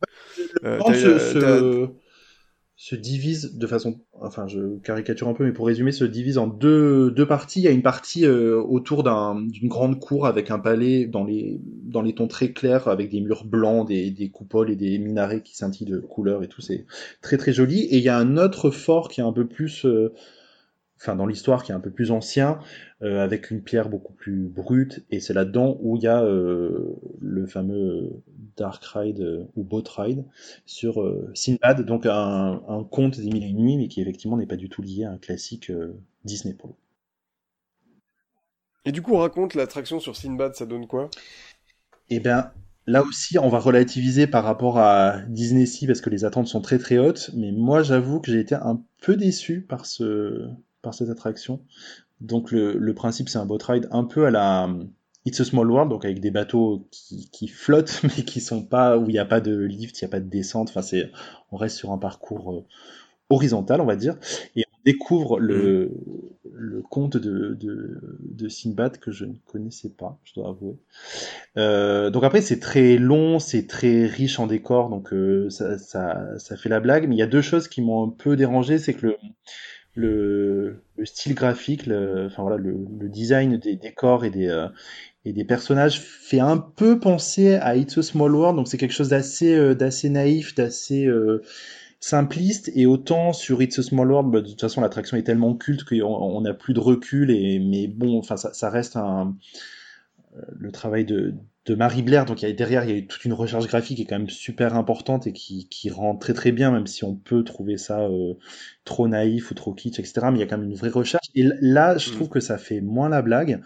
[0.64, 1.96] Euh, Le monde
[2.76, 6.48] se, divise de façon enfin je caricature un peu, mais pour résumer, se divise en
[6.48, 7.60] deux, deux parties.
[7.60, 11.60] Il y a une partie euh, autour d'une grande cour avec un palais dans les,
[11.64, 15.42] dans les tons très clairs, avec des murs blancs, des, des coupoles et des minarets
[15.42, 16.62] qui scintillent de couleurs et tout.
[16.62, 16.86] C'est
[17.22, 17.82] très très joli.
[17.82, 20.14] Et il y a un autre fort qui est un peu plus euh,
[21.02, 22.60] enfin dans l'histoire qui est un peu plus ancien,
[23.02, 26.96] euh, avec une pierre beaucoup plus brute, et c'est là-dedans où il y a euh,
[27.20, 28.22] le fameux
[28.56, 30.24] Dark Ride euh, ou Boat Ride
[30.66, 34.46] sur Sinbad, donc un, un conte des mille et une nuits, mais qui effectivement n'est
[34.46, 35.72] pas du tout lié à un classique
[36.24, 36.76] Disney pour
[38.86, 41.10] Et du coup, on raconte l'attraction sur Sinbad, ça donne quoi?
[42.12, 42.52] Eh bien,
[42.86, 46.62] là aussi, on va relativiser par rapport à Disney Sea parce que les attentes sont
[46.62, 50.48] très très hautes, mais moi j'avoue que j'ai été un peu déçu par ce
[50.82, 51.62] par cette attraction.
[52.20, 54.70] Donc le, principe c'est un boat ride un peu à la
[55.26, 59.10] It's a Small World, donc avec des bateaux qui, flottent mais qui sont pas où
[59.10, 60.70] il n'y a pas de lift, il n'y a pas de descente.
[60.70, 61.12] Enfin c'est
[61.52, 62.66] on reste sur un parcours euh,
[63.30, 64.18] horizontal on va dire
[64.56, 65.92] et on découvre le,
[66.52, 70.76] le conte de, de, de Sinbad que je ne connaissais pas, je dois avouer.
[71.58, 76.38] Euh, donc après c'est très long, c'est très riche en décors, donc euh, ça, ça,
[76.38, 77.08] ça fait la blague.
[77.08, 79.18] Mais il y a deux choses qui m'ont un peu dérangé, c'est que le
[79.96, 82.76] le, le style graphique, le, enfin voilà, le,
[83.10, 84.68] design des décors et des euh,
[85.26, 88.94] et des personnages fait un peu penser à It's a Small World, donc c'est quelque
[88.94, 89.76] chose d'assez euh,
[90.10, 91.44] naïf, d'assez euh,
[92.00, 92.72] simpliste.
[92.74, 95.84] Et autant sur It's a Small World, bah, de toute façon l'attraction est tellement culte
[95.84, 97.30] qu'on n'a plus de recul.
[97.30, 98.98] Et mais bon, enfin ça, reste
[100.58, 101.36] le travail de,
[101.66, 102.26] de Marie Blair.
[102.26, 104.06] Donc il y a, derrière, il y a eu toute une recherche graphique qui est
[104.06, 107.44] quand même super importante et qui, qui rend très très bien, même si on peut
[107.44, 108.34] trouver ça euh,
[108.86, 110.28] trop naïf ou trop kitsch, etc.
[110.32, 111.28] Mais il y a quand même une vraie recherche.
[111.36, 112.14] Et là, je mm.
[112.14, 113.62] trouve que ça fait moins la blague.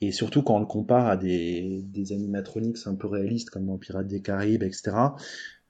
[0.00, 3.78] Et surtout quand on le compare à des, des animatronics un peu réalistes comme dans
[3.78, 4.92] Pirates des Caraïbes, etc.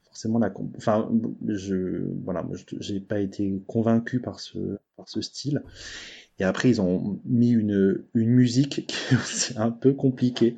[0.03, 1.09] Forcément, la, enfin,
[1.47, 2.45] je, voilà,
[2.81, 5.63] j'ai pas été convaincu par ce, par ce style.
[6.39, 10.57] Et après, ils ont mis une, une musique qui est aussi un peu compliquée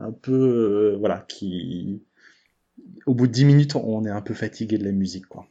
[0.00, 2.02] un peu, euh, voilà, qui,
[3.06, 5.46] au bout de 10 minutes, on est un peu fatigué de la musique, quoi.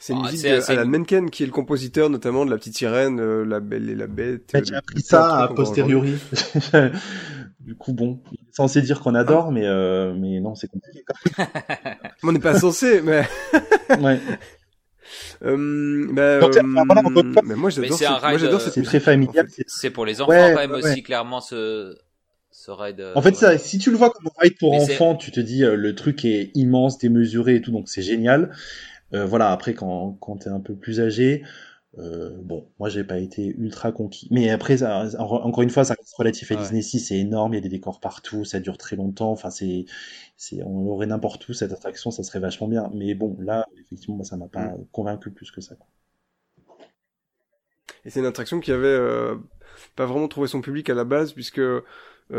[0.00, 3.20] C'est une ah, musique d'Alan Menken qui est le compositeur notamment de La Petite Sirène,
[3.20, 4.50] euh, La Belle et la Bête.
[4.52, 6.18] J'ai euh, appris ça a posteriori.
[7.60, 9.62] du coup, bon, il est censé dire qu'on adore, mais
[10.14, 11.04] mais non, c'est compliqué.
[12.22, 13.26] on n'est pas censé, mais.
[13.98, 14.20] ouais.
[15.42, 16.40] Euh, bah,
[17.44, 21.96] mais moi j'adore c'est très familial c'est pour les enfants quand même aussi clairement ce
[23.14, 25.64] en fait, ça, si tu le vois comme un ride pour enfants, tu te dis
[25.64, 28.54] euh, le truc est immense, démesuré et tout, donc c'est génial.
[29.12, 31.44] Euh, voilà, après quand, quand t'es un peu plus âgé,
[31.98, 34.28] euh, bon, moi j'ai pas été ultra conquis.
[34.30, 37.56] Mais après, ça, encore une fois, ça reste relatif à Disney si c'est énorme, il
[37.56, 39.30] y a des décors partout, ça dure très longtemps.
[39.30, 39.84] Enfin, c'est,
[40.36, 42.90] c'est, on aurait n'importe où cette attraction, ça serait vachement bien.
[42.94, 44.86] Mais bon, là, effectivement, moi, ça m'a pas mm.
[44.92, 45.74] convaincu plus que ça.
[45.76, 45.86] Quoi.
[48.04, 49.36] Et c'est une attraction qui avait euh,
[49.96, 51.84] pas vraiment trouvé son public à la base, puisque euh,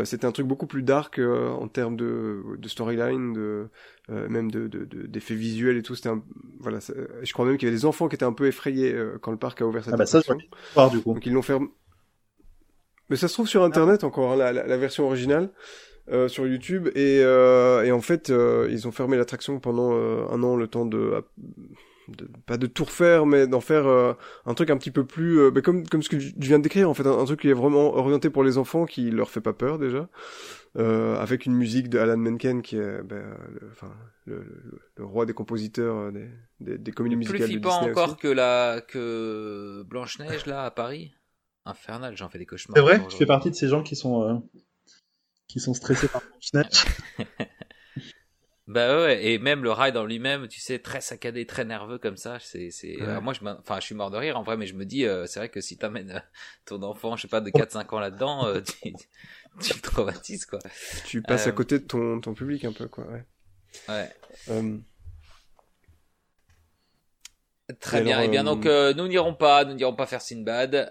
[0.04, 3.68] c'était un truc beaucoup plus dark euh, en termes de, de storyline, de
[4.10, 5.94] euh, même de d'effets de, visuels et tout.
[5.94, 6.10] C'était
[6.58, 6.78] voilà,
[7.22, 9.36] je crois même qu'il y avait des enfants qui étaient un peu effrayés quand le
[9.36, 10.20] parc a ouvert cette ah bah ça,
[10.74, 11.14] part, du coup.
[11.14, 11.56] Donc ils l'ont fait.
[13.08, 15.50] Mais ça se trouve sur internet encore hein, la, la, version originale.
[16.08, 20.54] Euh, sur YouTube et, euh, et en fait ils ont fermé l'attraction pendant un an
[20.54, 21.24] le temps de
[22.46, 25.50] pas de tout refaire, mais d'en faire euh, un truc un petit peu plus, euh,
[25.50, 27.54] bah, comme comme ce que tu viens de décrire en fait, un, truc qui est
[27.54, 30.08] vraiment orienté pour les enfants, qui leur fait pas peur déjà,
[30.76, 33.92] euh, avec une musique de Alan Menken qui est, bah, le, enfin,
[34.24, 34.44] le,
[34.96, 36.28] le, roi des compositeurs des,
[36.60, 41.12] des, des comédies musicales plus flippant encore que la que Blanche Neige là à Paris,
[41.64, 42.76] infernal, j'en fais des cauchemars.
[42.76, 44.42] C'est vrai, tu fais partie de ces gens qui sont
[45.48, 46.84] qui sont stressés par Blanche Neige.
[48.68, 52.16] Bah ouais, et même le ride en lui-même, tu sais, très saccadé, très nerveux comme
[52.16, 54.66] ça, c'est, c'est, euh, moi je, enfin, je suis mort de rire en vrai, mais
[54.66, 56.20] je me dis, euh, c'est vrai que si t'amènes euh,
[56.64, 58.92] ton enfant, je sais pas, de 4-5 ans là-dedans, tu,
[59.60, 60.58] tu le traumatises quoi.
[61.04, 63.24] Tu passes à côté de ton, ton public un peu quoi, ouais.
[63.88, 64.10] Ouais.
[67.80, 68.20] Très bien.
[68.20, 70.90] et eh bien, donc, nous n'irons pas, nous n'irons pas faire Sinbad,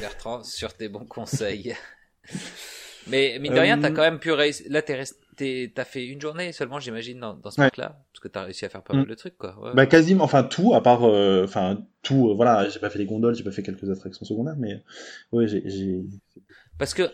[0.00, 1.74] Bertrand, sur tes bons conseils.
[3.10, 4.66] Mais mine de rien, t'as quand même pu réussir.
[4.70, 5.16] Là, t'es resté
[5.74, 7.70] t'as fait une journée seulement, j'imagine, dans, dans ce ouais.
[7.76, 9.08] là parce que t'as réussi à faire pas mal mm.
[9.08, 9.58] de trucs, quoi.
[9.60, 12.30] Ouais, bah quasiment, enfin tout, à part, euh, enfin tout.
[12.30, 14.82] Euh, voilà, j'ai pas fait les gondoles, j'ai pas fait quelques attractions secondaires, mais
[15.32, 16.02] ouais, j'ai.
[16.78, 17.10] Parce que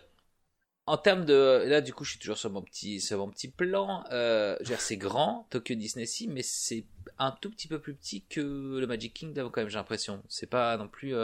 [0.87, 3.49] en termes de, là du coup, je suis toujours sur mon petit, sur mon petit
[3.49, 4.05] plan.
[4.13, 6.85] Euh, c'est grand, Tokyo Disney Sea, mais c'est
[7.19, 9.71] un tout petit peu plus petit que le Magic Kingdom quand même.
[9.71, 10.23] J'ai l'impression.
[10.29, 11.15] C'est pas non plus.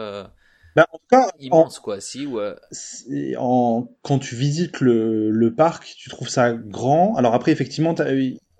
[0.76, 2.40] Bah, en tout cas, immense quoi, si ou
[3.36, 7.16] en quand tu visites le, le parc, tu trouves ça grand.
[7.16, 7.94] Alors après effectivement,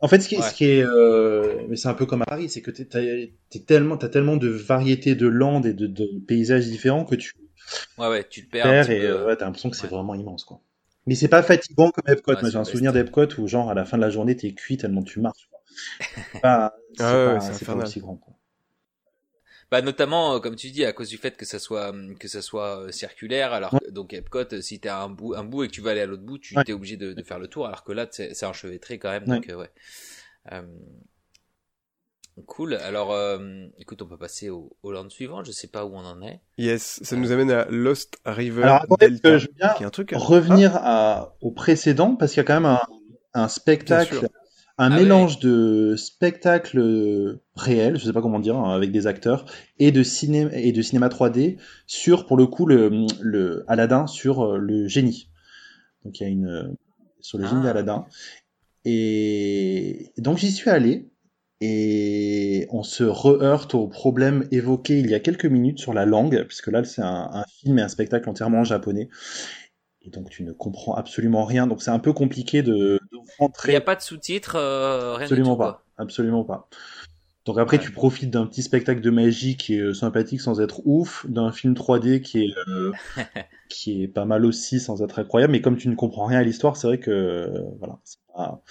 [0.03, 2.49] En fait, ce qui, ce qui est, euh, mais c'est un peu comme à Paris,
[2.49, 3.03] c'est que t'as
[3.67, 7.35] tellement, t'as tellement de variétés de landes et de, de, paysages différents que tu.
[7.99, 8.91] Ouais, ouais, tu te perds.
[8.91, 10.61] et euh, ouais, t'as l'impression que c'est vraiment immense, quoi.
[11.07, 12.35] Mais c'est pas fatigant comme Epcot.
[12.43, 15.03] J'ai un souvenir d'Epcot où, genre, à la fin de la journée, t'es cuit tellement
[15.03, 15.49] tu marches.
[16.33, 18.35] C'est pas, ah pas, pas aussi grand, quoi.
[19.71, 22.43] Bah notamment euh, comme tu dis à cause du fait que ça soit que ça
[22.43, 25.69] soit euh, circulaire alors que, donc Epcot euh, si t'as un bout un bout et
[25.69, 27.67] que tu vas aller à l'autre bout tu es obligé de, de, faire le tour
[27.67, 29.71] alors que là c'est enchevêtré quand même donc ouais.
[30.53, 30.63] Euh,
[32.47, 32.75] cool.
[32.75, 33.15] Alors,
[33.79, 35.45] écoute, on peut passer au, au land suivant.
[35.45, 36.41] Je sais pas où on en est.
[36.57, 38.63] Yes, ça nous amène à Lost River.
[38.63, 42.45] Alors, Delta, je veux bien un truc, revenir à, au précédent parce qu'il y a
[42.45, 42.81] quand même un,
[43.35, 44.31] un spectacle
[44.81, 49.45] un ah mélange de spectacle réel, je sais pas comment dire, hein, avec des acteurs,
[49.79, 54.41] et de cinéma et de cinéma 3D sur, pour le coup, le, le Aladdin sur
[54.41, 55.29] euh, le génie.
[56.03, 56.75] Donc il y a une
[57.21, 57.67] sur le génie ah.
[57.67, 58.07] d'Aladin.
[58.87, 61.11] Et donc j'y suis allé
[61.61, 66.47] et on se reheurte au problème évoqué il y a quelques minutes sur la langue,
[66.49, 69.11] puisque là c'est un, un film et un spectacle entièrement japonais
[70.03, 71.67] et donc tu ne comprends absolument rien.
[71.67, 72.73] Donc c'est un peu compliqué de,
[73.13, 73.69] de rentrer.
[73.69, 75.85] Il n'y a pas de sous-titres, euh, rien Absolument pas.
[75.99, 76.69] Absolument pas.
[77.47, 80.83] Donc après tu profites d'un petit spectacle de magie qui est euh, sympathique sans être
[80.85, 82.93] ouf, d'un film 3D qui est euh,
[83.71, 86.43] qui est pas mal aussi sans être incroyable, mais comme tu ne comprends rien à
[86.43, 88.63] l'histoire, c'est vrai que voilà, c'est pas,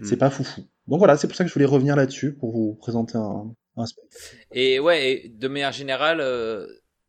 [0.00, 0.16] mm.
[0.16, 0.62] pas foufou.
[0.88, 3.86] Donc voilà, c'est pour ça que je voulais revenir là-dessus pour vous présenter un, un
[3.86, 4.46] spectacle.
[4.52, 6.20] Et ouais, de manière générale,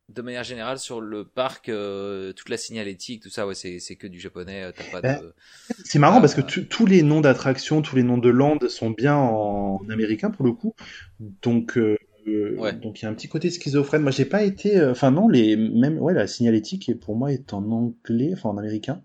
[0.10, 4.08] de manière générale sur le parc, euh, toute la signalétique, tout ça, ouais, c'est, que
[4.08, 4.64] du japonais.
[4.64, 5.34] Euh, t'as pas ben, de...
[5.84, 9.16] C'est marrant parce que tous les noms d'attractions, tous les noms de landes sont bien
[9.16, 10.76] en, américain pour le coup.
[11.20, 11.98] Donc, euh,
[12.82, 14.02] donc il y a un petit côté schizophrène.
[14.02, 17.70] Moi, j'ai pas été, enfin non, les même, ouais, la signalétique pour moi est en
[17.72, 19.02] anglais, enfin en américain.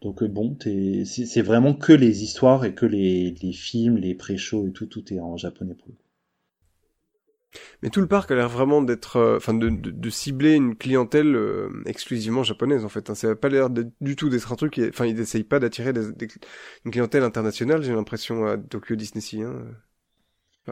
[0.00, 4.68] Donc bon, c'est, c'est vraiment que les histoires et que les, les films, les pré-shows
[4.68, 6.09] et tout, tout est en japonais pour le coup.
[7.82, 11.34] Mais tout le parc a l'air vraiment d'être, euh, enfin, de, de, cibler une clientèle
[11.34, 13.10] euh, exclusivement japonaise en fait.
[13.10, 13.14] Hein.
[13.14, 14.80] Ça n'a pas l'air du tout d'être un truc.
[14.88, 15.92] Enfin, ils n'essayent pas d'attirer
[16.84, 17.82] une clientèle internationale.
[17.82, 19.44] J'ai l'impression à Tokyo Disney.
[19.44, 19.64] Hein.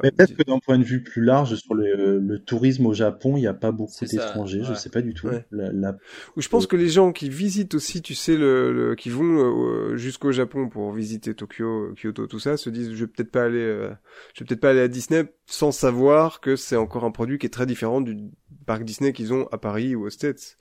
[0.03, 3.37] Mais peut-être que d'un point de vue plus large sur le, le tourisme au Japon,
[3.37, 5.29] il n'y a pas beaucoup d'étrangers, je sais pas du tout.
[5.51, 5.97] La,
[6.37, 10.31] Je pense que les gens qui visitent aussi, tu sais, le, qui vont euh, jusqu'au
[10.31, 13.91] Japon pour visiter Tokyo, Kyoto, tout ça, se disent je vais peut-être pas aller, euh,
[14.35, 17.47] je vais peut-être pas aller à Disney sans savoir que c'est encore un produit qui
[17.47, 18.17] est très différent du
[18.67, 20.59] parc Disney qu'ils ont à Paris ou aux States.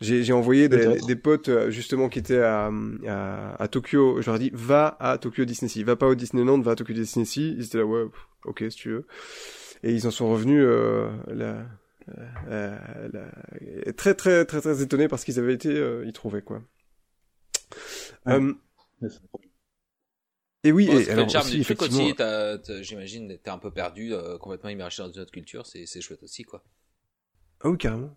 [0.00, 2.70] J'ai envoyé des, des, potes euh, justement qui étaient à,
[3.06, 4.20] à, à, Tokyo.
[4.20, 6.74] Je leur ai dit va à Tokyo Disney Sea, va pas au Disneyland, va à
[6.74, 7.54] Tokyo Disney Sea.
[7.56, 8.04] Ils étaient là ouais,
[8.44, 9.06] ok si tu veux.
[9.82, 11.64] Et ils en sont revenus euh, là,
[12.48, 12.78] euh,
[13.96, 16.62] très très très très étonnés parce qu'ils avaient été euh, y trouver quoi.
[18.28, 18.52] Euh,
[20.62, 22.14] et oui, et alors aussi, effectivement,
[22.80, 26.64] j'imagine, t'es un peu perdu, complètement immergé dans une autre culture, c'est chouette aussi, quoi.
[27.60, 28.16] Ah oui, carrément.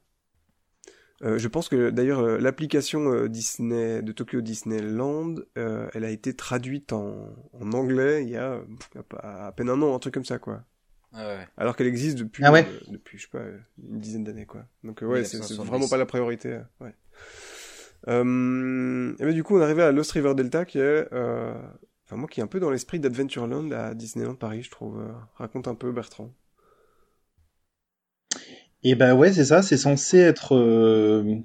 [1.24, 6.36] Euh, je pense que d'ailleurs euh, l'application euh, Disney de Tokyo Disneyland, elle a été
[6.36, 8.62] traduite en, en anglais il y a
[9.18, 10.64] à, peine un an, un truc comme ça quoi.
[11.14, 11.48] Ah ouais.
[11.58, 12.68] Alors qu'elle existe depuis ah ouais.
[12.90, 14.66] depuis je sais pas une dizaine d'années quoi.
[14.84, 16.60] Donc ouais, c'est vraiment pas la priorité.
[16.80, 16.94] Ouais.
[18.08, 22.28] Euh, et ben, du coup on arrivait à Lost River Delta qui est enfin moi
[22.30, 25.04] qui est un peu dans l'esprit d'Adventureland à Disneyland Paris je trouve.
[25.36, 26.32] raconte un peu Bertrand.
[28.84, 31.36] Et ben ouais, c'est ça, c'est censé être euh,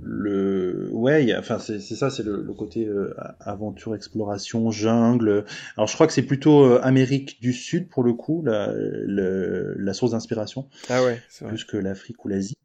[0.00, 5.44] le ouais, enfin c'est ça, c'est le, côté euh, aventure, exploration, jungle.
[5.76, 9.92] Alors je crois que c'est plutôt euh, Amérique du Sud pour le coup, la, la
[9.94, 10.68] source d'inspiration.
[10.88, 12.56] Ah ouais, plus que l'Afrique ou l'Asie.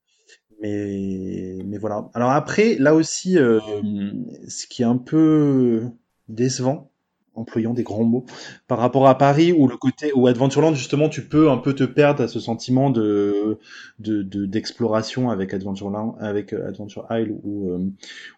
[0.62, 2.10] Mais mais voilà.
[2.14, 5.82] Alors après, là aussi, ce qui est un peu
[6.28, 6.91] décevant,
[7.36, 8.26] employant des grands mots,
[8.68, 11.84] par rapport à Paris où le côté où Adventureland justement tu peux un peu te
[11.84, 13.58] perdre à ce sentiment de
[14.00, 17.80] d'exploration avec Adventureland avec euh, Adventure Isle ou euh,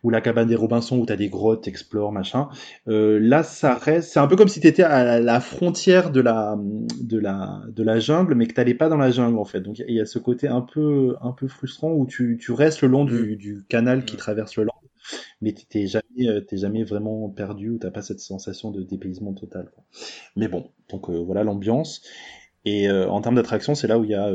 [0.04, 2.50] ou la cabane des Robinson où tu as des grottes, explore machin.
[2.88, 6.22] Euh, là ça reste c'est un peu comme si tu étais à la frontière de
[6.22, 6.58] la
[7.02, 9.62] de la de la jungle mais que t'allais pas dans la jungle en fait.
[9.62, 12.82] Donc il y a ce côté un peu un peu frustrant où tu tu restes
[12.82, 13.36] le long du, mm.
[13.38, 14.83] du canal qui traverse le land
[15.44, 19.34] mais t'es jamais, euh, t'es jamais vraiment perdu ou t'as pas cette sensation de dépaysement
[19.34, 19.70] total.
[19.76, 19.84] Quoi.
[20.38, 22.02] Mais bon, donc euh, voilà l'ambiance.
[22.64, 24.32] Et euh, en termes d'attraction, c'est là où il y a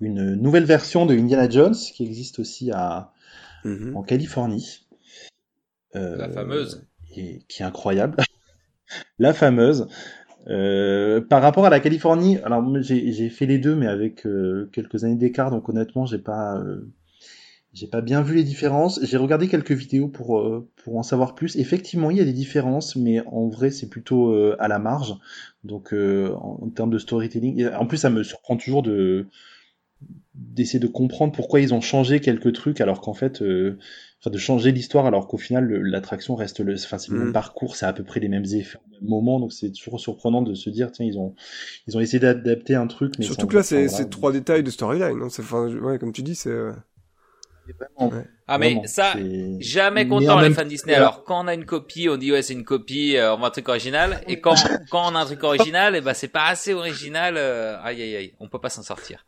[0.00, 3.12] une nouvelle version de Indiana Jones qui existe aussi à,
[3.64, 3.96] mm-hmm.
[3.96, 4.86] en Californie.
[5.92, 6.86] la fameuse.
[7.16, 8.22] Et, qui est incroyable.
[9.18, 9.88] la fameuse.
[10.46, 14.24] Euh, par rapport à la Californie, alors j'ai fait les deux, mais avec
[14.72, 16.62] quelques années d'écart, donc honnêtement, j'ai pas
[17.74, 19.00] J'ai pas bien vu les différences.
[19.02, 21.56] J'ai regardé quelques vidéos pour euh, pour en savoir plus.
[21.56, 25.16] Effectivement, il y a des différences, mais en vrai, c'est plutôt euh, à la marge.
[25.64, 29.26] Donc, euh, en, en, termes de storytelling, en plus, ça me surprend toujours de
[30.34, 33.42] d'essayer de comprendre pourquoi ils ont changé quelques trucs, alors qu'en fait,
[34.20, 37.32] enfin, de changer l'histoire, alors qu'au final, l'attraction reste le, enfin, c'est le même mm.
[37.32, 39.40] parcours, c'est à peu près les mêmes effets au même moment.
[39.40, 41.34] Donc, c'est toujours surprenant de se dire, tiens, ils ont
[41.88, 45.22] ils ont essayé d'adapter un truc, mais surtout que là, c'est trois détails de storyline.
[45.22, 45.26] Hein.
[45.26, 46.54] Enfin, ouais, comme tu dis, c'est
[48.46, 49.14] ah mais ça,
[49.60, 50.94] jamais content les fans Disney.
[50.94, 53.44] Alors quand on a une copie, on dit ouais c'est une copie, euh, on veut
[53.44, 54.20] un truc original.
[54.26, 54.54] Et quand
[54.90, 57.36] quand on a un truc original, et eh ben c'est pas assez original.
[57.36, 59.24] Euh, aïe aïe aïe, on peut pas s'en sortir.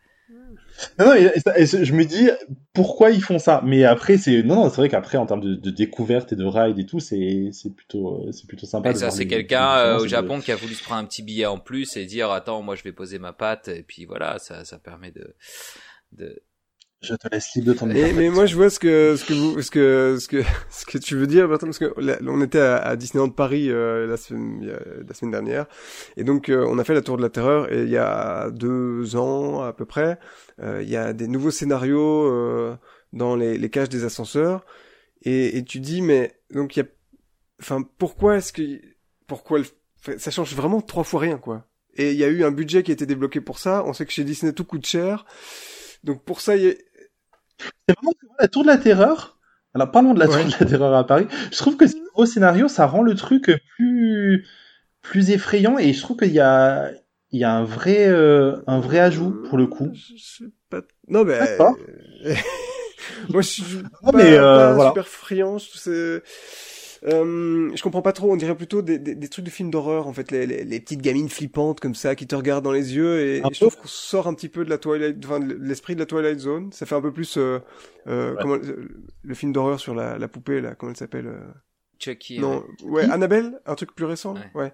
[0.98, 2.28] Non, non je me dis
[2.74, 3.62] pourquoi ils font ça?
[3.64, 6.44] Mais après c'est non, non c'est vrai qu'après en termes de, de, découverte et de
[6.44, 8.92] ride et tout, c'est c'est plutôt c'est plutôt sympa.
[8.94, 11.58] ça c'est quelqu'un euh, au Japon qui a voulu se prendre un petit billet en
[11.58, 14.78] plus et dire attends moi je vais poser ma patte et puis voilà ça ça
[14.78, 15.34] permet de
[16.12, 16.42] de
[17.02, 19.34] je te laisse libre de ton mais, mais moi, je vois ce que, ce que
[19.34, 21.94] vous, ce que, ce que, ce que tu veux dire, Bertrand, parce que
[22.26, 25.66] on était à, à Disneyland Paris euh, la, semaine, la semaine dernière,
[26.16, 28.50] et donc euh, on a fait la Tour de la Terreur, et il y a
[28.50, 30.18] deux ans à peu près,
[30.62, 32.76] euh, il y a des nouveaux scénarios euh,
[33.12, 34.64] dans les, les cages des ascenseurs,
[35.22, 36.86] et, et tu dis, mais donc il y a,
[37.60, 38.80] enfin, pourquoi est-ce que,
[39.26, 39.60] pourquoi
[40.18, 41.66] ça change vraiment trois fois rien, quoi.
[41.98, 43.82] Et il y a eu un budget qui a été débloqué pour ça.
[43.86, 45.24] On sait que chez Disney tout coûte cher.
[46.06, 46.76] Donc pour ça, il
[47.58, 49.38] c'est vraiment la Tour de la Terreur.
[49.74, 51.26] Alors parlons de la Tour de la Terreur à Paris.
[51.50, 54.46] Je trouve que ce nouveau scénario, ça rend le truc plus
[55.02, 56.90] plus effrayant et je trouve qu'il y a
[57.32, 59.92] il y a un vrai euh, un vrai ajout pour le coup.
[60.70, 60.82] Pas...
[61.08, 61.38] Non mais
[63.28, 63.62] moi je suis
[64.02, 65.58] pas, mais, euh, pas super friand.
[65.58, 66.22] C'est
[67.08, 70.08] euh, je comprends pas trop, on dirait plutôt des, des, des trucs de films d'horreur,
[70.08, 72.94] en fait, les, les, les, petites gamines flippantes comme ça qui te regardent dans les
[72.94, 75.94] yeux, et, et je trouve qu'on sort un petit peu de la Twilight, enfin, l'esprit
[75.94, 76.72] de la Twilight Zone.
[76.72, 77.60] Ça fait un peu plus euh,
[78.08, 78.56] euh, comment,
[79.22, 81.40] le film d'horreur sur la, la poupée là, comment elle s'appelle euh...
[81.98, 82.40] Chucky.
[82.40, 84.62] Non, ouais, Annabelle, un truc plus récent, ouais.
[84.62, 84.72] ouais.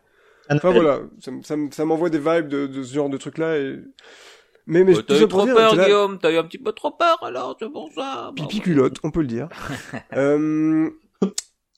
[0.51, 3.57] Enfin voilà, ça, ça, ça m'envoie des vibes de, de ce genre de truc là
[3.59, 3.79] et
[4.67, 6.19] mais, mais oh, t'as eu trop peur, Guillaume.
[6.21, 8.33] T'as eu un petit peu trop peur, alors, c'est pour ça.
[8.35, 9.49] Pipi culotte, on peut le dire.
[10.17, 10.89] euh,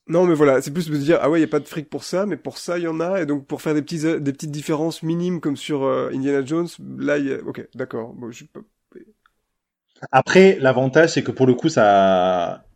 [0.07, 1.89] non, mais voilà, c'est plus de dire ah ouais, il y a pas de fric
[1.89, 4.01] pour ça, mais pour ça il y en a, et donc pour faire des petits
[4.01, 7.39] des petites différences minimes comme sur euh, Indiana Jones, là, y a...
[7.43, 8.15] ok, d'accord.
[10.13, 12.67] Après, l'avantage c'est que pour le coup, ça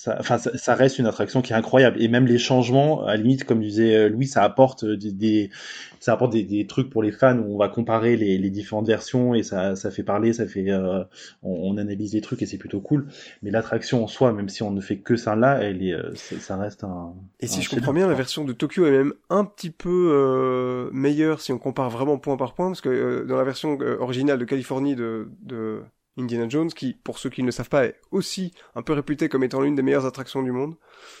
[0.00, 2.00] ça, enfin, ça, reste une attraction qui est incroyable.
[2.00, 5.50] Et même les changements, à la limite, comme disait euh, Louis, ça apporte des, des
[5.98, 8.86] ça apporte des, des, trucs pour les fans où on va comparer les, les différentes
[8.86, 11.04] versions et ça, ça fait parler, ça fait, euh,
[11.42, 13.08] on, on, analyse les trucs et c'est plutôt cool.
[13.42, 16.14] Mais l'attraction en soi, même si on ne fait que ça là, elle est, euh,
[16.14, 17.12] ça reste un.
[17.40, 20.88] Et si je comprends bien, la version de Tokyo est même un petit peu euh,
[20.94, 24.46] meilleure si on compare vraiment point par point, parce que dans la version originale de
[24.46, 25.82] Californie de, de
[26.18, 29.28] Indiana Jones, qui, pour ceux qui ne le savent pas, est aussi un peu réputé
[29.28, 30.74] comme étant l'une des meilleures attractions du monde.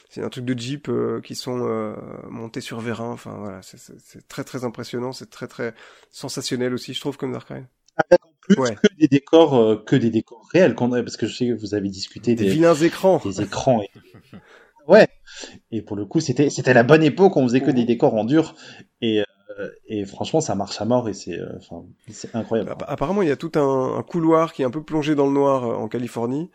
[0.08, 1.94] C'est un truc de Jeep euh, qui sont euh,
[2.28, 3.10] montés sur vérin.
[3.10, 5.74] Enfin voilà, c'est très très impressionnant, c'est très très
[6.10, 7.66] sensationnel aussi, je trouve, comme Dark Ride.
[7.96, 11.46] Avec en plus que des décors, euh, que des décors réels, parce que je sais
[11.46, 13.82] que vous avez discuté des, des vilains écrans, des écrans.
[13.82, 13.90] Et...
[14.88, 15.08] ouais.
[15.70, 18.24] Et pour le coup, c'était c'était la bonne époque, on faisait que des décors en
[18.24, 18.54] dur
[19.00, 19.24] et euh,
[19.86, 22.74] et franchement, ça marche à mort et c'est, euh, enfin, c'est incroyable.
[22.86, 25.64] Apparemment, il y a tout un, couloir qui est un peu plongé dans le noir
[25.64, 26.50] euh, en Californie.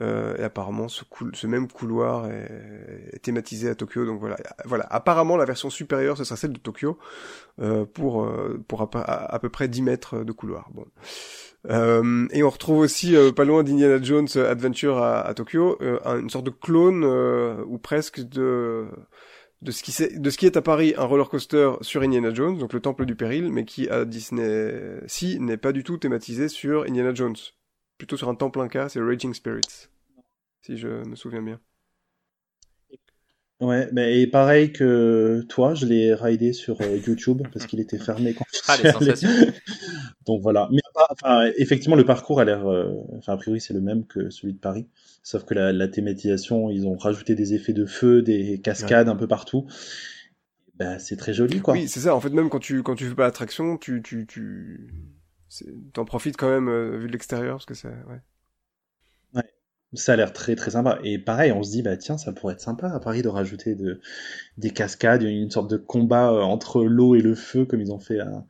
[0.00, 4.06] Euh, et apparemment, ce, même couloir est, thématisé à Tokyo.
[4.06, 4.86] Donc voilà, voilà.
[4.90, 6.98] Apparemment, la version supérieure, ce sera celle de Tokyo
[7.60, 8.28] euh, pour
[8.68, 10.68] pour à, peu près 10 mètres de couloir.
[10.72, 10.86] Bon.
[11.68, 16.50] Euh, et on retrouve aussi pas loin d'Indiana Jones Adventure à Tokyo une sorte de
[16.50, 18.86] clone ou presque de
[19.62, 23.04] de ce qui est, à Paris un roller coaster sur Indiana Jones, donc le Temple
[23.04, 27.36] du Péril, mais qui à Disney si n'est pas du tout thématisé sur Indiana Jones,
[27.98, 29.88] plutôt sur un temple inca, c'est Raging Spirits,
[30.62, 31.60] si je me souviens bien.
[33.60, 37.98] Ouais, mais et pareil que toi, je l'ai raidé sur euh, YouTube parce qu'il était
[37.98, 38.76] fermé quand ah,
[40.26, 40.68] Donc voilà.
[40.72, 40.80] Mais
[41.10, 44.54] enfin, effectivement, le parcours a l'air, euh, enfin a priori c'est le même que celui
[44.54, 44.88] de Paris,
[45.22, 49.16] sauf que la, la, thématisation, ils ont rajouté des effets de feu, des cascades un
[49.16, 49.66] peu partout.
[50.80, 51.74] Bah, c'est très joli, quoi.
[51.74, 52.14] Oui, c'est ça.
[52.14, 54.88] En fait, même quand tu quand tu fais pas l'attraction, tu tu tu
[55.92, 58.22] t'en profites quand même euh, vu de l'extérieur parce que c'est ouais.
[59.92, 60.98] Ça a l'air très très sympa.
[61.02, 63.74] Et pareil, on se dit, bah tiens, ça pourrait être sympa à Paris de rajouter
[63.74, 64.00] de,
[64.56, 67.98] des cascades, une sorte de combat euh, entre l'eau et le feu, comme ils ont
[67.98, 68.44] fait à,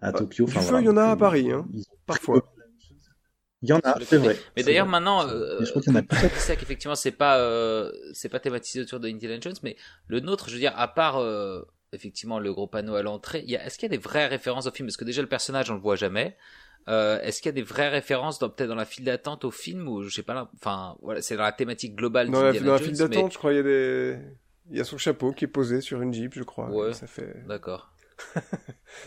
[0.00, 0.44] à bah, Tokyo.
[0.48, 1.66] Enfin, du feu, il y en a à Paris, hein,
[2.06, 2.42] parfois.
[3.62, 4.36] Il y en a, c'est vrai.
[4.56, 6.04] Mais d'ailleurs maintenant, euh, je crois qu'il y en a
[6.38, 9.76] c'est qu'effectivement c'est pas euh, c'est pas thématisé autour de Indiana Jones, mais
[10.08, 11.62] le nôtre, je veux dire, à part euh,
[11.92, 14.86] effectivement le gros panneau à l'entrée, est-ce qu'il y a des vraies références au film?
[14.86, 16.36] Parce que déjà le personnage on le voit jamais.
[16.88, 19.50] Euh, Est-ce qu'il y a des vraies références dans peut-être dans la file d'attente au
[19.50, 22.72] film ou je sais pas enfin voilà, c'est dans la thématique globale Dans la, dans
[22.74, 24.18] la file d'attente, mais- je crois, il y a des...
[24.70, 26.68] Il y a son chapeau qui est posé sur une Jeep, je crois.
[26.70, 26.92] Ouais.
[26.92, 27.36] Ça fait...
[27.46, 27.92] D'accord.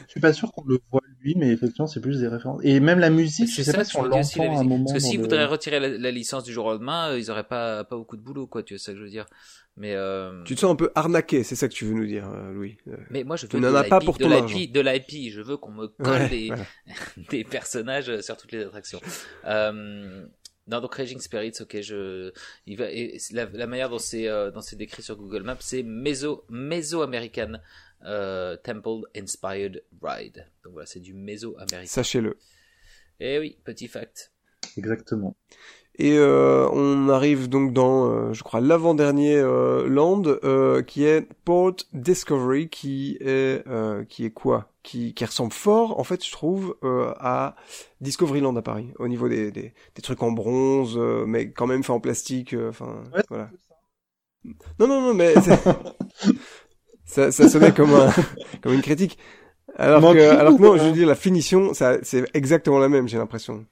[0.08, 2.62] Je suis pas sûr qu'on le voit lui, mais effectivement, c'est plus des références.
[2.64, 4.86] Et même la musique, je C'est sais ça pas si on l'entend à un moment.
[4.86, 7.32] Parce que s'ils le- voudraient retirer la, la licence du jour au lendemain, euh, ils
[7.32, 9.26] auraient pas pas beaucoup de boulot quoi, tu vois ça que je veux dire.
[9.80, 12.30] Mais euh, Tu te sens un peu arnaqué, c'est ça que tu veux nous dire,
[12.30, 12.78] euh, Louis.
[12.90, 14.82] Euh, mais moi je Tu veux n'en de as pas pour de ton l'IP, de
[14.82, 16.66] l'IP, je veux qu'on me colle ouais, des voilà.
[17.30, 19.00] des personnages sur toutes les attractions.
[19.46, 20.26] Euh,
[20.68, 22.32] non, donc Raging Spirits, ok, je,
[22.68, 26.46] il va, et la, la manière dont c'est, euh, décrit sur Google Maps, c'est Meso,
[26.50, 27.54] Meso-American
[28.04, 30.46] euh, Temple Inspired Ride.
[30.64, 31.90] Donc voilà, c'est du Meso-américain.
[31.90, 32.38] Sachez-le.
[33.20, 34.32] Eh oui, petit fact.
[34.78, 35.36] Exactement.
[36.00, 41.28] Et euh, on arrive donc dans, euh, je crois, l'avant-dernier euh, land, euh, qui est
[41.44, 44.72] Port Discovery, qui est, euh, qui est quoi?
[44.82, 47.56] Qui, qui ressemble fort, en fait, je trouve, euh, à
[48.02, 51.84] Discoveryland à Paris, au niveau des, des, des trucs en bronze, euh, mais quand même
[51.84, 52.54] fait en plastique.
[52.54, 53.50] euh, Enfin, Ouais, voilà.
[54.80, 55.60] Non, non, non, mais c'est-
[57.06, 58.10] ça, ça sonnait comme un,
[58.62, 59.18] comme une critique.
[59.78, 62.90] Alors que, alors que non, je pas veux dire, la finition, ça, c'est exactement la
[62.90, 63.66] même, j'ai l'impression.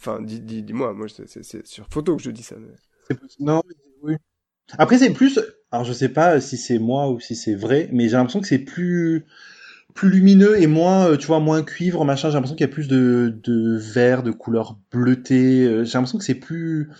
[0.00, 2.56] Enfin, dis, dis, dis-moi, moi, c'est, sur photo que je dis ça.
[2.58, 3.16] mais-.
[3.38, 3.62] Non,
[4.02, 4.14] oui.
[4.78, 5.38] Après, c'est plus.
[5.70, 8.46] Alors, je sais pas si c'est moi ou si c'est vrai, mais j'ai l'impression que
[8.46, 9.26] c'est plus
[9.92, 12.28] plus lumineux et moins, euh, tu vois, moins cuivre, machin.
[12.30, 15.64] J'ai l'impression qu'il y a plus de de vert, de couleur bleutée.
[15.64, 16.90] Euh, J'ai l'impression que c'est plus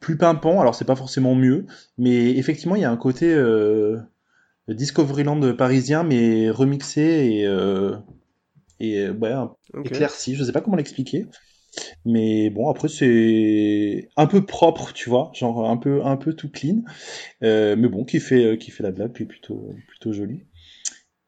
[0.00, 0.60] plus pimpant.
[0.60, 3.98] Alors, c'est pas forcément mieux, mais effectivement, il y a un côté euh,
[4.68, 7.96] Discoveryland parisien, mais remixé et euh,
[8.80, 9.34] et ouais,
[9.84, 10.34] éclairci.
[10.34, 11.26] Je sais pas comment l'expliquer.
[12.04, 16.50] Mais bon, après c'est un peu propre, tu vois, genre un peu un peu tout
[16.50, 16.82] clean.
[17.42, 20.44] Euh, mais bon, qui fait euh, qui fait la blague, puis plutôt plutôt joli.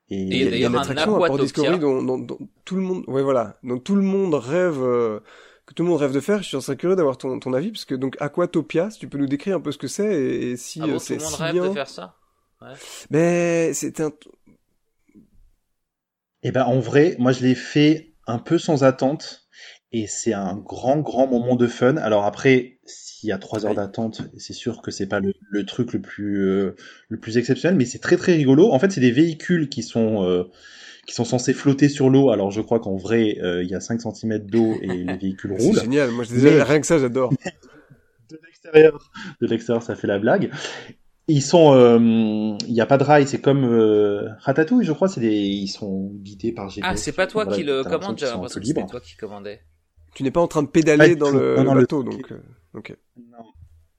[0.08, 1.38] Et Il y a, il y a d'ailleurs, une un attraction à Port.
[1.38, 5.20] Discovery dont, dont, dont tout le monde, ouais voilà, dont tout le monde rêve, euh,
[5.66, 6.42] que tout le monde rêve de faire.
[6.42, 9.18] Je suis très curieux d'avoir ton, ton avis, parce que donc Aquatopia, si tu peux
[9.18, 11.16] nous décrire un peu ce que c'est et, et si Ah bon, euh, tout c'est
[11.16, 11.68] le monde si rêve bien.
[11.68, 12.16] de faire ça?
[13.10, 14.12] Mais c'est un,
[16.42, 19.48] Et ben en vrai, moi je l'ai fait un peu sans attente
[19.92, 21.96] et c'est un grand grand moment de fun.
[21.96, 25.64] Alors après, s'il y a trois heures d'attente, c'est sûr que c'est pas le, le
[25.66, 26.76] truc le plus euh,
[27.08, 28.70] le plus exceptionnel, mais c'est très très rigolo.
[28.72, 30.44] En fait, c'est des véhicules qui sont euh,
[31.06, 32.30] qui sont censés flotter sur l'eau.
[32.30, 35.54] Alors je crois qu'en vrai, euh, il y a 5 cm d'eau et les véhicules
[35.58, 35.80] c'est roulent.
[35.80, 36.10] génial.
[36.12, 37.32] Moi, je déjà, Mais- rien que ça, j'adore.
[38.30, 39.10] de l'extérieur,
[39.40, 40.50] de l'extérieur, ça fait la blague.
[41.26, 41.98] Ils sont, euh,
[42.66, 45.68] il n'y a pas de rail, c'est comme euh, Ratatouille, je crois, c'est des, ils
[45.68, 46.90] sont guidés par GPS.
[46.92, 48.86] Ah, c'est pas toi Voilà, qui le commande, j'ai l'impression que libres.
[48.90, 49.60] toi qui commandais.
[50.14, 51.56] Tu n'es pas en train de pédaler dans le.
[51.62, 52.32] Non, bateau, donc.
[52.32, 52.38] euh.
[53.16, 53.44] Non.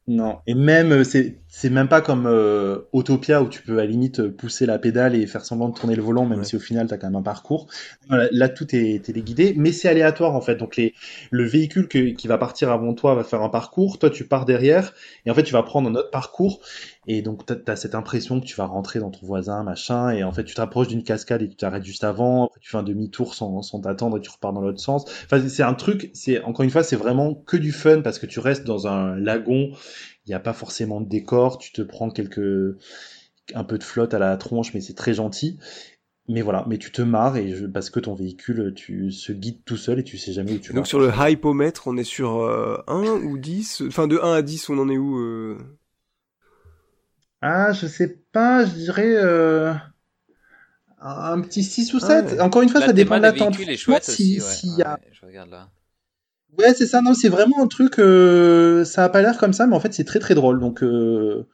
[0.08, 0.40] Non.
[0.48, 3.86] Et même, euh, c'est, c'est même pas comme euh, Autopia où tu peux à la
[3.86, 6.44] limite euh, pousser la pédale et faire semblant de tourner le volant, même Ouais.
[6.46, 7.68] si au final t'as quand même un parcours.
[8.10, 10.56] Voilà, là, tout est téléguidé, mais c'est aléatoire en fait.
[10.56, 10.96] Donc les,
[11.30, 14.46] le véhicule que- qui va partir avant toi va faire un parcours, toi tu pars
[14.46, 14.94] derrière,
[15.26, 16.60] et en fait tu vas prendre un autre parcours,
[17.08, 20.24] et donc t'as, t'as cette impression que tu vas rentrer dans ton voisin, machin, et
[20.24, 22.84] en fait tu t'approches d'une cascade et tu t'arrêtes juste avant, après tu fais un
[22.84, 25.06] demi-tour sans, sans t'attendre et tu repars dans l'autre sens.
[25.26, 28.26] Enfin c'est un truc, c'est encore une fois c'est vraiment que du fun parce que
[28.26, 29.72] tu restes dans un lagon
[30.26, 32.78] il n'y a pas forcément de décor, tu te prends quelques
[33.54, 35.60] un peu de flotte à la tronche, mais c'est très gentil.
[36.28, 39.64] Mais voilà, mais tu te marres et je, parce que ton véhicule tu se guide
[39.66, 40.76] tout seul et tu sais jamais où tu vas.
[40.76, 44.42] Donc sur le hypomètre, on est sur euh, 1 ou 10 Enfin, de 1 à
[44.42, 45.58] 10, on en est où euh?
[47.42, 49.74] Ah, je sais pas, je dirais euh,
[51.00, 52.26] un petit 6 ou Ah 7.
[52.34, 52.40] ouais.
[52.40, 53.56] Encore une fois, La ça dépend de l'attente.
[53.56, 54.40] si- aussi, ouais.
[54.42, 55.70] s'il y a- Ouais, je regarde là.
[56.58, 59.68] Ouais, c'est ça, non, c'est vraiment un truc, euh, ça a pas l'air comme ça,
[59.68, 61.48] mais en fait c'est très très drôle, donc euh,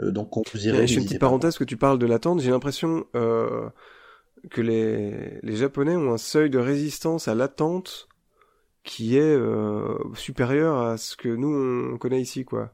[0.00, 0.86] euh, donc on vous irait.
[0.86, 2.40] Je fais une petite parenthèse que tu parles de l'attente.
[2.40, 3.68] J'ai l'impression euh,
[4.50, 8.08] que les, les Japonais ont un seuil de résistance à l'attente
[8.84, 12.72] qui est euh, supérieur à ce que nous on connaît ici, quoi.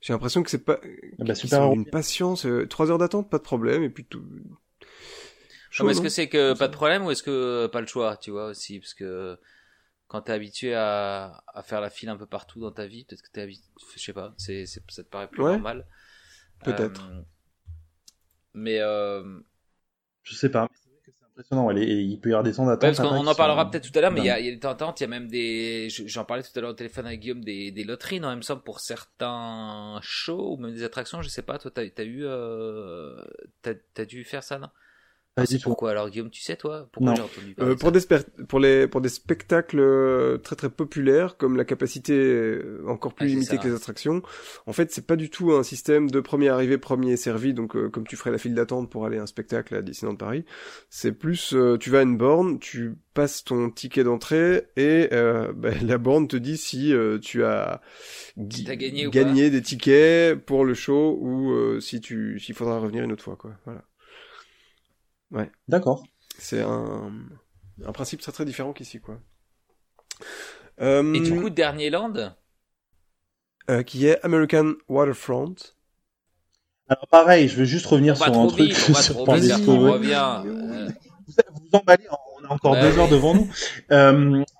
[0.00, 0.80] J'ai l'impression que c'est pas
[1.20, 2.46] Ah bah, super sont d'une patience.
[2.46, 4.22] euh, Trois heures d'attente, pas de problème, et puis tout.
[5.70, 7.80] Chaud, Non, mais est-ce que c'est que pas de problème ou est-ce que euh, pas
[7.80, 9.38] le choix, tu vois aussi, parce que
[10.08, 13.22] quand t'es habitué à, à faire la file un peu partout dans ta vie, peut-être
[13.22, 13.64] que t'es habitué,
[13.96, 15.46] je sais pas, c'est, c'est, ça te paraît plus Ouais.
[15.46, 15.86] normal.
[16.64, 17.10] Peut-être.
[17.10, 17.22] Euh,
[18.54, 19.40] mais euh,
[20.22, 20.68] Je sais pas.
[21.38, 21.70] Impressionnant.
[21.70, 22.82] il peut y avoir des temps d'attente.
[22.82, 24.30] Ouais, parce après qu'on qui en parlera sont- peut-être tout à l'heure, mais il y
[24.30, 24.40] a, dingues.
[24.40, 26.50] il y a des temps d'attente, il y a même des, je- j'en parlais tout
[26.56, 29.98] à l'heure au téléphone avec Guillaume, des, des loteries, non, il me semble, pour certains
[30.02, 33.16] shows ou même des attractions, je sais pas, toi, t'as, eu, euh,
[33.62, 34.68] t'as, t'as dû faire ça, non?
[35.62, 36.88] Pourquoi alors Guillaume, tu sais toi?
[36.92, 38.00] Pourquoi j'ai entendu parler Euh, pour, des
[38.48, 43.26] pour, les, pour des spectacles euh, très très populaires, comme la capacité euh, encore plus
[43.26, 43.58] Ah, limitée ça.
[43.58, 44.22] que les attractions,
[44.66, 47.88] en fait c'est pas du tout un système de premier arrivé, premier servi, donc euh,
[47.88, 50.44] comme tu ferais la file d'attente pour aller à un spectacle à Disneyland Paris,
[50.90, 55.52] c'est plus euh, tu vas à une borne, tu passes ton ticket d'entrée et euh,
[55.56, 57.80] bah, la borne te dit si euh, tu as
[58.36, 63.12] gagné ou des tickets pour le show ou euh, si tu s'il faudra revenir une
[63.12, 63.52] autre fois quoi.
[63.64, 63.82] Voilà.
[65.68, 66.04] D'accord.
[66.38, 67.12] C'est un,
[67.84, 69.20] un principe très très différent qu'ici, quoi.
[70.80, 72.34] Euh, Et du coup, dernier land?
[73.70, 75.54] euh, qui est American Waterfront.
[76.88, 79.16] Alors pareil, je veux juste revenir On sur un truc vite, on va sur.
[80.46, 80.88] Euh,
[81.52, 82.06] Vous vous emballez,
[82.40, 82.98] on a encore Bah deux oui.
[82.98, 83.48] heures devant nous.
[83.92, 84.42] Euh,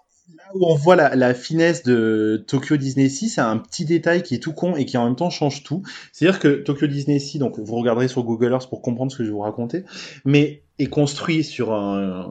[0.54, 4.34] où on voit la, la finesse de Tokyo Disney Sea, c'est un petit détail qui
[4.34, 5.82] est tout con et qui en même temps change tout.
[6.12, 9.24] C'est-à-dire que Tokyo Disney Sea, donc vous regarderez sur Google Earth pour comprendre ce que
[9.24, 9.84] je vais vous raconter,
[10.24, 12.30] mais est construit sur un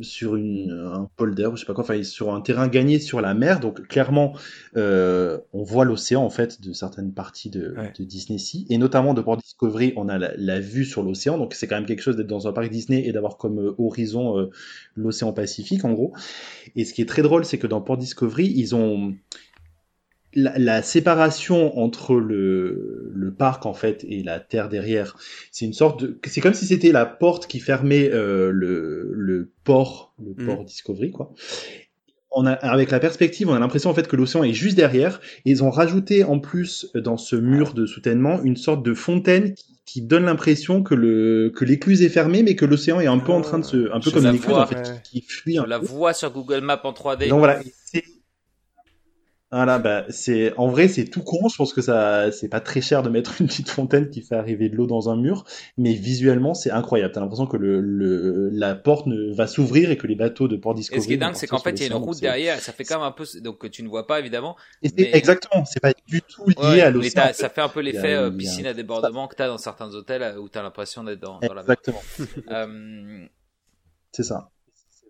[0.00, 3.34] sur une, un polder, je sais pas quoi, enfin sur un terrain gagné sur la
[3.34, 3.60] mer.
[3.60, 4.32] Donc clairement,
[4.76, 7.92] euh, on voit l'océan en fait de certaines parties de, Ouais.
[7.98, 11.36] de Disney Sea et notamment de Port Discovery, on a la, la vue sur l'océan.
[11.36, 13.74] Donc c'est quand même quelque chose d'être dans un parc Disney et d'avoir comme euh,
[13.78, 14.50] horizon euh,
[14.96, 16.14] l'océan Pacifique en gros.
[16.76, 19.14] Et ce qui est très drôle, c'est que dans Port Discovery, ils ont
[20.34, 25.16] la, la séparation entre le, le parc en fait et la terre derrière.
[25.52, 29.50] C'est une sorte de, c'est comme si c'était la porte qui fermait euh, le, le
[29.64, 30.46] port, le Mhm.
[30.46, 31.32] port Discovery quoi.
[32.36, 35.20] On a, avec la perspective, on a l'impression en fait que l'océan est juste derrière.
[35.44, 39.54] Et ils ont rajouté en plus dans ce mur de soutènement une sorte de fontaine
[39.54, 43.18] qui, qui donne l'impression que le que l'écluse est fermée, mais que l'océan est un
[43.20, 45.00] peu en train de se, un peu Je comme une écluse en fait, Ouais.
[45.04, 47.28] qui, qui fuit on la voit sur Google Maps en 3D.
[47.28, 48.02] Donc voilà, c'est
[49.56, 51.48] voilà, bah c'est en vrai c'est tout con.
[51.48, 54.34] Je pense que ça c'est pas très cher de mettre une petite fontaine qui fait
[54.34, 55.44] arriver de l'eau dans un mur,
[55.76, 57.12] mais visuellement c'est incroyable.
[57.14, 60.56] T'as l'impression que le, le la porte ne, va s'ouvrir et que les bateaux de
[60.56, 60.98] Port Discovery.
[60.98, 62.72] Et ce qui est dingue, c'est qu'en fait, il y a une route derrière, ça
[62.72, 64.56] fait quand même un peu, donc tu ne vois pas évidemment.
[64.82, 67.22] Et c'est- mais- Exactement, c'est pas du tout lié Ouais, à l'océan.
[67.22, 67.32] en fait.
[67.34, 70.38] ça fait un peu l'effet euh, piscine à débordement que t'as dans certains hôtels euh,
[70.38, 71.76] où t'as l'impression d'être dans, dans la mer.
[71.78, 72.02] Exactement,
[72.50, 73.26] Euh,
[74.12, 74.50] c'est ça.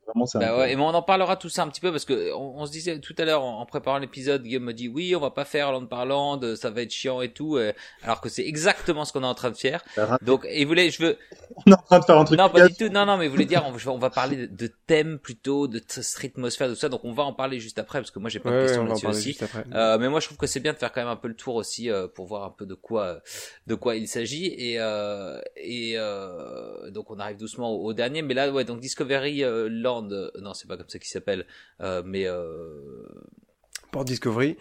[0.06, 0.38] Vraiment ça.
[0.38, 2.58] Bah ouais, et bon, on en parlera tout ça un petit peu parce que on,
[2.60, 5.20] on se disait tout à l'heure en, en préparant l'épisode, Guillaume me dit oui, on
[5.20, 8.20] va pas faire land par land, euh, ça va être chiant et tout, euh, alors
[8.20, 9.82] que c'est exactement ce qu'on est en train de faire.
[10.22, 11.18] Donc, et il voulait, je veux,
[11.66, 12.38] On est en train de faire un truc.
[12.38, 14.46] non pas du tout, non non, mais il voulait dire, on, on va parler de,
[14.46, 17.98] de thèmes plutôt, de streetmosphère, de tout ça, donc on va en parler juste après
[18.00, 19.28] parce que moi j'ai plein de Ouais, questions là-dessus aussi.
[19.30, 19.64] juste après.
[19.74, 21.34] Euh, mais moi, je trouve que c'est bien de faire quand même un peu le
[21.36, 23.20] tour aussi euh, pour voir un peu de quoi,
[23.66, 24.46] de quoi il s'agit.
[24.46, 28.22] Et, euh, et euh, donc, on arrive doucement au, au dernier.
[28.22, 31.46] Mais là, ouais, donc Discovery euh, Land, euh, non, c'est pas comme ça qu'il s'appelle,
[31.80, 33.04] euh, mais euh,
[33.92, 34.56] Port Discovery.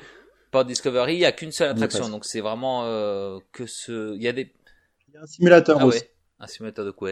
[0.51, 2.09] pas Discovery, il y a qu'une seule attraction.
[2.09, 4.53] Donc, c'est vraiment euh, que ce, il y a des,
[5.07, 5.99] Il y a un simulateur ah aussi.
[5.99, 7.11] ouais, un simulateur de quoi?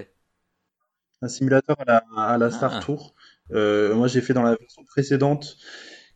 [1.21, 2.79] Un simulateur à la, à la Star Ah.
[2.81, 3.13] Tour.
[3.51, 5.57] Euh, moi, j'ai fait dans la version précédente,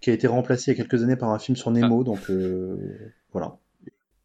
[0.01, 2.29] qui a été remplacée il y a quelques années par un film sur Nemo, donc
[2.29, 2.77] euh,
[3.31, 3.57] voilà,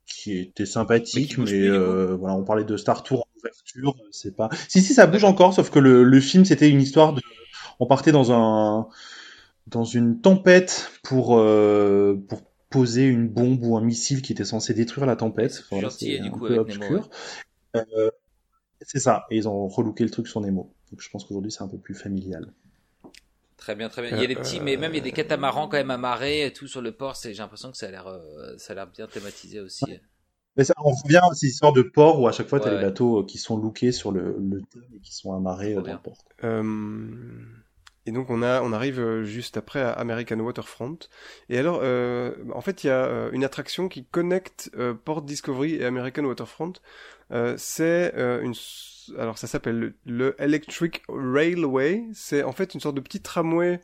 [0.07, 4.49] qui était sympathique, mais, euh, voilà, on parlait de Star Tour en ouverture, c'est pas.
[4.69, 7.23] Si si, ça bouge encore, sauf que le, le film c'était une histoire de,
[7.81, 8.89] on partait dans un,
[9.67, 14.75] dans une tempête pour euh, pour poser une bombe ou un missile qui était censé
[14.75, 15.65] détruire la tempête.
[15.91, 17.11] C'est un coup, peu obscur.
[17.75, 18.11] Euh,
[18.83, 20.73] c'est ça, et ils ont relooké le truc sur Nemo.
[20.91, 22.53] Donc je pense qu'aujourd'hui c'est un peu plus familial.
[23.57, 24.17] Très bien, très bien.
[24.17, 26.47] Il y a des petits, mais même il y a des catamarans quand même amarrés
[26.47, 27.15] et tout sur le port.
[27.23, 29.85] J'ai l'impression que ça a l'air, euh, ça a l'air bien thématisé aussi.
[30.57, 32.77] Mais ça, on revient à ces histoires de port où à chaque fois t'as Ouais,
[32.77, 35.77] les bateaux euh, qui sont lookés sur le, le thème et qui sont amarrés euh,
[35.77, 35.95] dans bien.
[35.95, 36.19] le port.
[36.45, 36.63] Euh,
[38.07, 40.99] et donc on a, on arrive euh, juste après à American Waterfront.
[41.49, 45.23] Et alors, euh, en fait, il y a euh, une attraction qui connecte euh, Port
[45.23, 46.73] Discovery et American Waterfront.
[47.33, 48.55] Euh, c'est une,
[49.19, 52.05] alors ça s'appelle le, le Electric Railway.
[52.13, 53.81] C'est en fait une sorte de petit tramway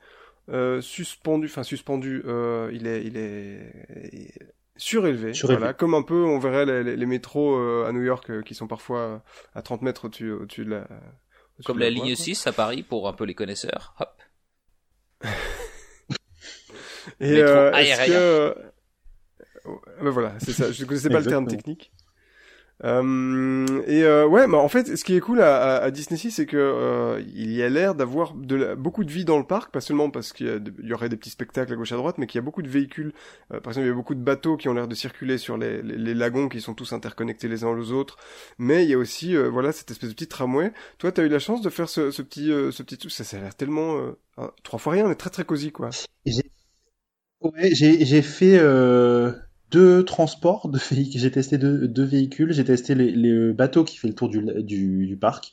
[0.48, 2.22] euh, suspendu, enfin suspendu.
[2.26, 3.72] euh, il est, il est
[4.76, 5.58] surélevé, Surélevé.
[5.58, 8.66] Voilà, comme un peu on verrait les, les, les métros à New York qui sont
[8.66, 9.22] parfois
[9.54, 10.88] à 30 mètres au-dessus, au-dessus de la.
[11.64, 12.24] Comme la ligne quoi.
[12.24, 13.94] 6 à Paris pour un peu les connaisseurs.
[14.00, 14.22] Hop.
[17.20, 18.06] Et Métro euh, est-ce aérien.
[18.06, 18.12] que...
[18.12, 18.54] euh,
[20.02, 20.70] ben voilà, c'est ça.
[20.70, 21.92] Je ne connaissais pas le terme technique.
[22.84, 26.18] Euh, et euh, ouais, mais en fait, ce qui est cool à, à, à Disney
[26.30, 29.44] c'est que euh, il y a l'air d'avoir de la- beaucoup de vie dans le
[29.46, 30.46] parc, pas seulement parce qu'il
[30.82, 32.60] y, y aurait des petits spectacles à gauche à droite, mais qu'il y a beaucoup
[32.62, 33.14] de véhicules.
[33.52, 35.56] Euh, par exemple, il y a beaucoup de bateaux qui ont l'air de circuler sur
[35.56, 38.18] les, les, les lagons qui sont tous interconnectés les uns aux autres.
[38.58, 40.72] Mais il y a aussi, euh, voilà, cette espèce de petit tramway.
[40.98, 43.10] Toi, t'as eu la chance de faire ce, ce petit, euh, ce petit truc?
[43.12, 43.96] Ça, ça a l'air tellement
[44.36, 45.88] ah, trois fois rien, mais très très cosy, quoi.
[47.40, 49.32] Ouais, j'ai j'ai fait euh,
[49.70, 51.20] deux transports de véhicules.
[51.20, 52.52] J'ai testé deux, deux véhicules.
[52.52, 55.52] J'ai testé les, les, bateaux qui fait le tour du, du, du parc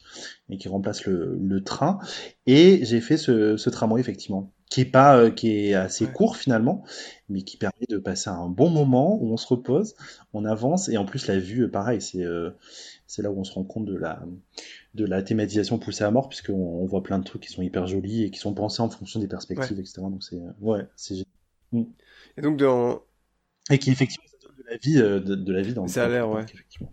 [0.49, 1.99] et qui remplace le, le train.
[2.45, 6.37] Et j'ai fait ce, ce, tramway effectivement, qui est pas, euh, qui est assez court
[6.37, 6.83] finalement,
[7.29, 9.95] mais qui permet de passer un bon moment où on se repose,
[10.33, 12.51] on avance et en plus la vue, pareil, c'est euh,
[13.07, 14.23] c'est là où on se rend compte de la
[14.93, 17.87] de la thématisation poussée à mort puisqu'on on voit plein de trucs qui sont hyper
[17.87, 20.01] jolis et qui sont pensés en fonction des perspectives, etc.
[20.01, 21.23] Donc c'est ouais, c'est
[21.71, 21.83] mm.
[22.37, 23.01] et donc dans
[23.69, 26.05] et qui effectivement ça donne de la vie euh, de, de la vie dans ça
[26.05, 26.91] a l'air ouais effectivement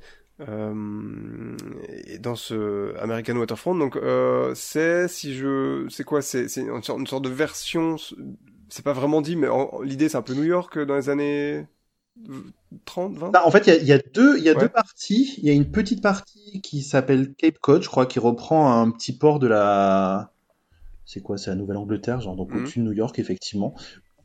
[0.49, 1.57] euh,
[2.07, 6.99] et dans ce American Waterfront donc euh, c'est si je c'est quoi c'est une, sorte,
[6.99, 7.97] une sorte de version
[8.69, 9.49] c'est pas vraiment dit mais
[9.83, 11.67] l'idée c'est un peu New York dans les années
[12.85, 14.61] 30, 20 bah, En fait, il y a, y a, deux, il y a ouais.
[14.61, 15.35] deux parties.
[15.39, 18.91] Il y a une petite partie qui s'appelle Cape Cod, je crois, qui reprend un
[18.91, 20.33] petit port de la.
[21.05, 23.75] C'est quoi C'est la Nouvelle-Angleterre, genre donc mm au-dessus de New York, effectivement.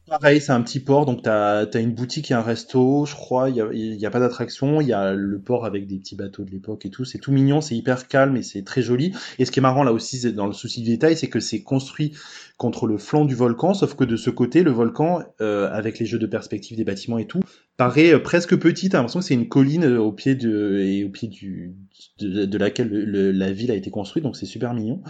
[0.08, 3.50] Pareil, c'est un petit port, donc t'as as une boutique et un resto, je crois.
[3.50, 4.80] Il y a, y a, pas d'attraction.
[4.80, 7.06] Il y a le port avec des petits bateaux de l'époque et tout.
[7.06, 9.14] C'est tout mignon, c'est hyper calme et c'est très joli.
[9.40, 11.64] Et ce qui est marrant là aussi, dans le souci du détail, c'est que c'est
[11.64, 12.14] construit
[12.58, 16.06] contre le flanc du volcan, sauf que de ce côté, le volcan, euh, avec les
[16.06, 17.42] jeux de perspective des bâtiments et tout,
[17.76, 18.90] paraît euh, presque petit.
[18.90, 21.76] T'as l'impression que c'est une colline euh, au pied de et au pied du
[22.20, 25.02] de, laquelle le, le, la ville a été construite, donc c'est super mignon.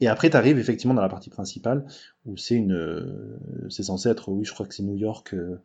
[0.00, 1.84] Et après, t'arrives effectivement dans la partie principale
[2.26, 3.36] où c'est une,
[3.70, 5.34] c'est censé être, oui, je crois que c'est New York.
[5.34, 5.60] Euh,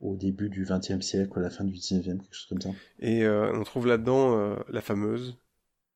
[0.00, 2.70] au début du XXe siècle, à la fin du XIXe, quelque chose comme ça.
[3.00, 5.36] Et euh, on trouve là-dedans euh, la fameuse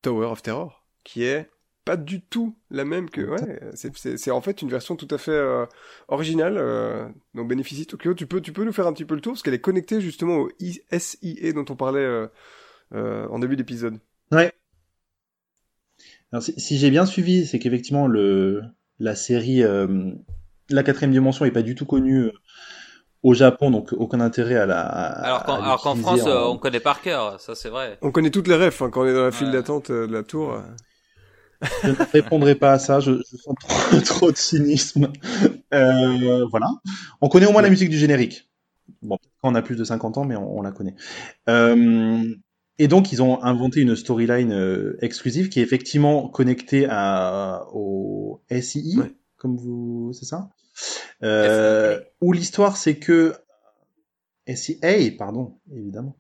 [0.02, 1.48] Tower of Terror, qui est
[1.84, 5.32] pas du tout la même que ouais c'est en fait une version tout à fait
[5.32, 5.66] euh,
[6.08, 9.20] originale euh, dont bénéficie Tokyo tu peux tu peux nous faire un petit peu le
[9.20, 12.26] tour parce qu'elle est connectée justement au SIE dont on parlait euh,
[12.94, 13.98] euh en début d'épisode
[14.32, 14.52] ouais
[16.32, 18.62] alors si, si j'ai bien suivi c'est qu'effectivement le
[18.98, 20.10] la série euh,
[20.70, 22.30] la quatrième dimension est pas du tout connue
[23.22, 24.82] au Japon, donc aucun intérêt à la.
[24.82, 26.52] À, alors qu'en, France, en...
[26.52, 27.98] on connaît par cœur, ça c'est vrai.
[28.02, 29.52] On connaît toutes les refs hein, quand on est dans la file ouais.
[29.54, 30.62] d'attente de la tour.
[31.82, 35.10] Je ne répondrai pas à ça, je, je sens trop, trop, de cynisme.
[35.72, 36.68] Euh, voilà.
[37.20, 38.50] On connaît au moins la musique du générique.
[39.02, 40.94] Bon, on a plus de 50 ans, mais on, on la connaît.
[41.48, 42.34] Euh,
[42.78, 48.42] et donc, ils ont inventé une storyline euh, exclusive qui est effectivement connectée à, au
[48.50, 49.14] SII, ouais.
[49.36, 50.50] comme vous, c'est ça?
[51.22, 53.34] Euh, Où l'histoire, c'est que
[54.52, 56.16] SIA, pardon, évidemment.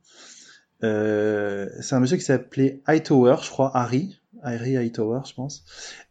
[0.84, 5.64] Euh, c'est un monsieur qui s'appelait Hightower, je crois, Harry, Harry Hightower, je pense,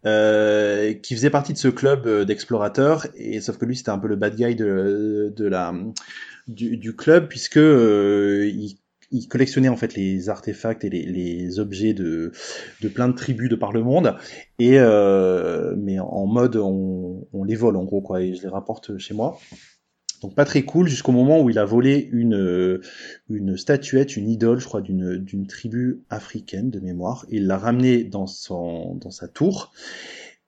[0.06, 4.00] euh, qui faisait partie de ce club euh, d'explorateurs, et sauf que lui c'était un
[4.00, 5.74] peu le bad guy de, de la
[6.48, 8.78] du, du club puisque euh, il,
[9.12, 12.32] il, collectionnait en fait les artefacts et les, les, objets de,
[12.82, 14.16] de plein de tribus de par le monde,
[14.60, 18.50] et euh, mais en mode on, on les vole en gros quoi, et je les
[18.50, 19.40] rapporte chez moi.
[20.24, 22.82] Donc pas très cool jusqu'au moment où il a volé une
[23.30, 27.26] une statuette, une idole, je crois d'une tribu africaine de mémoire.
[27.30, 29.72] Il l'a ramenée dans sa tour.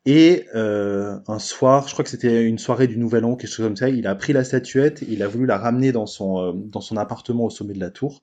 [0.05, 3.65] Et euh, un soir, je crois que c'était une soirée du Nouvel An, quelque chose
[3.65, 6.51] comme ça, il a pris la statuette, il a voulu la ramener dans son euh,
[6.53, 8.21] dans son appartement au sommet de la tour.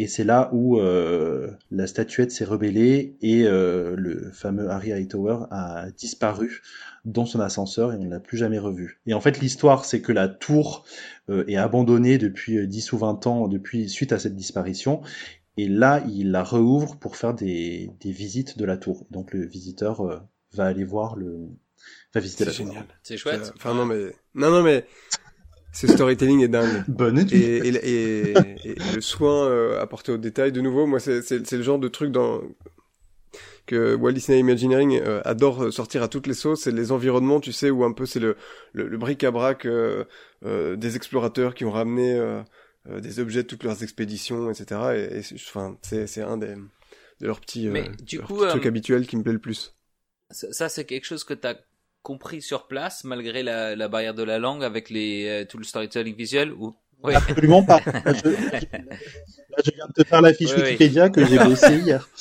[0.00, 5.46] Et c'est là où euh, la statuette s'est rebellée et euh, le fameux Harry Hightower
[5.52, 6.62] a disparu
[7.04, 9.00] dans son ascenseur et on ne l'a plus jamais revu.
[9.06, 10.84] Et en fait, l'histoire, c'est que la tour
[11.30, 15.00] euh, est abandonnée depuis 10 ou 20 ans depuis suite à cette disparition.
[15.56, 19.06] Et là, il la rouvre pour faire des, des visites de la tour.
[19.10, 20.18] Donc le visiteur euh,
[20.52, 21.48] va aller voir le,
[22.12, 22.66] va visiter la tour.
[22.66, 22.84] génial.
[23.02, 23.52] C'est chouette.
[23.56, 24.86] Enfin non mais non non mais
[25.74, 26.84] ce storytelling est dingue.
[26.88, 31.30] Bonne et, et, et, et, le soin euh, apporté au détail, de nouveau, moi, c'est
[31.30, 32.40] le genre de truc dans
[33.66, 37.52] que Walt Disney Imagineering euh, adore sortir à toutes les sauces, c'est les environnements, tu
[37.52, 38.36] sais, où un peu c'est le,
[38.72, 40.04] le, le bric-à-brac euh,
[40.44, 42.42] euh, des explorateurs qui ont ramené euh,
[42.88, 45.08] euh, des objets de toutes leurs expéditions, etc.
[45.10, 46.54] Et, et enfin, c'est un des
[47.20, 49.74] de leurs petits, Mais, du leurs coup, petits trucs habituels qui me plaît le plus.
[50.30, 51.58] Ça, ça c'est quelque chose que tu as
[52.04, 55.64] compris sur place malgré la, la, barrière de la langue avec les euh, tout le
[55.64, 56.76] storytelling visuel ou?
[57.02, 57.14] Oui.
[57.14, 57.80] Absolument pas.
[57.86, 61.12] Là je, là, je, viens de te faire la fiche oui, Wikipédia oui.
[61.12, 62.08] que j'ai bossé hier.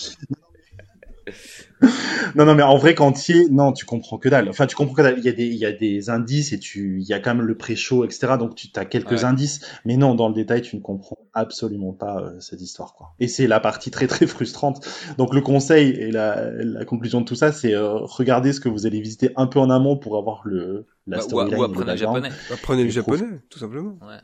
[2.35, 4.49] non, non, mais en vrai, quantier, non, tu comprends que dalle.
[4.49, 5.15] Enfin, tu comprends que dalle.
[5.18, 7.35] Il y a des, il y a des indices et tu, il y a quand
[7.35, 8.34] même le pré-show, etc.
[8.39, 9.26] Donc, tu as quelques ouais.
[9.26, 9.61] indices.
[9.85, 13.14] Mais non, dans le détail, tu ne comprends absolument pas euh, cette histoire, quoi.
[13.19, 14.88] Et c'est la partie très, très frustrante.
[15.18, 18.69] Donc, le conseil et la, la conclusion de tout ça, c'est euh, regarder ce que
[18.69, 21.57] vous allez visiter un peu en amont pour avoir le, la bah, storyline.
[21.57, 22.30] Ou, ou apprenez le japonais.
[22.51, 23.97] Apprenez le japonais, tout simplement.
[24.01, 24.19] Ouais.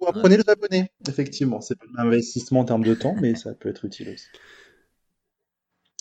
[0.00, 1.60] Ou apprenez le japonais, effectivement.
[1.60, 4.26] C'est pas un investissement en termes de temps, mais ça peut être utile aussi.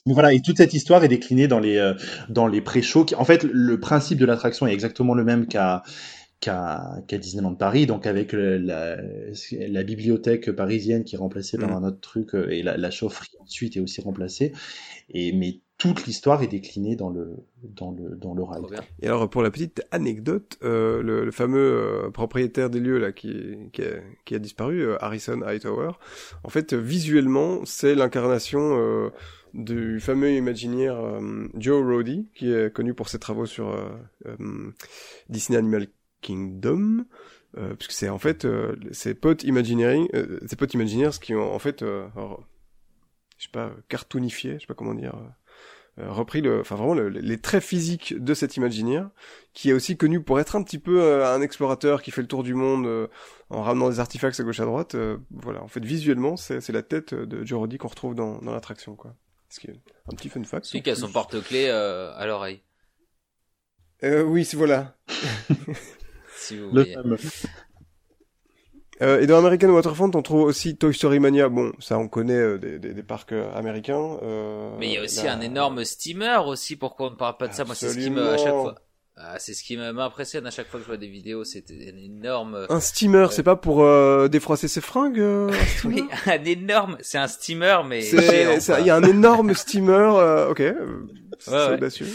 [0.10, 1.94] Mais voilà, et toute cette histoire est déclinée dans les euh,
[2.30, 3.06] dans les pré-shows.
[3.16, 5.84] En fait, le principe de l'attraction est exactement le même qu'à
[6.40, 11.84] qu'à qu'à Disneyland Paris, donc avec la, la, bibliothèque parisienne qui est remplacée par mm.
[11.84, 14.52] un autre truc euh, et la, la, chaufferie ensuite est aussi remplacée.
[15.12, 18.44] Et mais toute l'histoire est déclinée dans le dans le dans le
[19.02, 23.14] Et alors pour la petite anecdote, euh, le, le, fameux euh, propriétaire des lieux là
[23.14, 25.92] qui qui a, qui a disparu, euh, Harrison Hightower,
[26.44, 29.10] en fait visuellement c'est l'incarnation
[29.54, 30.96] du fameux Imagineer
[31.56, 33.76] Joe Roddy qui est connu pour ses travaux sur
[35.30, 35.88] Disney Animal
[36.22, 37.06] Kingdom.
[37.58, 41.52] Euh, puisque c'est en fait euh, ses potes Imagineering, euh, ses potes Imagineers qui ont
[41.54, 42.08] en fait, euh,
[43.38, 45.16] je sais pas, cartoonifié, je sais pas comment dire,
[45.98, 49.10] repris le, enfin vraiment les traits physiques de cet Imagineer,
[49.54, 52.44] qui est aussi connu pour être un petit peu un explorateur qui fait le tour
[52.44, 53.10] du monde
[53.50, 54.96] en ramenant des artefacts à gauche à droite.
[55.32, 58.96] voilà, en fait visuellement c'est la tête de Joe Roddy qu'on retrouve dans, dans l'attraction
[58.96, 59.16] quoi.
[59.50, 59.76] Ce qui est
[60.12, 60.66] un petit fun fact.
[60.66, 62.62] Celui qui a son porte-clés à l'oreille.
[64.04, 64.96] Euh, oui, c'est voilà.
[66.52, 67.18] le fameux.
[69.02, 71.48] Euh, et dans American Waterfront, on trouve aussi Toy Story Mania.
[71.48, 74.18] Bon, ça, on connaît euh, des, des, des, parcs euh, américains.
[74.24, 76.76] Euh, Mais il y a aussi un énorme steamer aussi.
[76.76, 77.64] Pourquoi on ne parle pas de ça?
[77.64, 78.76] Moi, c'est ce qui me à chaque fois.
[79.20, 81.44] Ah, c'est ce qui m'impressionne à chaque fois que je vois des vidéos.
[81.44, 82.66] C'est un énorme.
[82.70, 83.86] Un steamer, c'est pas pour
[84.30, 85.22] défroisser ses fringues.
[85.84, 86.98] oui, un énorme.
[87.02, 88.08] C'est un steamer, mais.
[88.10, 90.48] Il y a un énorme steamer.
[90.50, 90.64] ok.
[91.40, 92.08] C'est ouais, audacieux.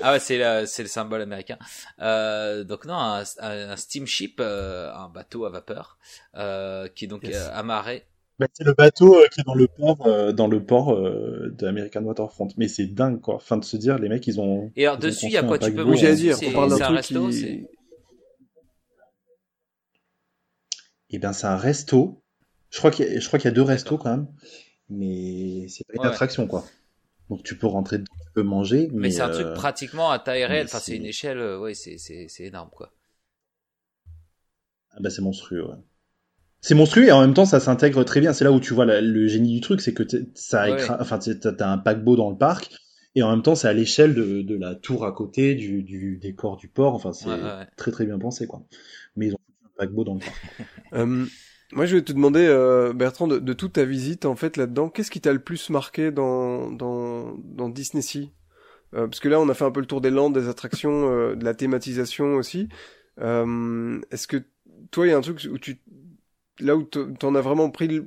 [0.00, 1.58] Ah ouais, c'est c'est le symbole américain.
[2.00, 5.98] Euh, donc non, un, un steamship, euh, un bateau à vapeur,
[6.36, 8.06] euh, qui est donc euh, amarré.
[8.38, 11.66] Bah, c'est le bateau euh, qui est dans le port, euh, dans le port de
[11.66, 12.48] American Waterfront.
[12.56, 13.36] Mais c'est dingue quoi.
[13.36, 14.70] Enfin de se dire, les mecs ils ont.
[14.76, 16.38] Et alors dessus, il y a quoi Tu peux manger à dire.
[16.46, 17.66] On parle d'un truc resto, qui...
[21.14, 22.22] Eh bien, c'est un resto.
[22.70, 24.26] Je crois qu'il y a, y deux restos quand même,
[24.88, 26.64] mais c'est pas une attraction quoi.
[27.28, 28.88] Donc tu peux rentrer dedans, tu peux manger.
[28.92, 30.66] Mais, mais c'est un truc euh, pratiquement à taille réelle.
[30.66, 32.92] Enfin, c'est une échelle, euh, ouais, c'est énorme, quoi.
[34.90, 35.76] Ah bah c'est monstrueux, ouais.
[36.62, 38.32] C'est monstrueux et en même temps ça s'intègre très bien.
[38.32, 40.66] C'est là où tu vois le génie du truc, c'est que ça
[41.00, 42.70] enfin t'as un paquebot dans le parc
[43.14, 46.18] et en même temps c'est à l'échelle de, de, la tour à côté du, du
[46.18, 46.94] décor du port.
[46.94, 47.28] Enfin c'est
[47.76, 48.62] très très bien pensé quoi.
[49.16, 50.34] Mais ils ont un paquebot dans le parc.
[50.94, 51.24] Euh,
[51.72, 54.90] moi, je vais te demander, euh, Bertrand, de, de, toute ta visite, en fait, là-dedans,
[54.90, 58.30] qu'est-ce qui t'a le plus marqué dans, dans, dans Disney Sea?
[58.94, 61.10] Euh, Parce que là, on a fait un peu le tour des landes, des attractions,
[61.10, 62.68] euh, de la thématisation aussi.
[63.18, 64.44] Est-ce que
[64.90, 65.80] toi, il y a un truc où tu,
[66.62, 68.06] là où t'en as vraiment pris le,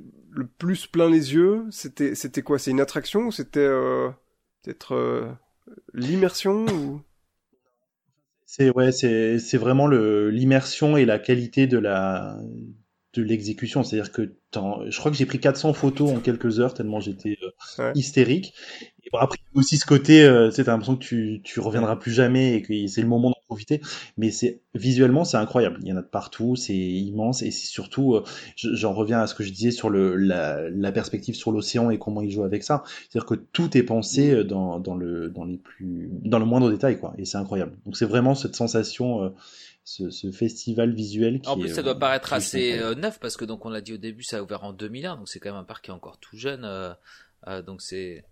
[0.58, 2.58] plus plein les yeux, c'était, c'était quoi?
[2.58, 4.10] C'est une attraction ou c'était euh,
[4.62, 5.36] peut-être
[5.94, 7.00] l'immersion ou?
[8.44, 12.38] C'est ouais, c'est c'est vraiment le l'immersion et la qualité de la
[13.14, 13.82] de l'exécution.
[13.82, 17.36] C'est-à-dire que je crois que j'ai pris 400 photos en quelques heures tellement j'étais
[17.78, 18.54] euh, hystérique.
[19.04, 22.12] Et bon, après, aussi ce côté, euh, tu as l'impression que tu, tu reviendras plus
[22.12, 23.80] jamais et que c'est le moment profiter.
[24.16, 25.78] Mais c'est visuellement, c'est incroyable.
[25.82, 28.24] Il y en a de partout, c'est immense et c'est surtout, euh,
[28.56, 31.98] j'en reviens à ce que je disais sur le, la, la perspective sur l'océan et
[31.98, 32.82] comment il joue avec ça.
[33.08, 36.70] C'est-à-dire que tout est pensé euh, dans, dans, le, dans les plus, dans le moindre
[36.70, 37.14] détail, quoi.
[37.18, 37.72] Et c'est incroyable.
[37.84, 39.32] Donc c'est vraiment cette sensation
[39.86, 43.36] ce, ce, festival visuel qui En plus, est, ça doit paraître assez euh, neuf parce
[43.36, 45.50] que donc on l'a dit au début, ça a ouvert en 2001, donc c'est quand
[45.50, 46.64] même un parc qui est encore tout jeune.
[46.64, 46.92] Euh,
[47.46, 48.24] euh, donc c'est.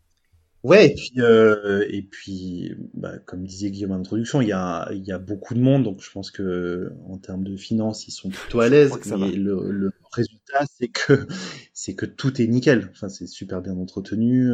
[0.64, 4.88] Ouais, et puis euh, et puis bah, comme disait Guillaume en introduction, il y a
[4.92, 8.12] il y a beaucoup de monde, donc je pense que en termes de finances, ils
[8.12, 8.92] sont plutôt à l'aise.
[9.16, 11.26] Mais le, le, résultat, c'est que
[11.72, 12.88] c'est que tout est nickel.
[12.92, 14.50] Enfin, c'est super bien entretenu.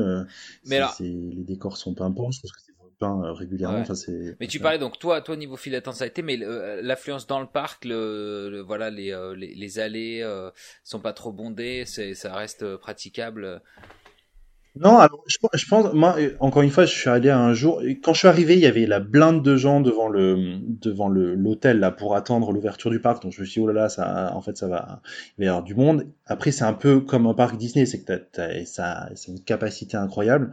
[0.66, 0.96] mais alors...
[1.00, 2.30] les décors sont pimpants.
[2.30, 2.70] Je pense que c'est
[3.02, 3.82] euh, régulièrement.
[4.40, 7.26] mais tu parlais donc toi, toi niveau fil d'attente ça a été, mais euh, l'affluence
[7.26, 10.22] dans le parc, le, voilà les, euh, les, les allées
[10.84, 13.62] sont pas trop bondées, c'est ça reste praticable.
[14.76, 15.36] Non, alors je,
[15.68, 17.82] pense, moi, encore une fois, je suis allé un jour.
[18.04, 21.80] Quand je suis arrivé, il y avait la blinde de gens devant le devant l'hôtel
[21.80, 23.22] là pour attendre l'ouverture du parc.
[23.22, 25.02] Donc je me suis dit oh là là, ça, en fait, ça va,
[25.38, 26.06] il va y avoir du monde.
[26.30, 29.96] Après, c'est un peu comme un parc Disney, c'est que t'as, ça, c'est une capacité
[29.96, 30.52] incroyable.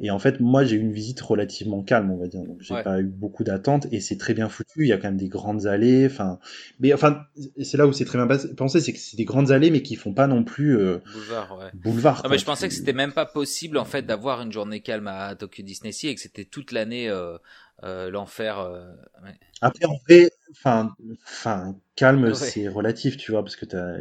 [0.00, 2.42] Et en fait, moi, j'ai eu une visite relativement calme, on va dire.
[2.42, 4.82] Donc, j'ai pas eu beaucoup d'attentes et c'est très bien foutu.
[4.82, 6.06] Il y a quand même des grandes allées.
[6.06, 6.40] Enfin,
[6.80, 7.22] mais enfin,
[7.62, 8.26] c'est là où c'est très bien
[8.56, 11.56] pensé, c'est que c'est des grandes allées, mais qui font pas non plus euh, boulevard.
[11.56, 11.70] Ouais.
[11.72, 12.22] Boulevard.
[12.24, 15.06] Non, mais je pensais que c'était même pas possible en fait d'avoir une journée calme
[15.06, 17.38] à Tokyo Disney Sea et que c'était toute l'année euh,
[17.84, 18.58] euh, l'enfer.
[18.58, 18.92] Euh,
[19.22, 19.38] ouais.
[19.60, 20.94] Après, en fait, enfin,
[21.24, 23.98] enfin, calme, c'est relatif, tu vois, parce que t'as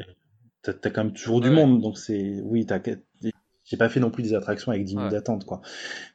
[0.62, 2.80] t'as as quand même toujours du monde, donc c'est oui, t'as
[3.72, 5.62] j'ai pas fait non plus des attractions avec 10 minutes d'attente, quoi.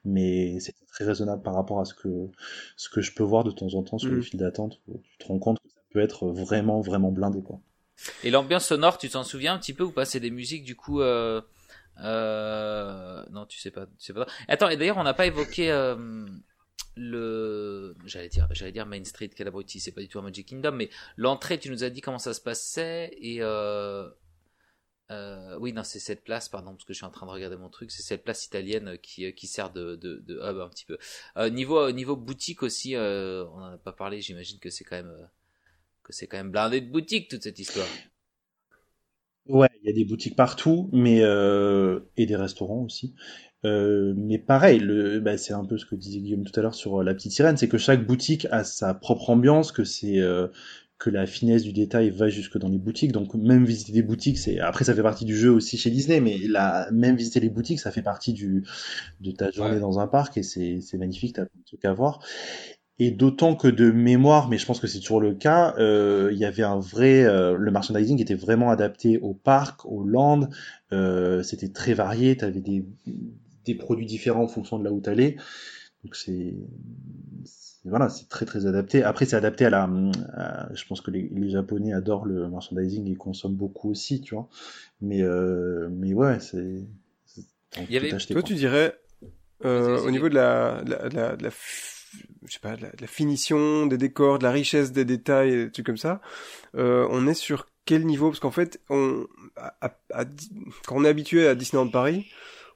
[0.05, 2.29] Mais c'est très raisonnable par rapport à ce que,
[2.77, 4.23] ce que je peux voir de temps en temps sur les mm.
[4.23, 4.81] files d'attente.
[4.87, 7.61] Tu te rends compte que ça peut être vraiment, vraiment blindé, quoi.
[8.25, 10.05] Et l'ambiance sonore, tu t'en souviens un petit peu ou pas?
[10.05, 11.41] C'est des musiques, du coup, euh...
[12.03, 13.25] Euh...
[13.31, 14.27] non, tu sais pas, tu sais pas.
[14.49, 16.27] Attends, et d'ailleurs, on n'a pas évoqué, euh...
[16.95, 20.47] le, j'allais dire, j'allais dire Main Street, quel abruti, c'est pas du tout un Magic
[20.47, 24.11] Kingdom, mais l'entrée, tu nous as dit comment ça se passait et euh,
[25.11, 27.57] euh, oui, non, c'est cette place, pardon, parce que je suis en train de regarder
[27.57, 30.99] mon truc, c'est cette place italienne qui, qui sert de, de, hub un petit peu.
[31.37, 34.97] Euh, niveau, niveau boutique aussi, euh, on en a pas parlé, j'imagine que c'est quand
[34.97, 35.27] même, euh,
[36.03, 37.89] que blindé de boutiques toute cette histoire.
[39.49, 43.15] Ouais, il y a des boutiques partout, mais euh, et des restaurants aussi.
[43.65, 44.81] Euh, mais pareil,
[45.21, 47.33] bah, c'est un peu ce que disait Guillaume tout à l'heure sur euh, la petite
[47.33, 50.49] sirène, c'est que chaque boutique a sa propre ambiance, que c'est euh,
[50.99, 53.13] que la finesse du détail va jusque dans les boutiques.
[53.13, 56.21] Donc même visiter des boutiques, c'est après ça fait partie du jeu aussi chez Disney,
[56.21, 58.65] mais la même visiter les boutiques, ça fait partie du
[59.21, 59.81] de ta journée Ouais.
[59.81, 62.21] dans un parc et c'est c'est magnifique, t'as plein de trucs à voir.
[62.99, 66.39] Et d'autant que de mémoire, mais je pense que c'est toujours le cas, euh, il
[66.39, 70.49] y avait un vrai, euh, le merchandising était vraiment adapté au parc, au land,
[70.93, 72.87] euh, c'était très varié, tu avais des,
[73.67, 75.37] des produits différents en fonction de là où tu allais.
[76.05, 76.55] Donc c'est-
[77.91, 79.03] voilà, c'est très très adapté.
[79.03, 79.89] Après, c'est adapté à la,
[80.35, 84.35] à- je pense que les, les Japonais adorent le merchandising et consomment beaucoup aussi, tu
[84.35, 84.49] vois.
[85.01, 86.85] Mais euh, mais ouais, c'est,
[87.89, 88.43] Il y avait- Toi, quoi.
[88.43, 88.99] tu dirais,
[89.65, 91.93] euh, au niveau de la, de la, de la, de la f-
[92.47, 95.51] je sais pas, de la, de la finition des décors, de la richesse des détails,
[95.53, 96.21] et des trucs comme ça,
[96.77, 98.31] euh, on est sur quel niveau?
[98.31, 99.27] Parce qu'en fait, on,
[99.57, 100.51] à- à- à Di-
[100.87, 102.27] quand on est habitué à Disneyland Paris,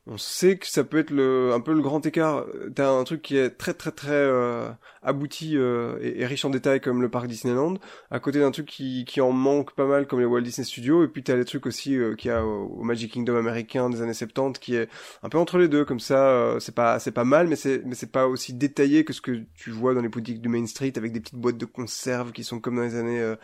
[0.06, 2.44] on sait que ça peut être le, un peu le grand écart.
[2.74, 4.68] T'as un truc qui est très très très euh,
[5.02, 7.74] abouti euh, et, et riche en détails comme le parc Disneyland,
[8.10, 11.04] à côté d'un truc qui, qui en manque pas mal comme les Walt Disney Studios,
[11.04, 14.02] et puis t'as les trucs aussi euh, qu'il y a au, Magic Kingdom américain des
[14.02, 14.88] années 70 qui est
[15.22, 16.28] un peu entre les deux comme ça.
[16.28, 19.20] euh, c'est pas c'est pas mal, mais c'est mais c'est pas aussi détaillé que ce
[19.20, 22.32] que tu vois dans les boutiques du Main Street avec des petites boîtes de conserve
[22.32, 23.36] qui sont comme dans les années euh,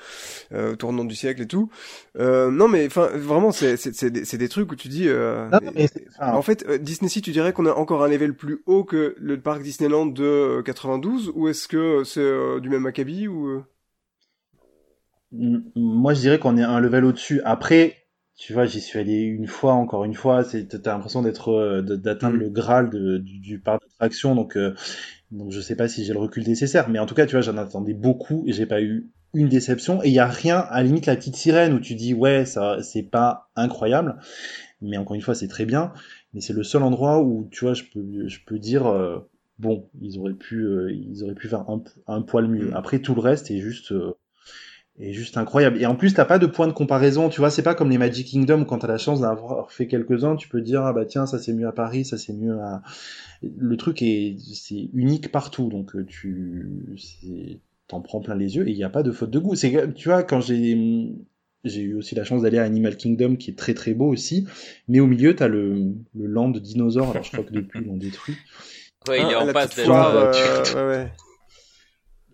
[0.53, 1.71] euh, tournant du siècle et tout.
[2.19, 5.09] Euh, non mais enfin vraiment c'est c'est c'est des, des trucs où tu dis.
[5.09, 5.61] Euh, Non,
[6.21, 9.41] en fait, Disney Sea, tu dirais qu'on a encore un level plus haut que le
[9.41, 13.65] parc Disneyland de euh, 92 ou est-ce que c'est euh, du même acabit ou euh
[15.33, 17.41] Moi, je dirais qu'on est un level au-dessus.
[17.45, 17.97] Après,
[18.37, 20.45] tu vois, j'y suis allé une fois, encore une fois.
[20.45, 22.39] C'est, t'as l'impression d'être, euh, d'atteindre Mm.
[22.39, 24.35] le graal de- du, du parc d'attraction.
[24.35, 24.75] Donc, euh,
[25.33, 26.89] donc, je sais pas si j'ai le recul nécessaire.
[26.89, 30.03] Mais en tout cas, tu vois, j'en attendais beaucoup et j'ai pas eu une déception.
[30.05, 32.47] Et il y a rien, à la limite, la petite sirène où tu dis, ouais,
[32.47, 34.17] ça, c'est pas incroyable.
[34.83, 35.93] Mais encore une fois, c'est très bien.
[36.35, 39.19] Mais c'est le seul endroit où, tu vois, je peux, je peux dire, euh,
[39.59, 42.71] bon, ils auraient pu, euh, ils auraient pu faire un, un poil mieux.
[42.71, 42.75] Mm.
[42.75, 44.13] Après, tout le reste est juste, euh,
[44.99, 45.81] est juste incroyable.
[45.81, 47.99] Et en plus, t'as pas de point de comparaison, tu vois, c'est pas comme les
[47.99, 51.05] Magic Kingdom où quand t'as la chance d'avoir fait quelques-uns, tu peux dire, ah bah
[51.05, 52.83] tiens, ça c'est mieux à Paris, ça c'est mieux à...
[53.43, 56.71] Le truc est, c'est unique partout, donc euh, tu,
[57.87, 59.55] t'en prends plein les yeux et il n'y a pas de faute de goût.
[59.55, 61.13] C'est, tu vois, quand j'ai,
[61.65, 64.47] j'ai eu aussi la chance d'aller à Animal Kingdom qui est très très beau aussi,
[64.89, 67.87] mais au milieu t'as le, le land de dinosaures, alors je crois que depuis ils
[67.87, 68.37] l'ont détruit.
[69.09, 71.13] Ouais, il est Ah, en la passe foire, euh, euh, tu- ouais, ouais.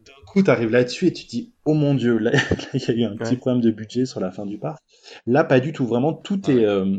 [0.04, 2.32] D'un coup, t'arrives là-dessus et tu te dis, oh mon dieu, là,
[2.74, 4.82] il y a eu un petit problème de budget sur la fin du parc.
[5.26, 5.86] Là, pas du tout.
[5.86, 6.56] Vraiment, tout Ouais.
[6.56, 6.98] est, euh,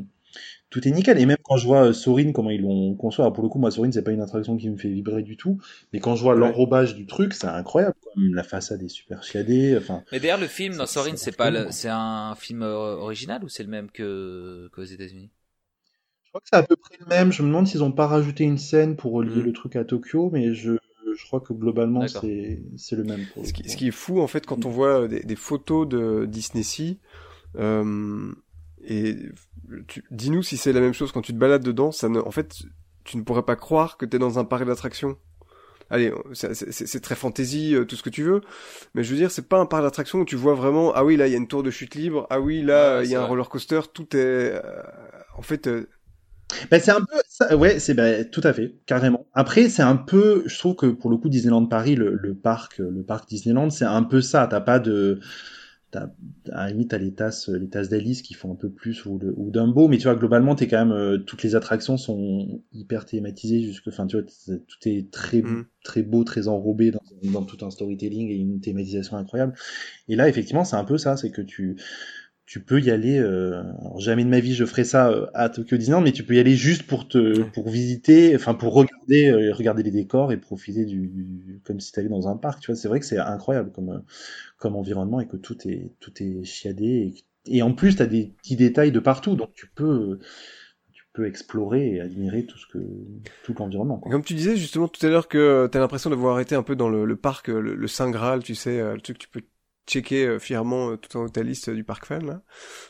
[0.69, 1.19] tout est nickel.
[1.19, 3.59] Et même quand je vois euh, Sorin, comment ils l'ont conçu, alors pour le coup,
[3.59, 5.59] moi, Sorin, c'est pas une attraction qui me fait vibrer du tout.
[5.93, 6.39] Mais quand je vois Ouais.
[6.41, 7.95] l'enrobage du truc, c'est incroyable.
[8.03, 8.13] quoi.
[8.17, 9.75] La façade est super chiadée.
[9.77, 13.49] Enfin, Mais d'ailleurs, le film dans C'est- Sorin, c'est pas, c'est un film original ou
[13.49, 15.29] c'est le même que qu'aux États-Unis?
[16.33, 17.31] Crois que c'est à peu près le même.
[17.31, 19.43] Je me demande s'ils ont pas rajouté une scène pour relier Mm.
[19.43, 20.73] le truc à Tokyo, mais je,
[21.15, 23.27] je crois que globalement, c'est, c'est le même.
[23.27, 25.87] Pour Ce qui, ce qui est fou en fait quand on voit des, des photos
[25.87, 26.99] de Disney Sea,
[27.57, 28.33] euh,
[28.85, 29.17] et
[29.87, 32.31] tu- dis-nous si c'est la même chose quand tu te balades dedans, ça ne, en
[32.31, 32.63] fait,
[33.05, 35.17] tu ne pourrais pas croire que t'es dans un parc d'attractions.
[35.89, 38.41] Allez, c'est- c'est c'est très fantasy, euh, tout ce que tu veux,
[38.95, 41.17] mais je veux dire, c'est pas un parc d'attractions où tu vois vraiment, ah oui,
[41.17, 43.15] là il y a une tour de chute libre, ah oui, là Ouais, il y
[43.15, 43.27] a un vrai.
[43.27, 44.61] roller coaster, tout est, euh,
[45.37, 45.89] en fait, euh,
[46.71, 49.25] Ben, c'est un peu, ça, ouais, c'est ben, tout à fait, carrément.
[49.33, 52.77] Après, c'est un peu, je trouve que pour le coup, Disneyland Paris, le, le parc,
[52.79, 54.47] le parc Disneyland, c'est un peu ça.
[54.49, 55.19] T'as pas de,
[55.91, 56.09] t'as,
[56.51, 59.19] à la limite, t'as les tasses, les tasses d'Alice qui font un peu plus ou,
[59.19, 62.61] le, ou Dumbo, mais tu vois, globalement, t'es quand même, euh, toutes les attractions sont
[62.73, 65.65] hyper thématisées jusque, enfin, tu vois, tout est très, Mm.
[65.83, 69.53] très beau, très enrobé dans, dans tout un storytelling et une thématisation incroyable.
[70.09, 71.77] Et là, effectivement, c'est un peu ça, c'est que tu,
[72.45, 73.17] tu peux y aller.
[73.19, 76.23] Euh, alors jamais de ma vie je ferai ça euh, à Tokyo Disneyland, mais tu
[76.25, 80.31] peux y aller juste pour te, pour visiter, enfin pour regarder, euh, regarder les décors
[80.31, 82.61] et profiter du, du- comme si t'allais dans un parc.
[82.61, 84.03] Tu vois, c'est vrai que c'est incroyable comme,
[84.57, 87.15] comme environnement et que tout est, tout est chiadé
[87.47, 90.19] et, et en plus t'as des petits détails de partout, donc tu peux,
[90.93, 92.79] tu peux explorer et admirer tout ce que,
[93.43, 93.99] tout l'environnement.
[93.99, 96.89] Comme tu disais justement tout à l'heure que t'as l'impression d'avoir été un peu dans
[96.89, 99.41] le, le parc, le, le Saint Graal, tu sais, le truc que tu peux
[99.87, 102.25] checker euh, fièrement euh, tout en haut de ta liste euh, du parc fan.
[102.25, 102.41] Là.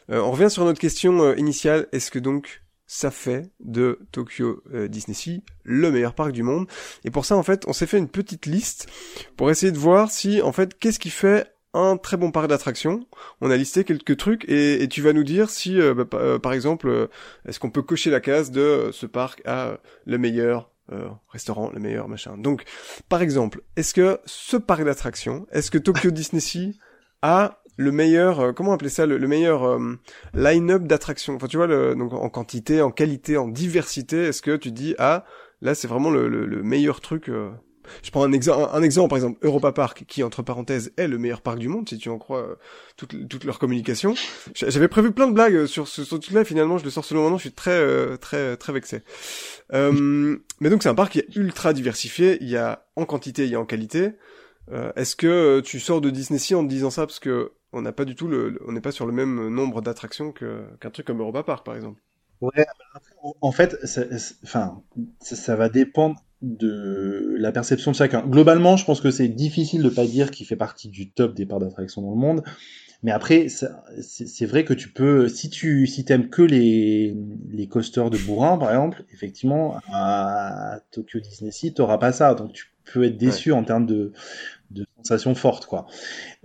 [0.10, 1.88] On revient sur notre question initiale.
[1.92, 6.68] Est-ce que donc ça fait de Tokyo Disney Sea le meilleur parc du monde?
[7.04, 8.88] Et pour ça, en fait, on s'est fait une petite liste
[9.38, 13.08] pour essayer de voir si, en fait, qu'est-ce qui fait un très bon parc d'attractions.
[13.42, 17.10] On a listé quelques trucs et, tu vas nous dire si, bah, par exemple,
[17.48, 20.73] est-ce qu'on peut cocher la case de ce parc à le meilleur
[21.30, 22.38] restaurant, le meilleur machin.
[22.38, 22.64] Donc,
[23.10, 26.78] par exemple, est-ce que ce parc d'attractions, est-ce que Tokyo Disney Sea
[27.22, 30.00] a le meilleur, euh, comment appeler ça, le, meilleur euh,
[30.34, 31.36] line-up d'attractions?
[31.36, 34.26] Enfin, tu vois, le, donc en quantité, en qualité, en diversité.
[34.26, 35.26] Est-ce que tu dis ah
[35.62, 37.52] là c'est vraiment le, le, meilleur truc euh...
[38.02, 41.60] Je prends un, exemple, par exemple, Europa Park, qui, entre parenthèses, est le meilleur parc
[41.60, 42.56] du monde, si tu en crois euh,
[42.98, 44.16] toute, leur communication.
[44.56, 47.44] J'avais prévu plein de blagues sur ce, truc-là, finalement, je le sors seulement maintenant, je
[47.44, 49.02] suis très, très, très vexé.
[49.74, 53.46] Euh, mais donc, c'est un parc qui est ultra diversifié, il y a en quantité,
[53.46, 54.14] il y a en qualité.
[54.96, 57.92] Est-ce que tu sors de Disney Sea en te disant ça parce que on n'a
[57.92, 61.20] pas du tout le, on n'est pas sur le même nombre d'attractions qu'un truc comme
[61.20, 62.02] Europa Park par exemple?
[62.44, 62.66] Ouais,
[63.40, 63.78] en fait,
[64.44, 64.84] enfin,
[65.22, 68.22] ça, va dépendre de la perception de chacun.
[68.28, 71.46] Globalement, je pense que c'est difficile de pas dire qu'il fait partie du top des
[71.46, 72.44] parcs d'attractions dans le monde.
[73.02, 77.16] Mais après, c'est vrai que tu peux, si tu si t'aimes que les,
[77.50, 82.34] les coasters de bourrin, par exemple, effectivement, à Tokyo Disney Sea, t'auras pas ça.
[82.34, 84.14] Donc tu peux être déçu en termes de,
[84.72, 85.86] de sensations fortes, quoi.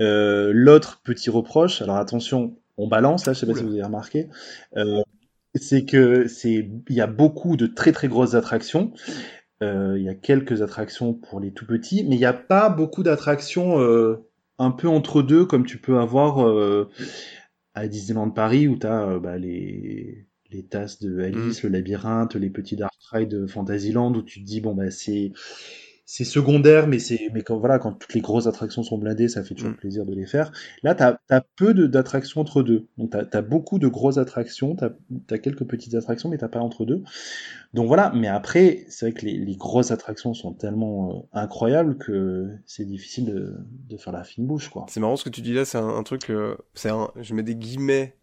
[0.01, 3.83] Euh, L'autre petit reproche, alors attention, on balance là, je sais pas si vous avez
[3.83, 4.29] remarqué,
[4.77, 5.03] euh,
[5.55, 8.93] c'est que c'est, il y a beaucoup de très très grosses attractions.
[9.63, 12.69] Euh, il y a quelques attractions pour les tout petits, mais il n'y a pas
[12.69, 14.25] beaucoup d'attractions euh,
[14.59, 16.89] un peu entre deux comme tu peux avoir euh,
[17.75, 21.67] à Disneyland Paris où tu as bah, les les tasses de Alice, mm.
[21.67, 25.33] le labyrinthe, les petits dark rides de Fantasyland où tu te dis bon bah c'est
[26.11, 29.45] c'est secondaire, mais c'est mais quand voilà quand toutes les grosses attractions sont blindées, ça
[29.45, 29.77] fait toujours mm.
[29.77, 30.53] plaisir de les faire.
[30.83, 32.87] Là, t'as as peu d'attractions entre deux.
[32.97, 34.89] Donc t'as as beaucoup de grosses attractions, t'as
[35.31, 37.03] as quelques petites attractions, mais t'as pas entre deux.
[37.75, 38.11] Donc voilà.
[38.15, 42.87] Mais après, c'est vrai que les, les, grosses attractions sont tellement euh, incroyables que c'est
[42.87, 43.57] difficile de,
[43.91, 44.87] de, faire la fine bouche, quoi.
[44.89, 45.67] C'est marrant ce que tu dis là.
[45.67, 46.31] C'est un, truc.
[46.31, 47.11] Euh, c'est un.
[47.21, 48.15] Je mets des guillemets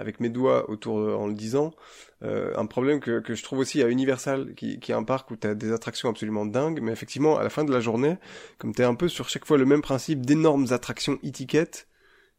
[0.00, 1.72] avec mes doigts autour en le disant.
[2.22, 5.30] Euh, un problème que, que je trouve aussi à Universal, qui, qui est un parc
[5.30, 8.16] où tu as des attractions absolument dingues, mais effectivement, à la fin de la journée,
[8.58, 11.86] comme tu es un peu sur chaque fois le même principe d'énormes attractions étiquettes,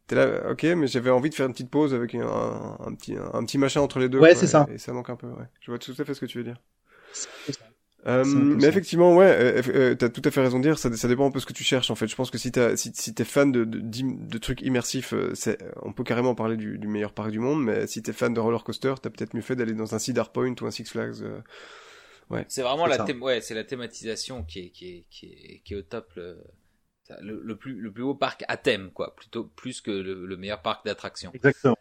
[0.06, 3.16] t'es là, ok, mais j'avais envie de faire une petite pause avec un, un, petit,
[3.16, 4.18] un, petit machin entre les deux.
[4.18, 4.66] Ouais, c'est ça.
[4.72, 5.46] Et ça manque un peu, ouais.
[5.60, 6.60] Je vois tout à fait ce que tu veux dire.
[8.06, 10.78] Euh, mais effectivement, ouais, euh, euh, t'as tout à fait raison de dire.
[10.78, 12.08] Ça, ça dépend un peu ce que tu cherches en fait.
[12.08, 15.30] Je pense que si t'es si, si t'es fan de, de, de, trucs immersifs, euh,
[15.34, 17.62] c'est, on peut carrément parler du, du, meilleur parc du monde.
[17.62, 20.32] Mais si t'es fan de roller coaster, t'as peut-être mieux fait d'aller dans un Cedar
[20.32, 21.22] Point ou un Six Flags.
[22.30, 22.44] ouais.
[22.48, 25.76] C'est vraiment la, ouais, c'est la thématisation qui est qui est qui est, qui est
[25.76, 26.12] au top.
[26.16, 26.38] Le...
[27.20, 30.62] Le, plus le plus haut parc à thème quoi plutôt plus que le, le meilleur
[30.62, 31.76] parc d'attraction exactement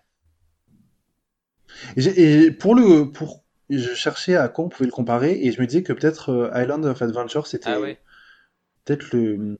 [1.95, 2.01] et,
[2.47, 3.45] et pour le pour
[3.77, 6.61] je cherchais à quoi on pouvait le comparer et je me disais que peut-être euh,
[6.61, 7.79] Island of Adventure c'était ah
[8.85, 9.57] peut-être le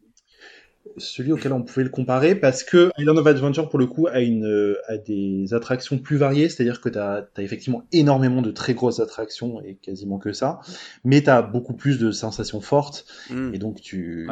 [0.98, 4.20] celui auquel on pouvait le comparer parce que Island of Adventure pour le coup a
[4.20, 8.74] une euh, a des attractions plus variées, c'est-à-dire que tu as, effectivement énormément de très
[8.74, 10.60] grosses attractions et quasiment que ça,
[11.04, 13.54] mais tu as beaucoup plus de sensations fortes hmm.
[13.54, 14.28] et donc tu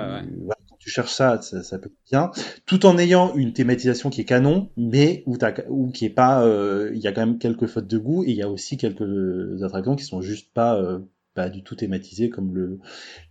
[0.89, 2.31] tu cherches ça, ça, peut être bien,
[2.65, 6.43] tout en ayant une thématisation qui est canon, mais où, as, où qui est pas,
[6.43, 8.77] euh, il y a quand même quelques fautes de goût et il y a aussi
[8.77, 10.99] quelques attractions qui sont juste pas euh,
[11.35, 12.79] pas du tout thématisées comme le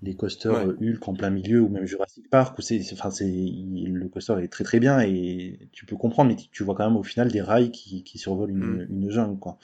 [0.02, 4.08] les coasters Hulk en plein milieu ou même Jurassic Park où c'est, enfin c'est, le
[4.08, 7.02] coaster est très très bien et tu peux comprendre, mais tu vois quand même au
[7.02, 8.86] final des rails qui, qui survolent une, mm.
[8.88, 9.58] une jungle quoi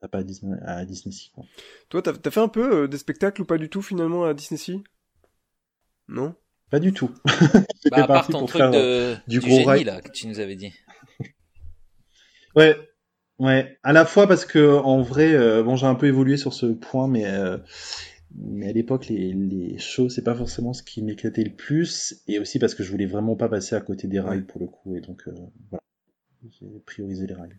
[0.00, 1.44] t'as pas à Disney, à Disney quoi.
[1.88, 4.34] Toi, t'as as fait un peu euh, des spectacles ou pas du tout finalement à
[4.34, 4.82] Disney Sea?
[6.08, 6.34] Non?
[6.74, 7.12] Pas du tout.
[7.24, 10.56] bah, à part ton truc de, euh, du, gros génie, là, que tu nous avais
[10.56, 10.72] dit.
[12.56, 12.76] ouais,
[13.38, 13.78] ouais.
[13.84, 16.66] À la fois parce que en vrai, euh, bon, j'ai un peu évolué sur ce
[16.66, 17.58] point, mais euh,
[18.36, 22.40] mais à l'époque, les, les shows, c'est pas forcément ce qui m'éclatait le plus, et
[22.40, 24.96] aussi parce que je voulais vraiment pas passer à côté des rails pour le coup,
[24.96, 25.22] et donc
[25.70, 25.82] voilà,
[26.58, 27.56] j'ai priorisé les rails.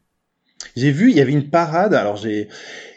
[0.76, 2.50] J'ai vu, il y avait une parade, alors j'ai,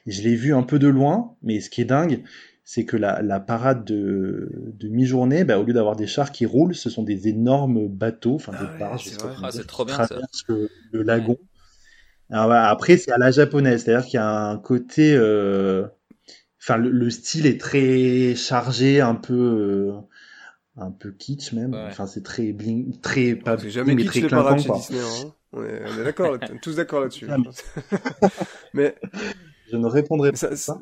[0.08, 2.24] je l'ai vu un peu de loin, mais ce qui est dingue,
[2.70, 6.44] c'est que la, la, parade de, de mi-journée, bah, au lieu d'avoir des chars qui
[6.44, 9.08] roulent, ce sont des énormes bateaux, enfin des ah barges,
[9.42, 10.06] ah, trop bien.
[10.48, 11.38] Le, le lagon.
[12.28, 15.86] Alors, bah, après, c'est à la japonaise, c'est-à-dire qu'il y a un côté, euh...
[16.60, 19.92] enfin le, le, style est très chargé, un peu, euh...
[20.76, 21.72] un peu kitsch même.
[21.72, 24.58] Enfin, c'est très bling, très pas bling, jamais mais très clinquant.
[24.58, 25.32] Chez Disney, hein.
[25.54, 27.28] On est, est d'accord, tous d'accord là-dessus.
[28.74, 28.94] mais
[29.70, 30.56] je ne répondrai pas.
[30.56, 30.80] Ça,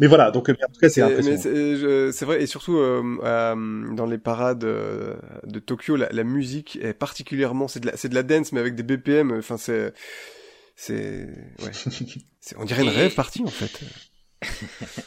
[0.00, 2.10] Mais voilà, donc en tout cas, c'est impressionnant.
[2.12, 5.14] C'est vrai, et surtout euh, euh, dans les parades euh,
[5.44, 8.60] de Tokyo, la, la, musique est particulièrement, c'est de la, c'est de la dance, mais
[8.60, 9.32] avec des BPM.
[9.32, 9.92] Enfin, c'est
[10.74, 11.26] c'est,
[11.62, 11.70] ouais.
[12.56, 13.80] on dirait une rêve partie en fait.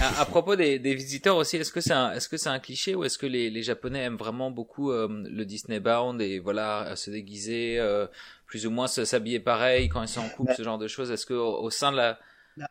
[0.00, 2.94] à, propos des, des visiteurs aussi, est-ce que c'est un, est-ce que c'est un cliché
[2.94, 6.96] ou est-ce que les, les Japonais aiment vraiment beaucoup euh, le Disney Bound et voilà
[6.96, 8.06] se déguiser, euh,
[8.46, 11.10] plus ou moins s'habiller pareil quand ils sont en couple, ce genre de choses?
[11.10, 12.18] Est-ce que au, sein de la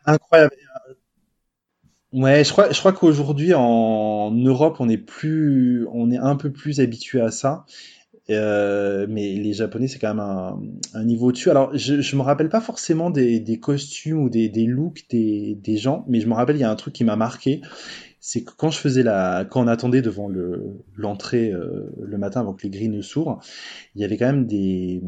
[0.06, 0.54] incroyable.
[2.12, 6.50] Ouais, je crois, je crois qu'aujourd'hui en Europe, on est plus, on est un peu
[6.50, 7.66] plus habitué à ça.
[8.30, 10.20] Euh, mais les Japonais, c'est quand même
[10.94, 11.50] un, niveau au-dessus.
[11.50, 15.76] Alors, je, je me rappelle pas forcément des, costumes ou des, des looks des, des
[15.76, 17.60] gens, mais je me rappelle, il y a un truc qui m'a marqué.
[18.20, 22.40] C'est que quand je faisais la, quand on attendait devant le l'entrée euh, le matin
[22.40, 23.40] avant que les grilles ne s'ouvrent,
[23.94, 25.00] il y avait quand même des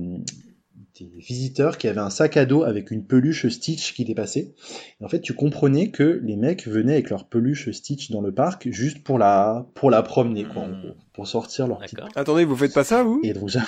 [1.05, 4.55] des visiteurs qui avaient un sac à dos avec une peluche Stitch qui dépassait.
[5.01, 8.33] Et en fait, tu comprenais que les mecs venaient avec leur peluche Stitch dans le
[8.33, 10.95] parc juste pour la pour la promener, quoi, hmm.
[11.12, 11.97] pour sortir leur petit.
[12.15, 13.20] Attendez, vous faites pas ça, vous?
[13.23, 13.51] Et donc,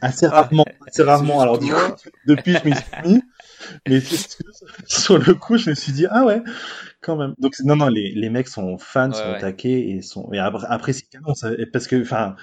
[0.00, 1.40] assez rarement, assez rarement.
[1.40, 3.22] Alors du coup, depuis je m'y suis mis,
[3.88, 4.00] mais
[4.86, 6.42] sur le coup, je me suis dit ah ouais,
[7.00, 7.34] quand même.
[7.38, 11.34] Donc non non, les les mecs sont fans, sont attaqués et sont et c'est canon,
[11.72, 12.36] parce que enfin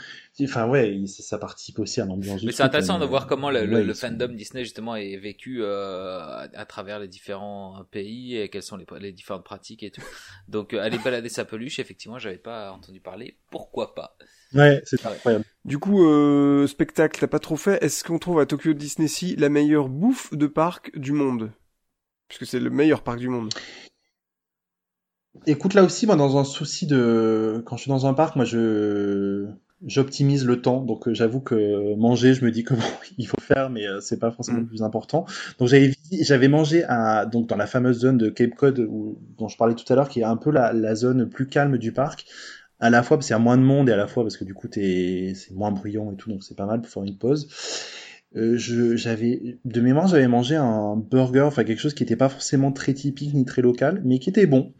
[0.43, 2.43] Enfin ouais, ça participe aussi à l'ambiance.
[2.43, 6.19] Mais c'est intéressant de voir comment le, le, fandom Disney justement est vécu euh,
[6.53, 10.03] à, travers les différents pays et quelles sont les, les différentes pratiques et tout.
[10.47, 13.37] Donc euh, aller balader sa peluche, effectivement, j'avais pas entendu parler.
[13.49, 14.15] Pourquoi pas?
[14.53, 15.43] Ouais, c'est incroyable.
[15.65, 17.83] Du coup, euh, spectacle, t'as pas trop fait.
[17.83, 21.51] Est-ce qu'on trouve à Tokyo Disney Sea la meilleure bouffe de parc du monde?
[22.27, 23.49] Puisque c'est le meilleur parc du monde.
[25.45, 28.45] Écoute, là aussi, moi, dans un souci de, quand je suis dans un parc, moi,
[28.45, 29.47] je
[29.85, 30.81] j'optimise le temps.
[30.81, 32.81] Donc euh, j'avoue que manger, je me dis comment
[33.17, 34.67] il faut faire, mais euh, c'est pas forcément le mm.
[34.67, 35.25] plus important.
[35.59, 39.47] Donc j'avais j'avais mangé à donc dans la fameuse zone de Cape Cod où, dont
[39.47, 41.91] je parlais tout à l'heure, qui est un peu la, la zone plus calme du
[41.91, 42.25] parc.
[42.79, 44.37] À la fois parce qu'il y a moins de monde et à la fois parce
[44.37, 47.17] que du coup c'est moins bruyant et tout, donc c'est pas mal pour faire une
[47.17, 47.47] pause.
[48.35, 52.71] Euh, j'avais de mémoire j'avais mangé un burger, enfin quelque chose qui n'était pas forcément
[52.71, 54.73] très typique ni très local, mais qui était bon.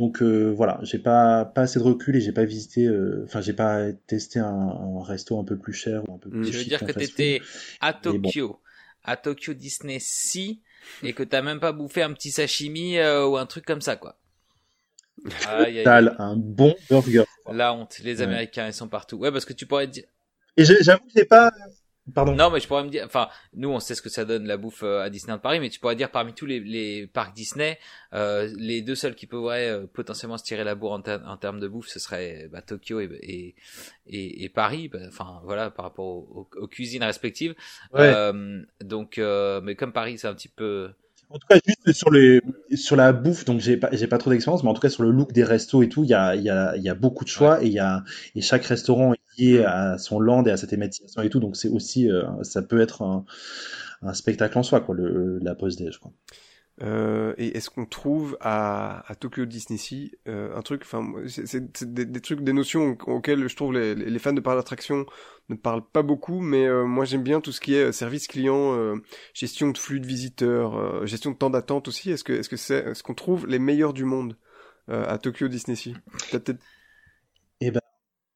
[0.00, 3.42] Donc euh, voilà, j'ai pas pas assez de recul et j'ai pas visité, euh, enfin
[3.42, 6.50] j'ai pas testé un, un, resto un peu plus cher ou un peu plus.
[6.50, 7.42] Je veux dire que t'étais
[7.82, 8.58] à Tokyo,
[9.04, 10.62] à Tokyo Disney Sea
[11.02, 13.96] et que t'as même pas bouffé un petit sashimi euh, ou un truc comme ça
[13.96, 14.16] quoi.
[15.42, 17.24] T'as un bon burger.
[17.52, 19.18] La honte, les Américains ils sont partout.
[19.18, 20.06] Ouais parce que tu pourrais dire.
[20.56, 21.52] Et j'avoue que j'ai pas
[22.14, 22.34] Pardon.
[22.34, 24.56] Non, mais je pourrais me dire, enfin, nous, on sait ce que ça donne la
[24.56, 27.78] bouffe euh, à Disneyland Paris, mais tu pourrais dire parmi tous les, les parcs Disney,
[28.12, 31.60] euh, les deux seuls qui pourraient euh, potentiellement se tirer la bourre en, en, termes
[31.60, 33.54] de bouffe, ce serait bah, Tokyo et,
[34.06, 34.88] et, et, Paris.
[34.88, 37.54] Bah, enfin, voilà, par rapport aux, aux, cuisines respectives.
[37.94, 39.18] Euh, donc,
[39.62, 40.90] mais comme Paris, c'est un petit peu
[41.30, 42.40] en tout cas, juste sur les
[42.74, 45.04] sur la bouffe, donc j'ai pas j'ai pas trop d'expérience, mais en tout cas sur
[45.04, 47.24] le look des restos et tout, il y a y a il y a beaucoup
[47.24, 48.02] de choix et y a
[48.34, 51.56] et chaque restaurant est lié à son land et à sa thématisation et tout, donc
[51.56, 53.24] c'est aussi euh, ça peut être un,
[54.02, 56.12] un spectacle en soi quoi, le la pause déj quoi.
[56.82, 61.92] Euh, et est-ce qu'on trouve à, à Tokyo Disney Sea euh, un truc, enfin, c'est
[61.92, 65.04] des, des, trucs, des notions auxquelles je trouve les, les fans de parcs d'attraction
[65.50, 68.26] ne parlent pas beaucoup, mais euh, moi j'aime bien tout ce qui est euh, service
[68.28, 68.94] client, euh,
[69.34, 72.10] gestion de flux de visiteurs, gestion de temps d'attente aussi.
[72.10, 74.36] Est-ce que est-ce que c'est est-ce qu'on trouve les meilleurs du monde
[74.88, 75.94] à Tokyo Disney Sea?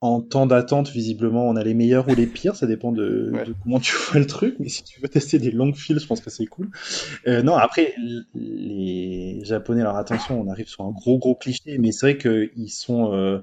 [0.04, 3.32] En temps d'attente, visiblement, on a les meilleurs ou les pires, ça dépend de,
[3.62, 6.20] comment tu vois le truc, mais si tu veux tester des longues files, je pense
[6.20, 6.68] que c'est cool.
[7.26, 7.94] Euh, non, après,
[8.34, 12.70] les Japonais, alors attention, on arrive sur un gros gros cliché, mais c'est vrai qu'ils
[12.70, 13.38] sont euh,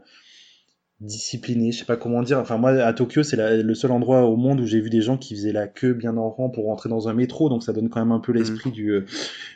[0.99, 2.37] disciplinés, je sais pas comment dire.
[2.37, 5.17] Enfin, moi, à Tokyo, c'est le seul endroit au monde où j'ai vu des gens
[5.17, 7.89] qui faisaient la queue bien en rang pour rentrer dans un métro, donc ça donne
[7.89, 8.73] quand même un peu l'esprit mm.
[8.73, 9.05] du, euh,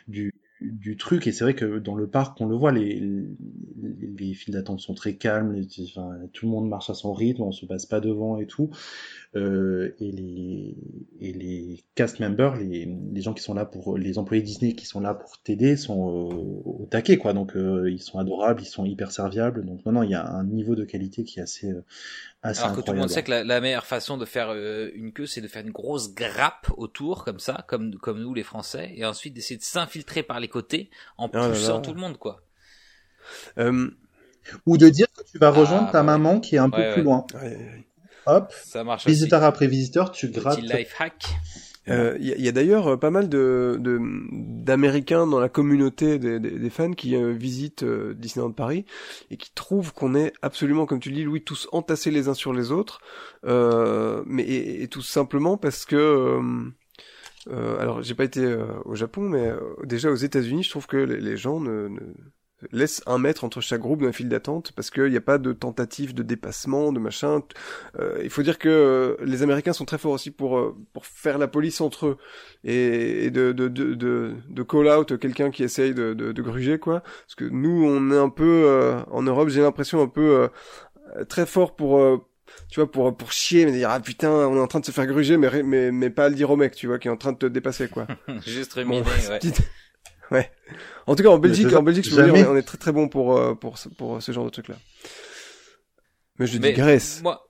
[0.08, 3.26] du, du truc et c'est vrai que dans le parc on le voit les, les,
[4.18, 7.52] les files d'attente sont très calmes enfin, tout le monde marche à son rythme on
[7.52, 8.70] se passe pas devant et tout.
[9.34, 10.76] Euh, et les
[11.20, 14.86] et les cast members les, les gens qui sont là pour les employés Disney qui
[14.86, 16.00] sont là pour t'aider sont
[16.64, 17.34] au taquet quoi.
[17.34, 19.66] Donc euh, ils sont adorables ils sont hyper serviables.
[19.66, 21.70] Donc non non il y a un niveau de qualité qui est assez
[22.46, 25.26] alors que tout le monde sait que la, meilleure façon de faire euh, une queue,
[25.26, 29.04] c'est de faire une grosse grappe autour, comme ça, comme, comme nous les Français, et
[29.04, 32.42] ensuite d'essayer de s'infiltrer par les côtés en oh poussant tout le monde, quoi.
[33.58, 33.90] Euh...
[34.64, 37.02] Ou de dire que tu vas rejoindre ah, ta maman qui est un peu plus
[37.02, 37.26] loin.
[38.26, 40.60] Hop, ça marche visiteur après visiteur, tu grattes.
[40.60, 41.24] Petit life hack.
[41.86, 43.78] Il euh, y, y, a d'ailleurs euh, pas mal de
[44.32, 48.84] d'Américains dans la communauté des, des, des fans qui euh, visitent euh, Disneyland Paris
[49.30, 52.52] et qui trouvent qu'on est absolument, comme tu dis, Louis, tous entassés les uns sur
[52.52, 53.00] les autres,
[53.44, 56.40] mais et, tout simplement parce que
[57.48, 58.44] alors j'ai pas été
[58.84, 59.52] au Japon, mais
[59.84, 62.00] déjà aux États-Unis, je trouve que les, les gens ne, ne
[62.72, 65.38] laisse un mètre entre chaque groupe dans la file d'attente parce qu'il n'y a pas
[65.38, 67.42] de tentative de dépassement, de machin.
[67.98, 71.06] Euh, il faut dire que euh, les Américains sont très forts aussi pour euh, pour
[71.06, 72.18] faire la police entre eux
[72.64, 76.78] et, de, de, de, de, de call out quelqu'un qui essaye de, de, de, gruger
[76.78, 77.00] quoi.
[77.00, 80.48] Parce que nous on est un peu en Europe, j'ai l'impression un peu
[81.28, 82.26] très fort pour
[82.68, 84.90] tu vois, pour, pour chier, mais dire, ah putain, on est en train de se
[84.90, 87.16] faire gruger, mais, mais, mais pas le dire au mec, tu vois, qui est en
[87.16, 88.06] train de te dépasser, quoi.
[88.46, 89.38] Juste ruminer, ouais.
[90.30, 90.50] ouais.
[91.06, 93.08] En tout cas, en Belgique, en Belgique, je veux dire, on est très très bon
[93.08, 94.76] pour, euh, pour, pour, ce genre de truc-là.
[96.38, 97.20] Mais je digresse.
[97.22, 97.45] Moi,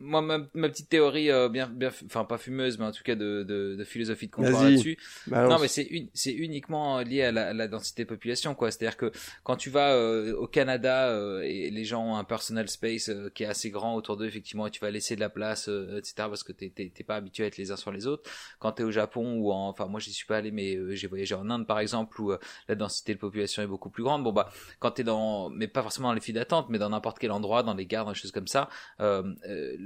[0.00, 3.16] moi, ma, ma, petite théorie, euh, bien, bien, enfin pas fumeuse, mais en tout cas
[3.16, 4.96] de, de, de philosophie de comptoir là-dessus.
[5.26, 8.70] non, mais c'est une, c'est uniquement lié à la, la, densité de population, quoi.
[8.70, 9.10] C'est-à-dire que
[9.42, 13.42] quand tu vas euh, au Canada euh, et les gens ont un personal space qui
[13.42, 16.12] est assez grand autour d'eux, effectivement, et tu vas laisser de la place, etc.
[16.16, 18.30] Parce que t'es, t'es, pas habitué à être les uns sur les autres.
[18.60, 21.34] Quand t'es au Japon ou en, enfin moi j'y suis pas allé, mais j'ai voyagé
[21.34, 22.32] en Inde par exemple où
[22.68, 24.22] la densité de population est beaucoup plus grande.
[24.22, 27.18] Bon bah quand t'es dans, mais pas forcément dans les files d'attente, mais dans n'importe
[27.18, 28.68] quel endroit, dans les gares, dans des choses comme ça.
[29.00, 29.22] Euh,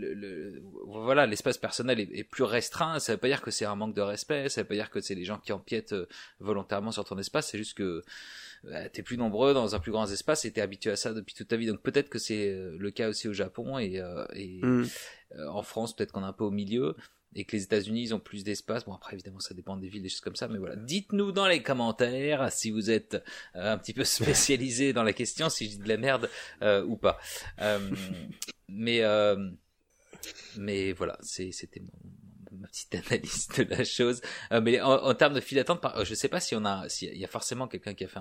[0.03, 2.99] le, voilà, l'espace personnel est, plus restreint.
[2.99, 4.49] Ça veut pas dire que c'est un manque de respect.
[4.49, 6.07] Ça veut pas dire que c'est les gens qui empiètent euh,
[6.41, 7.49] volontairement sur ton espace.
[7.51, 8.03] C'est juste que
[8.65, 11.35] bah, t'es plus nombreux dans un plus grand espace et t'es habitué à ça depuis
[11.35, 11.67] toute ta vie.
[11.67, 14.03] Donc peut-être que c'est euh, le cas aussi au Japon et,
[14.35, 14.87] et mm.
[15.49, 16.97] en France peut-être qu'on est un peu au milieu
[17.35, 18.85] et que les États-Unis ils ont plus d'espace.
[18.85, 20.77] Bon après évidemment ça dépend des villes, des choses comme ça, mais voilà.
[20.77, 23.23] Dites-nous dans les commentaires si vous êtes
[23.55, 26.29] un petit peu spécialisé dans la question, si je dis de la merde
[26.63, 27.19] euh, ou pas.
[27.61, 27.91] Euh,
[28.69, 29.01] mais
[30.59, 31.83] mais voilà, c'était
[32.53, 34.21] ma petite analyse de la chose.
[34.53, 37.25] Euh, mais en, termes de file d'attente, je sais pas si on a, s'il y
[37.25, 38.21] a forcément quelqu'un qui a fait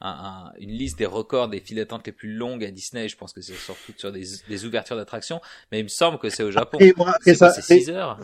[0.00, 3.08] un, une liste des records des files d'attente les plus longues à Disney.
[3.08, 5.40] Je pense que c'est surtout sur des, des ouvertures d'attractions,
[5.70, 6.78] mais il me semble que c'est au Japon.
[7.22, 8.18] c'est ça, 6 heures.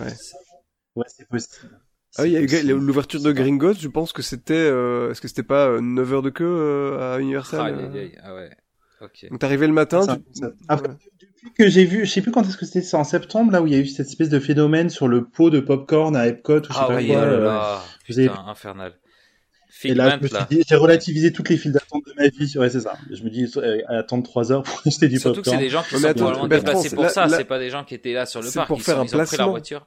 [0.95, 1.79] Ouais, c'est possible.
[2.19, 5.43] Ah, il y a l'ouverture de Gringotts, je pense que c'était, euh, est-ce que c'était
[5.43, 8.51] pas 9 heures de queue euh, à Universal ah, ah ouais.
[9.03, 9.29] Okay.
[9.29, 10.01] Donc t'arrivais le matin.
[10.69, 10.89] Après,
[11.55, 13.67] que j'ai vu, je sais plus quand est-ce que c'était, c'est en septembre là où
[13.67, 16.61] il y a eu cette espèce de phénomène sur le pot de popcorn à Epcot
[16.61, 17.17] ou je sais ah pas oui, quoi.
[17.17, 18.95] Euh, putain, infernal.
[19.85, 20.19] et là,
[20.51, 22.59] j'ai relativisé toutes les files d'attente de ma vie.
[22.59, 22.95] Ouais, c'est ça.
[23.11, 25.45] Je me dis, euh, attendre 3 heures pour acheter du Surtout popcorn.
[25.45, 27.29] Surtout que c'est des gens qui sont probablement déplacés pour ça.
[27.29, 28.69] C'est pas des gens qui étaient là sur le parc.
[28.69, 29.87] Pour faire sont, un ils ont pris leur voiture.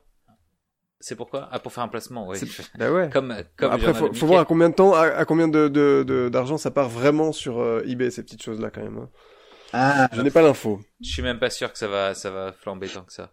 [1.02, 2.38] C'est pourquoi Ah, pour faire un placement, oui.
[2.77, 3.10] Bah ouais.
[3.14, 6.72] Comme, comme Après, faut, faut voir à combien de temps, à, combien de d'argent ça
[6.72, 8.98] part vraiment sur euh, eBay ces petites choses là quand même.
[8.98, 9.10] Hein.
[9.73, 10.81] Ah, je n'ai pas l'info.
[11.01, 13.31] Je suis même pas sûr que ça va, ça va flamber tant que ça.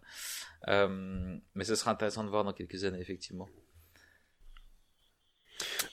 [0.68, 3.48] Euh, mais ce sera intéressant de voir dans quelques années, effectivement.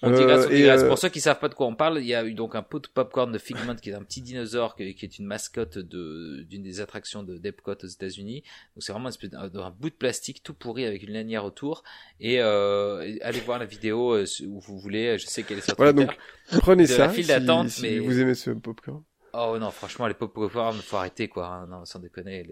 [0.02, 0.84] On digresse, on euh, digresse.
[0.84, 2.56] Euh, Pour ceux qui savent pas de quoi on parle, il y a eu donc
[2.56, 5.78] un pot de popcorn de Figment qui est un petit dinosaure qui, est une mascotte
[5.78, 8.44] de d'une des attractions de d'Epcot aux États-Unis.
[8.76, 11.84] Donc c'est vraiment un, bout de plastique tout pourri avec une lanière autour.
[12.20, 15.18] Et euh, allez voir la vidéo où vous voulez.
[15.18, 16.12] Je sais qu'elle est sur Voilà donc
[16.60, 17.08] prenez ça.
[17.08, 19.04] La file d'attente, si, mais vous aimez ce popcorn.
[19.34, 21.48] Oh non, franchement, les pop popcorn, faut arrêter quoi.
[21.48, 21.68] Hein.
[21.68, 22.46] Non, sans déconner,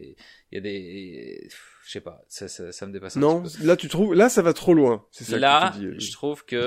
[0.51, 1.47] il y a des,
[1.85, 3.15] je sais pas, ça, ça, ça me dépasse.
[3.17, 5.05] non, là tu trouves, là ça va trop loin.
[5.11, 5.37] C'est ça.
[5.37, 5.99] Là, que tu dis, euh.
[5.99, 6.65] je trouve que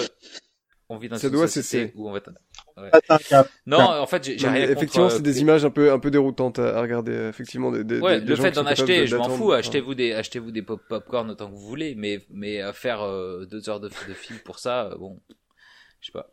[0.89, 2.21] on vit dans ça une doit société où on va.
[2.77, 2.91] Ouais.
[3.67, 6.81] Non, en fait, j'ai rien Effectivement, c'est des images un peu un peu déroutantes à,
[6.81, 7.13] regarder.
[7.13, 9.49] Effectivement, des, des, ouais, des le gens fait d'en acheter, je m'en fous.
[9.49, 9.59] Enfin...
[9.59, 13.47] Achetez-vous des achetez-vous des pop popcorn autant que vous voulez, mais mais euh, faire euh,
[13.47, 15.21] deux heures de, de film pour ça, euh, bon,
[16.01, 16.33] je sais pas.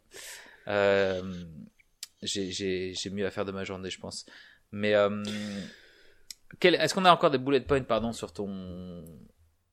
[0.68, 1.22] Euh,
[2.22, 4.26] j'ai j'ai j'ai mieux à faire de ma journée, je pense.
[4.72, 5.24] Mais euh,
[6.62, 9.04] est-ce qu'on a encore des bullet points, pardon, sur ton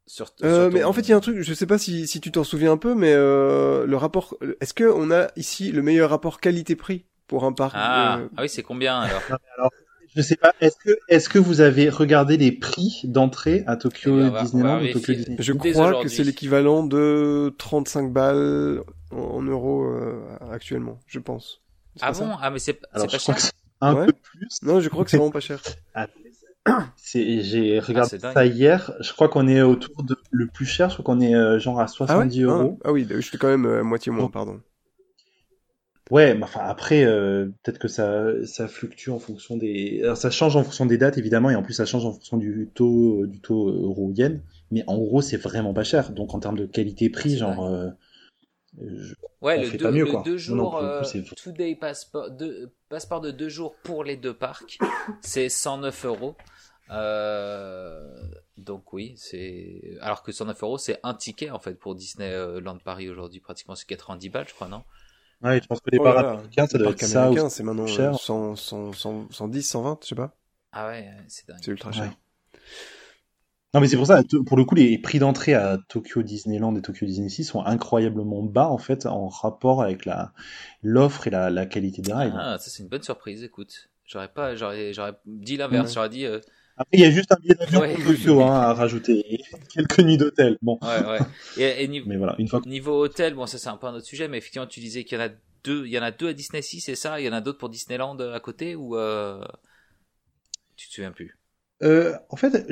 [0.08, 2.18] sur, euh, mais en fait, il y a un truc, je sais pas si, si
[2.20, 5.82] tu t'en souviens un peu, mais euh, le rapport, est-ce que on a ici le
[5.82, 8.28] meilleur rapport qualité-prix pour un parc ah, euh...
[8.38, 9.20] ah oui, c'est combien alors,
[9.58, 9.70] alors
[10.16, 10.54] Je sais pas.
[10.62, 14.82] Est-ce que est-ce que vous avez regardé les prix d'entrée à Tokyo eh ben, Disneyland
[14.82, 15.36] ou Tokyo Disney?
[15.38, 21.60] Je crois que c'est l'équivalent de 35 balles en, euros euh, actuellement, je pense.
[22.00, 22.30] Ah bon?
[22.40, 23.36] Ah mais c'est pas cher
[23.80, 24.06] un ouais.
[24.06, 24.62] peu plus.
[24.62, 25.60] Non, je crois que c'est vraiment pas cher.
[26.96, 28.92] c'est, j'ai regardé ah, ça hier.
[29.00, 30.90] Je crois qu'on est autour de le plus cher.
[30.90, 32.44] Je crois qu'on est euh, genre à 70 ah ouais?
[32.44, 32.78] euros.
[32.82, 34.60] Ah, ah, oui, je suis quand même euh, moitié moins, pardon.
[36.10, 40.00] Ouais, mais enfin après, euh, peut-être que ça, ça fluctue en fonction des.
[40.02, 42.38] Alors, ça change en fonction des dates évidemment, et en plus ça change en fonction
[42.38, 44.40] du taux, du taux euro yen.
[44.70, 46.12] Mais en gros, c'est vraiment pas cher.
[46.12, 47.92] Donc en termes de qualité-prix, genre.
[48.80, 49.14] Euh, je...
[49.40, 53.20] Ouais, le, deux, mieux, le deux jours, non, plus, euh, two day passeport, deux, passeport
[53.20, 54.78] de deux jours pour les deux parcs,
[55.20, 56.36] c'est 109 euros.
[56.90, 58.16] Euh,
[58.56, 63.10] donc oui, c'est alors que 109 euros c'est un ticket en fait pour Disneyland Paris
[63.10, 64.84] aujourd'hui pratiquement c'est 90 balles je crois non?
[65.42, 68.18] Ouais, je pense que les oh parcs américains ça doit être ça c'est maintenant cher.
[68.18, 70.34] 100, 100, 100, 110, 120, je sais pas.
[70.72, 71.58] Ah ouais, c'est dingue.
[71.60, 72.10] C'est ultra cher.
[73.74, 76.82] Non, mais c'est pour ça, pour le coup, les prix d'entrée à Tokyo Disneyland et
[76.82, 80.32] Tokyo Disney Sea sont incroyablement bas, en fait, en rapport avec la,
[80.82, 82.32] l'offre et la, la qualité des rides.
[82.36, 83.90] Ah, ça, c'est une bonne surprise, écoute.
[84.06, 86.40] J'aurais pas, j'aurais, j'aurais dit l'inverse, j'aurais dit, euh,
[86.78, 87.94] Après, il y a juste un billet d'avion Ouais.
[87.94, 89.34] pour Tokyo, hein, à rajouter.
[89.34, 90.56] Et quelques nuits d'hôtel.
[90.62, 90.78] Bon.
[90.82, 91.18] ouais, ouais.
[91.58, 92.68] Et, et niveau, Mais voilà, une fois que...
[92.68, 95.18] niveau hôtel, bon, ça c'est un peu un autre sujet, mais effectivement, tu disais qu'il
[95.18, 95.30] y en a
[95.64, 97.20] deux, il y en a deux à Disney Sea, c'est ça?
[97.20, 99.44] Il y en a d'autres pour Disneyland euh, à côté ou, euh...
[100.76, 101.36] tu te souviens plus?
[101.82, 102.66] Euh, en fait,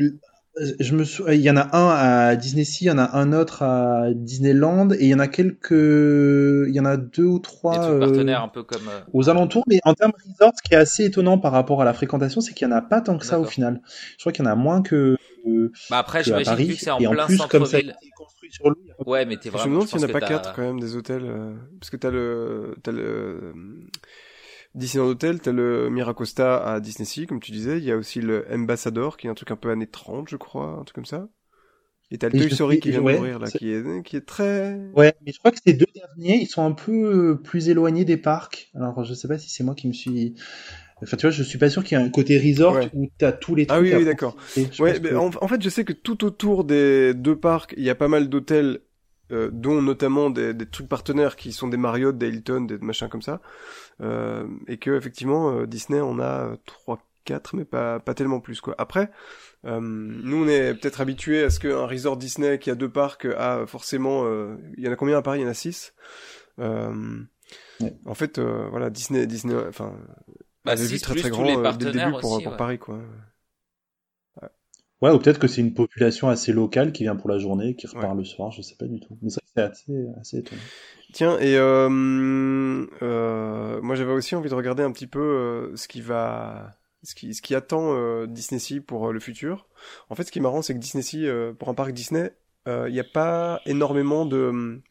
[0.81, 3.17] je me sou- il y en a un à Disney Sea, il y en a
[3.17, 7.25] un autre à Disneyland, et il y en a quelques, il y en a deux
[7.25, 10.63] ou trois, euh, partenaires un peu comme, euh, aux alentours, mais en termes resort, ce
[10.63, 13.01] qui est assez étonnant par rapport à la fréquentation, c'est qu'il n'y en a pas
[13.01, 13.83] tant que ça au final.
[14.17, 16.91] Je crois qu'il y en a moins que, que bah après, à j'imagine que c'est
[16.91, 17.97] en et en plein plus, comme ça a centre-ville.
[18.01, 20.05] été construit sur l'eau, y pas- Ouais, mais t'es Je me vraiment, demande s'il n'y
[20.05, 22.75] en a pas que t'as- quatre quand même des hôtels, euh, parce que t'as le,
[22.83, 23.53] t'as le euh,
[24.77, 27.79] Disneyland Hotel, t'as le Miracosta à Disney Sea, comme tu disais.
[27.79, 30.37] Il y a aussi le Ambassador, qui est un truc un peu années 30, je
[30.37, 31.29] crois, un truc comme ça.
[32.11, 34.27] Et t'as le Toy Story qui vient ouais, d'ouvrir là, c'est- qui est, qui est
[34.27, 34.79] très.
[34.95, 38.05] Ouais, mais je crois que ces deux derniers, ils sont un peu euh, plus éloignés
[38.07, 38.71] des parcs.
[38.75, 40.35] Alors, je sais pas si c'est moi qui me suis.
[41.03, 42.91] Enfin, tu vois, je suis pas sûr qu'il y ait un côté resort Ouais.
[42.95, 43.79] où t'as tous les trucs.
[43.79, 44.37] Ah oui, oui, d'accord.
[44.79, 47.85] Ouais, mais que- en, en fait, je sais que tout autour des deux parcs, il
[47.85, 48.81] y a pas mal d'hôtels,
[49.33, 53.09] euh, dont notamment des, des trucs partenaires qui sont des Marriott, des Hilton, des machins
[53.09, 53.41] comme ça,
[54.01, 58.39] euh, et que effectivement euh, Disney en a euh, trois, quatre, mais pas pas tellement
[58.41, 58.75] plus quoi.
[58.79, 59.11] Après,
[59.65, 63.25] euh, nous on est peut-être habitués à ce qu'un resort Disney qui a deux parcs
[63.25, 65.41] a forcément, euh, il y en a combien à Paris?
[65.41, 65.93] Il y en a six.
[66.61, 67.21] Euh,
[67.81, 67.93] Ouais.
[68.07, 69.93] En fait, euh, voilà, Disney, Disney, enfin,
[70.65, 72.59] Bah, avait vu très très grand euh, dès le début partenaires pour, aussi, pour ouais.
[72.59, 72.99] Paris quoi.
[75.03, 77.87] Ouais, ou peut-être que c'est une population assez locale qui vient pour la journée, qui
[77.87, 78.19] repart Ouais.
[78.19, 79.19] le soir, je sais pas du tout.
[79.23, 80.63] Mais ça, c'est assez, assez étonnant.
[81.13, 81.89] Tiens, et euh,
[83.03, 86.71] euh, moi j'avais aussi envie de regarder un petit peu euh, ce qui va,
[87.03, 89.69] ce qui, ce qui attend euh, Disney Sea pour le futur.
[90.11, 91.29] En fait, ce qui est marrant, c'est que Disney Sea,
[91.59, 92.33] pour un parc Disney,
[92.67, 94.83] il n'y a pas énormément de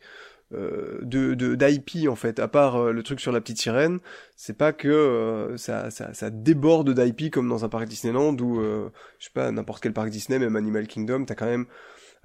[0.51, 3.99] de de d'IP en fait, à part euh, le truc sur la petite sirène.
[4.35, 8.59] C'est pas que euh, ça, ça ça déborde d'IP comme dans un parc Disneyland ou
[8.59, 8.89] euh,
[9.19, 11.65] je sais pas n'importe quel parc Disney, même Animal Kingdom, t'as quand même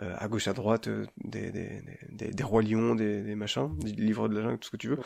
[0.03, 3.93] euh, à gauche à droite euh, des, des, des, rois lions, des, des machins, des
[3.93, 4.99] livres de la jungle, tout ce que tu veux.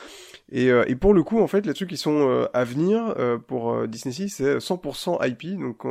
[0.50, 3.14] Et, euh, et pour le coup, en fait, les trucs qui sont à venir
[3.48, 5.58] pour Disney Sea, c'est 100% IP.
[5.58, 5.82] Donc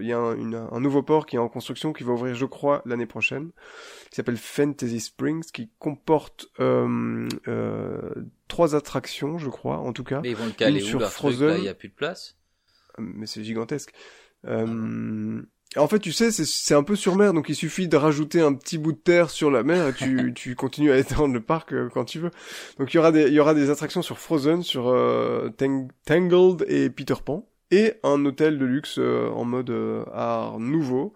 [0.00, 2.34] il y a un, une- un nouveau port qui est en construction qui va ouvrir,
[2.34, 3.50] je crois, l'année prochaine,
[4.10, 6.46] qui s'appelle Fantasy Springs, qui comporte
[8.48, 10.20] trois attractions, je crois, en tout cas.
[10.22, 11.48] Mais ils vont le caler où sur Frozen.
[11.48, 12.36] là, il y a plus de place?
[12.98, 13.92] mais c'est gigantesque.
[14.46, 15.40] Euh,
[15.76, 18.40] en fait, tu sais, c'est- c'est un peu sur mer, donc il suffit de rajouter
[18.40, 21.40] un petit bout de terre sur la mer et tu, tu continues à étendre le
[21.40, 22.30] parc euh, quand tu veux.
[22.78, 25.88] Donc il y aura des, il y aura des attractions sur Frozen, sur euh, Tang-
[26.04, 31.14] Tangled et Peter Pan, et un hôtel de luxe euh, en mode euh, art nouveau.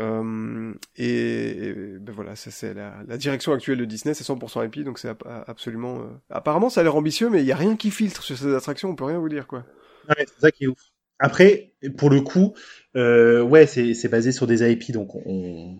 [0.00, 4.64] Euh, et, et ben voilà, ça c'est la, la direction actuelle de Disney, c'est 100%
[4.66, 5.10] IP, donc c'est
[5.46, 6.00] absolument.
[6.00, 8.52] euh, Apparemment, ça a l'air ambitieux, mais il y a rien qui filtre sur ces
[8.54, 9.64] attractions, on peut rien vous dire quoi.
[10.08, 10.78] Ouais, c'est ça qui est ouf.
[11.18, 12.54] Après, pour le coup,
[12.96, 15.76] euh, ouais, c'est c'est basé sur des IP, donc on,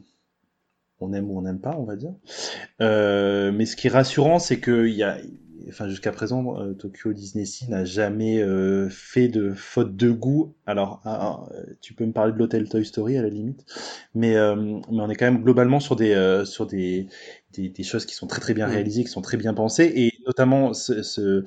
[1.01, 2.13] on aime ou on n'aime pas, on va dire.
[2.83, 5.19] Euh, mais ce qui est rassurant, c'est que y a,
[5.69, 10.55] enfin jusqu'à présent, euh, Tokyo Disney Sea n'a jamais euh, fait de faute de goût.
[10.67, 11.47] Alors, ah,
[11.83, 13.67] tu peux me parler de l'hôtel Toy Story à la limite,
[14.15, 17.09] mais euh, mais on est quand même globalement sur des euh, sur des,
[17.53, 18.71] des des choses qui sont très très bien Mm.
[18.71, 21.45] réalisées, qui sont très bien pensées, et notamment ce ce,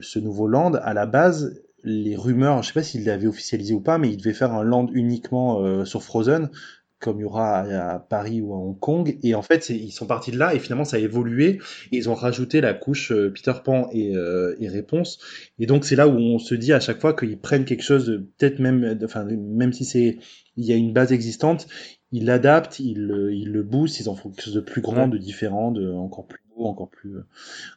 [0.00, 1.62] ce nouveau land à la base.
[1.86, 4.62] Les rumeurs, je sais pas s'il l'avait officialisé ou pas, mais il devait faire un
[4.64, 6.50] land uniquement euh, sur Frozen,
[6.98, 9.18] comme il y aura à, à Paris ou à Hong Kong.
[9.22, 11.60] Et en fait, ils sont partis de là et finalement ça a évolué.
[11.92, 15.18] Et ils ont rajouté la couche euh, Peter Pan et, euh, et Réponse.
[15.60, 18.06] Et donc c'est là où on se dit à chaque fois qu'ils prennent quelque chose
[18.06, 20.18] de peut-être même, enfin même si c'est
[20.56, 21.68] il y a une base existante,
[22.12, 25.06] ils l'adaptent, ils, le- ils le boostent, ils en font quelque chose de plus grand,
[25.08, 27.16] de différent, de encore plus beau, encore plus.
[27.16, 27.26] euh,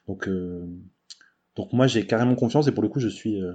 [0.07, 0.65] Donc euh,
[1.55, 3.53] donc moi j'ai carrément confiance et pour le coup je suis euh,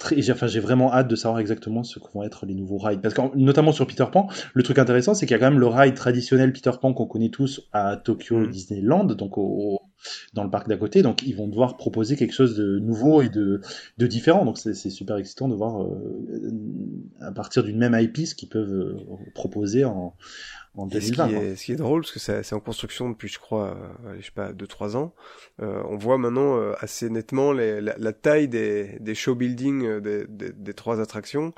[0.00, 2.78] très, j'ai, enfin, j'ai vraiment hâte de savoir exactement ce que vont être les nouveaux
[2.78, 3.00] rides.
[3.00, 5.60] Parce que, notamment sur Peter Pan, le truc intéressant, c'est qu'il y a quand même
[5.60, 8.50] le ride traditionnel Peter Pan qu'on connaît tous à Tokyo Mm.
[8.50, 9.80] Disneyland, donc au,
[10.34, 11.02] dans le parc d'à côté.
[11.02, 13.60] Donc, ils vont devoir proposer quelque chose de nouveau et de,
[13.98, 14.44] de différent.
[14.44, 16.52] Donc, c'est, c'est super excitant de voir, euh,
[17.20, 18.96] à partir d'une même IP, ce qu'ils peuvent euh,
[19.34, 20.14] proposer en,
[20.76, 21.28] en ce, 2020.
[21.28, 23.76] qui est, ce qui est drôle, parce que c'est en construction depuis, je crois,
[24.06, 25.14] euh, je sais pas, 2-3 ans,
[25.60, 29.84] euh, on voit maintenant euh, assez nettement les, la, la taille des, des show building
[29.84, 31.52] euh, des, des, des trois attractions.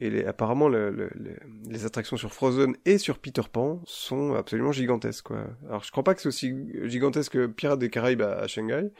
[0.00, 1.36] Et les, apparemment, le, le- le-
[1.68, 5.24] les attractions sur Frozen et sur Peter Pan sont absolument gigantesques.
[5.24, 5.38] Quoi.
[5.68, 6.54] Alors, je crois pas que c'est aussi
[6.84, 8.92] gigantesque que Pirates des Caraïbes à, à Shanghai,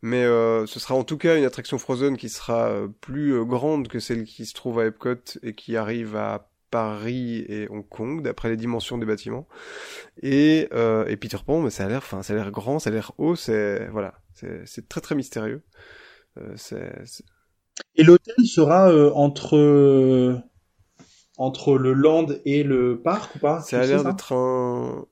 [0.00, 3.88] mais euh, ce sera en tout cas une attraction Frozen qui sera euh, plus grande
[3.88, 8.22] que celle qui se trouve à Epcot et qui arrive à Paris et Hong Kong,
[8.22, 9.46] d'après les dimensions des bâtiments.
[10.22, 12.90] Et, euh, et Peter Pan, mais ça a l'air, enfin, ça a l'air grand, ça
[12.90, 14.14] a l'air haut, c'est voilà,
[14.64, 15.62] c'est très très mystérieux.
[16.38, 16.92] Euh, c'est
[17.96, 20.40] et l'hôtel sera euh, entre
[21.36, 23.60] entre le land et le parc ou pas?
[23.60, 25.06] Ça a l'air d'être un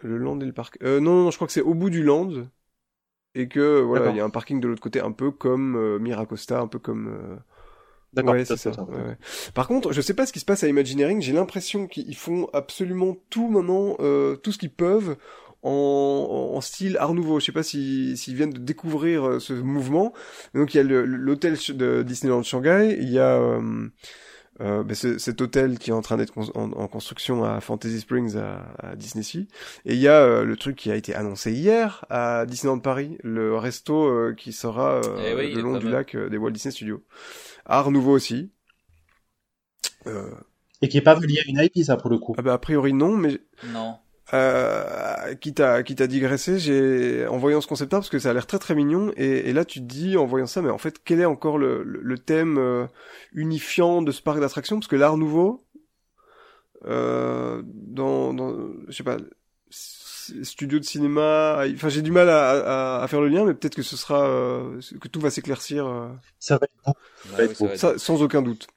[0.00, 0.78] le land et le parc.
[0.82, 2.30] Euh, non, non, je crois que c'est au bout du land
[3.34, 5.98] et que voilà, il y a un parking de l'autre côté, un peu comme euh,
[5.98, 7.40] Miracosta, un peu comme.
[8.12, 8.72] D'accord, ouais, c'est ça.
[9.54, 11.20] Par contre, je sais pas ce qui se passe à Imagineering.
[11.20, 15.16] J'ai l'impression qu'ils font absolument tout maintenant, euh, tout ce qu'ils peuvent
[15.62, 17.40] en, en, style Art Nouveau.
[17.40, 20.14] Je sais pas s'ils viennent de découvrir euh, ce mouvement.
[20.54, 23.88] Donc il y a l'hôtel de Disneyland Shanghai, il y a euh,
[24.60, 28.66] euh, ben cet hôtel qui est en train d'être en, construction à Fantasy Springs à,
[28.78, 29.46] à Disney Sea.
[29.84, 33.18] Et il y a euh, le truc qui a été annoncé hier à Disneyland Paris,
[33.22, 37.02] le resto euh, qui sera euh, eh le long du lac des Walt Disney Studios.
[37.68, 38.50] Art nouveau aussi.
[40.80, 42.34] Et qui est pas lié à une IP ça pour le coup.
[42.38, 43.96] Ah bah, a priori non, mais non.
[44.34, 48.28] Euh, qui t'a qui t'a digressé, j'ai en voyant ce concept art parce que ça
[48.28, 50.68] a l'air très très mignon et, et, là tu te dis en voyant ça mais
[50.68, 52.86] en fait quel est encore le, le, thème euh,
[53.32, 54.76] unifiant de ce parc d'attractions?
[54.78, 55.64] Parce que l'art nouveau
[56.84, 58.54] euh, dans dans
[58.88, 59.16] je sais pas
[60.42, 63.74] studio de cinéma enfin j'ai du mal à, à, à, faire le lien mais peut-être
[63.74, 66.08] que ce sera euh, que tout va s'éclaircir euh.
[66.38, 68.68] ça va être sans aucun doute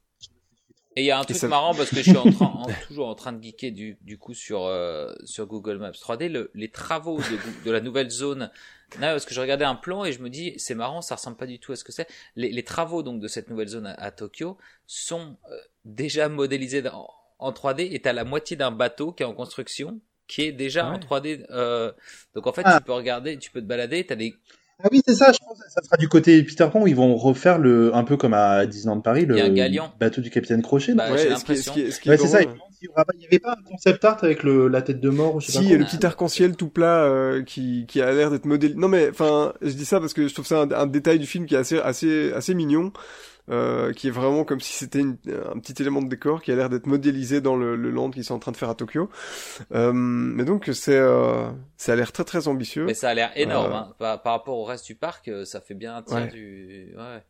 [0.96, 3.16] et il y a un truc marrant parce que je suis en train, toujours en
[3.16, 7.18] train de geeker du, du coup sur euh, sur Google Maps 3D le, les travaux
[7.18, 8.52] de, de la nouvelle zone.
[9.00, 11.38] Là, parce que je regardais un plan et je me dis c'est marrant, ça ressemble
[11.38, 12.08] pas du tout à ce que c'est.
[12.36, 17.10] Les, les travaux donc de cette nouvelle zone à, Tokyo sont euh, déjà modélisés en,
[17.40, 20.88] en 3D et t'as la moitié d'un bateau qui est en construction qui est déjà
[20.88, 21.46] en 3D.
[21.52, 21.92] Euh,
[22.36, 22.78] donc en fait, ah.
[22.78, 24.34] tu peux regarder, tu peux te balader, t'as des
[24.84, 26.96] ah oui, c'est ça, je pense que ça sera du côté Peter Pan où ils
[26.96, 29.38] vont refaire le, un peu comme à Disneyland Paris, le
[30.00, 30.96] bateau du Capitaine Crochet.
[30.96, 31.76] Bah, ouais, c'est ça.
[31.78, 35.52] Il n'y avait pas un concept art avec le, la tête de mort ou je
[35.52, 38.32] sais Si, il y a le petit arc-en-ciel tout plat euh, qui, qui a l'air
[38.32, 38.74] d'être modèle.
[38.76, 41.28] Non mais, enfin, je dis ça parce que je trouve ça un, un, détail du
[41.28, 42.92] film qui est assez, assez, assez mignon.
[43.52, 46.70] Euh, qui est vraiment comme si c'était un petit élément de décor qui a l'air
[46.70, 49.10] d'être modélisé dans le, le land qu'ils sont en train de faire à Tokyo.
[49.74, 52.86] Euh, mais donc c'est euh, ça a l'air très très ambitieux.
[52.86, 53.94] Mais ça a l'air énorme hein.
[54.00, 56.94] par, par, rapport au reste du parc, euh, ça fait bien un tiers du.
[56.96, 57.24] Ouais.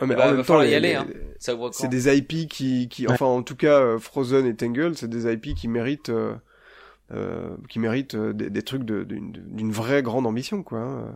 [0.00, 1.06] Ouais, mais bah, en même temps, y aller, hein.
[1.38, 5.54] c'est des IP qui, qui enfin en tout cas Frozen et Tangle, c'est des IP
[5.54, 11.12] qui méritent, euh, qui méritent des, des trucs d'une vraie grande ambition, quoi.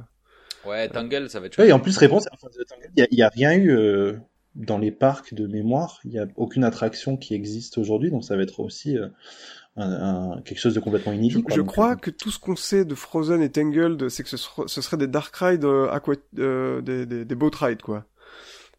[0.66, 1.58] Ouais, Tangle, ça va être.
[1.58, 2.26] Ouais, et en plus, réponse,
[2.96, 4.14] il n'y a, a, rien eu euh,
[4.54, 6.00] dans les parcs de mémoire.
[6.04, 9.08] Il n'y a aucune attraction qui existe aujourd'hui, donc ça va être aussi euh,
[9.76, 11.44] un, quelque chose de complètement inédit.
[11.48, 14.36] Je, crois que tout ce qu'on sait de Frozen et Tangled, c'est que ce,
[14.66, 18.04] ce serait des dark rides, euh, aqua, des, des, des boat rides, quoi.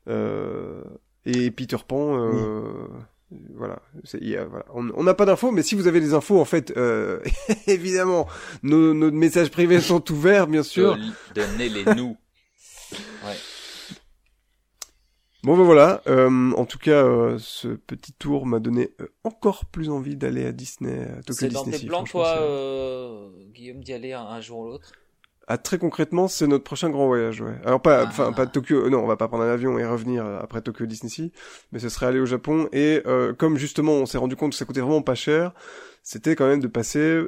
[0.08, 2.18] et Peter Pan.
[3.56, 3.82] Voilà,
[4.74, 7.20] on n'a pas d'infos, mais si vous avez des infos, en fait, euh,
[7.68, 8.28] évidemment,
[8.62, 10.98] nos, nos, messages privés sont ouverts, bien sûr.
[11.34, 12.18] Donnez-les nous.
[13.26, 13.34] Ouais.
[15.46, 18.90] Bon ben voilà, euh, en tout cas, euh, ce petit tour m'a donné
[19.24, 23.84] encore plus envie d'aller à Disney, à Tokyo C'est dans tes plans, toi, euh, Guillaume,
[23.84, 24.92] d'y aller un jour ou l'autre?
[25.48, 27.56] Ah, très concrètement, c'est notre prochain grand voyage, ouais.
[27.64, 28.08] Alors pas, ah.
[28.08, 30.86] enfin pas Tokyo, non, on va pas prendre un avion et revenir euh, après Tokyo
[30.86, 31.32] Disney Sea,
[31.72, 32.68] mais ce serait aller au Japon.
[32.72, 35.54] Et euh, comme justement, on s'est rendu compte que ça coûtait vraiment pas cher,
[36.02, 37.22] c'était quand même de passer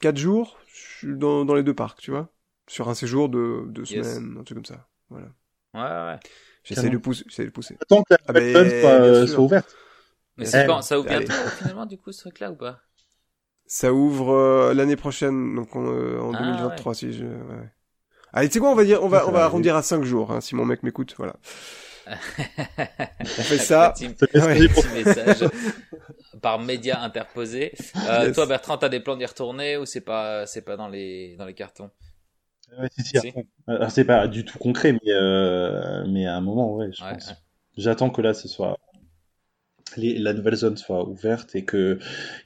[0.00, 0.58] quatre jours
[1.02, 2.28] dans, dans les deux parcs, tu vois,
[2.68, 4.86] sur un séjour de deux semaines, un truc comme ça.
[5.10, 5.26] Voilà.
[5.74, 6.20] Ouais, ouais.
[6.64, 7.76] J'essaie de pousser, j'essaie de pousser.
[7.88, 9.76] Tant que la ah, ben, soit, soit ouverte.
[10.36, 12.80] Mais c'est quand, ça ouvre bientôt finalement du coup ce truc-là ou pas?
[13.66, 17.24] Ça ouvre euh, l'année prochaine, donc euh, en 2023 ah, si je.
[17.24, 17.70] Ouais.
[18.32, 20.32] Allez, tu sais quoi, on va dire, on va, on va arrondir à 5 jours,
[20.32, 21.34] hein, si mon mec m'écoute, voilà.
[22.06, 23.90] on fait ça.
[23.96, 25.48] Petit, petit message
[26.42, 27.72] par média interposé.
[28.10, 31.36] Euh, Toi, Bertrand, t'as des plans d'y retourner ou c'est pas, c'est pas dans les,
[31.36, 31.90] dans les cartons?
[32.78, 33.32] Ouais, si, si.
[33.88, 37.32] C'est pas du tout concret, mais euh, mais à un moment, ouais, je pense.
[37.78, 38.78] J'attends que là, ce soit
[39.96, 41.98] la nouvelle zone soit ouverte et qu'il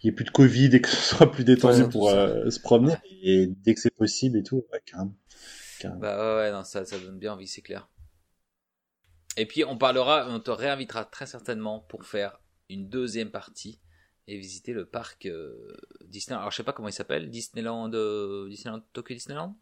[0.05, 2.95] n'y ait plus de Covid et que ce soit plus détendu pour euh, se promener.
[3.23, 5.15] Et dès que c'est possible et tout, ouais, carrément.
[6.01, 7.89] Bah ouais, non, ça, ça donne bien envie, c'est clair.
[9.37, 13.81] Et puis on parlera, on te réinvitera très certainement pour faire une deuxième partie
[14.27, 16.41] et visiter le parc euh, Disneyland.
[16.41, 19.57] Alors je sais pas comment il s'appelle, Disneyland, euh, Disneyland, Tokyo Disneyland?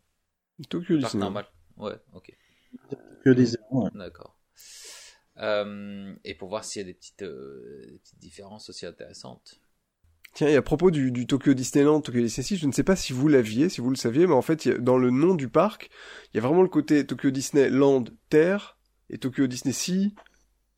[0.70, 1.18] Tokyo Disneyland.
[1.18, 1.46] normal.
[1.76, 2.36] Ouais, ok.
[2.90, 3.90] Tokyo Disneyland.
[3.94, 4.35] D'accord.
[5.38, 9.60] Euh, et pour voir s'il y a des petites, euh, des petites différences aussi intéressantes.
[10.34, 13.12] Tiens, et à propos du, du Tokyo Disneyland, Tokyo Disney je ne sais pas si
[13.12, 15.88] vous l'aviez, si vous le saviez, mais en fait, dans le nom du parc,
[16.32, 18.76] il y a vraiment le côté Tokyo Disneyland Terre
[19.10, 20.14] et Tokyo Disney Sea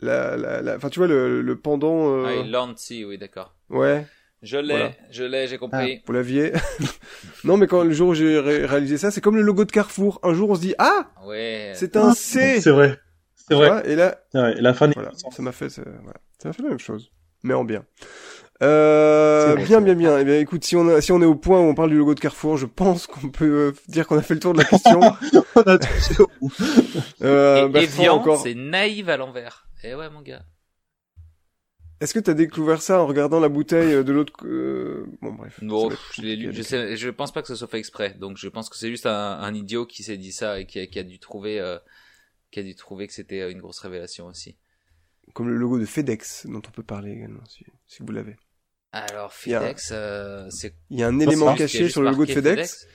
[0.01, 2.09] la, la, la- enfin tu vois le, le pendant.
[2.17, 3.57] euh, Ah, et Lancy, oui, d'accord.
[3.69, 4.07] Ouais,
[4.43, 4.93] Je l'ai, Voilà.
[5.11, 6.03] je l'ai, j'ai compris.
[6.07, 6.53] vous l'aviez.
[7.45, 9.73] non, mais quand le jour où j'ai ré- réalisé ça, c'est comme le logo de
[9.73, 10.21] Carrefour.
[10.23, 11.73] Un jour, on se dit ah, Ouais.
[11.75, 12.61] c'est un C.
[12.61, 13.01] C'est vrai.
[13.49, 13.69] C'est vrai.
[13.69, 14.55] vois, et là, vrai.
[14.61, 17.11] La fin voilà, ça m'a fait, ça, voilà, ça m'a fait la même chose,
[17.43, 17.85] mais en bien.
[18.63, 20.19] Euh, vrai, bien, bien, bien.
[20.19, 21.97] Eh bien, écoute, si on a, si on est au point où on parle du
[21.97, 24.59] logo de Carrefour, je pense qu'on peut euh, dire qu'on a fait le tour de
[24.59, 25.01] la question.
[25.55, 26.53] On a touché au bout.
[27.23, 28.41] Euh, Evian, encore.
[28.41, 29.67] c'est naïve à l'envers.
[29.83, 30.43] Eh ouais, mon gars.
[32.01, 35.59] Est-ce que t'as découvert ça en regardant la bouteille euh, de l'autre euh, Bon, bref.
[35.63, 36.51] Bon, je l'ai lu.
[36.53, 38.15] Je sais, je pense pas que ce soit fait exprès.
[38.21, 40.79] Donc, je pense que c'est juste un, un idiot qui s'est dit ça et qui
[40.79, 41.79] a, qui a dû trouver, euh,
[42.51, 44.57] qui a dû trouver que c'était euh, une grosse révélation aussi.
[45.35, 48.37] Comme le logo de FedEx, dont on peut parler également, si, si vous l'avez.
[48.93, 52.11] Alors, Il y a- FedEx, euh, c'est Il y a un élément caché sur le
[52.11, 52.87] logo de FedEx.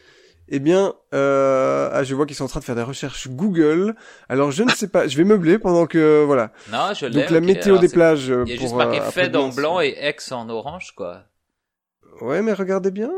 [0.49, 3.95] Eh bien, euh, ah, je vois qu'ils sont en train de faire des recherches Google.
[4.27, 5.07] Alors, je ne sais pas.
[5.07, 6.51] Je vais meubler pendant que voilà.
[6.69, 7.13] Non, je l'ai.
[7.21, 8.29] Donc la météo Alors, des plages.
[8.29, 10.93] euh, Il y a pour, juste marqué euh, Fed en blanc et X en orange,
[10.95, 11.23] quoi.
[12.21, 13.09] Ouais, mais regardez bien.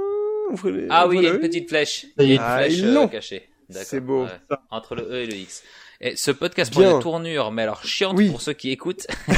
[0.52, 2.04] ouvrez les- Ah oui, il y a une petite flèche.
[2.04, 3.50] Y Il y a une Ah, flèche euh, cachée.
[3.72, 4.26] C'est beau.
[4.26, 4.56] ouais.
[4.70, 5.64] Entre le E et le X.
[6.02, 8.30] Et ce podcast prend une tournure, mais alors chiante Oui.
[8.30, 9.08] pour ceux qui écoutent.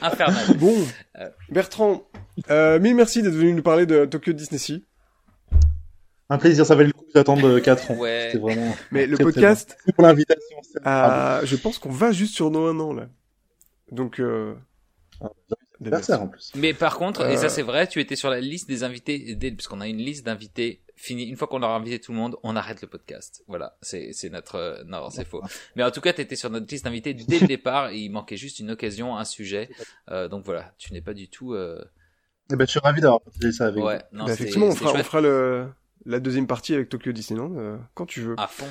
[0.00, 0.56] Infernal.
[0.58, 0.74] Bon,
[1.18, 1.28] Euh.
[1.48, 2.06] Bertrand,
[2.50, 4.84] euh, mille merci d'être venu nous parler de Tokyo Disney Sea.
[6.28, 7.96] Un plaisir, ça valait le coup d'attendre 4 ans.
[7.96, 8.28] Ouais.
[8.32, 8.74] C'était vraiment.
[8.90, 9.92] Mais le podcast, bon.
[9.92, 10.56] Pour l'invitation.
[10.86, 13.08] euh, je pense qu'on va juste sur nos un an là.
[13.92, 14.54] Donc, euh,
[15.20, 15.28] Ah,
[15.80, 16.50] des Anniversaire en plus.
[16.56, 17.36] Mais par contre, et Euh.
[17.36, 19.98] ça c'est vrai, tu étais sur la liste des invités, dès- parce qu'on a une
[19.98, 21.24] liste d'invités finie.
[21.24, 23.42] Une fois qu'on aura invité tout le monde, on arrête le podcast.
[23.48, 24.56] Voilà, c'est c'est notre...
[24.56, 25.42] euh, Non, c'est faux.
[25.76, 28.10] Mais en tout cas, tu étais sur notre liste d'invités dès le départ, et il
[28.10, 29.68] manquait juste une occasion, un sujet.
[30.10, 31.54] Euh, donc voilà, tu n'es pas du tout...
[31.54, 31.82] euh,
[32.50, 34.74] Eh ben, je suis ravi d'avoir partagé ça avec Ouais, bah, non, c'est effectivement, on
[34.74, 35.66] fera, on fera le,
[36.04, 38.34] la deuxième partie avec Tokyo Disneyland euh, quand tu veux.
[38.38, 38.68] À fond.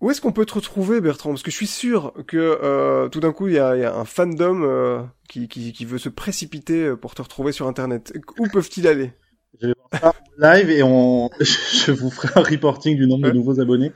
[0.00, 1.30] Où est-ce qu'on peut te retrouver, Bertrand?
[1.30, 3.84] Parce que je suis sûr que euh, tout d'un coup, il y a, il y
[3.84, 8.12] a un fandom euh, qui, qui, qui veut se précipiter pour te retrouver sur Internet.
[8.38, 9.12] Où peuvent-ils aller?
[9.60, 11.30] Je vais voir ça en live et on...
[11.40, 13.92] je vous ferai un reporting du nombre de nouveaux abonnés.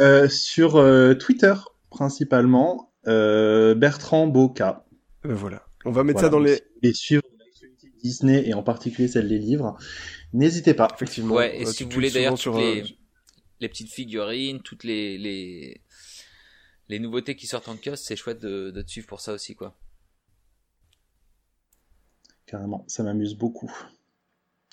[0.00, 1.54] Euh, sur euh, Twitter,
[1.90, 4.84] principalement, euh, Bertrand Boca.
[5.22, 5.64] Voilà.
[5.84, 6.60] On va mettre Voilà, ça dans les...
[6.76, 9.76] voulez suivre l'actualité Disney et en particulier celle des livres,
[10.32, 10.88] n'hésitez pas.
[10.94, 11.34] Effectivement.
[11.34, 12.84] Ouais, et si vous voulez d'ailleurs sur, les,
[13.60, 15.80] les petites figurines, toutes les, les,
[16.88, 19.54] les nouveautés qui sortent en kiosque, c'est chouette de, de te suivre pour ça aussi,
[19.54, 19.76] quoi.
[22.46, 23.72] Carrément, ça m'amuse beaucoup.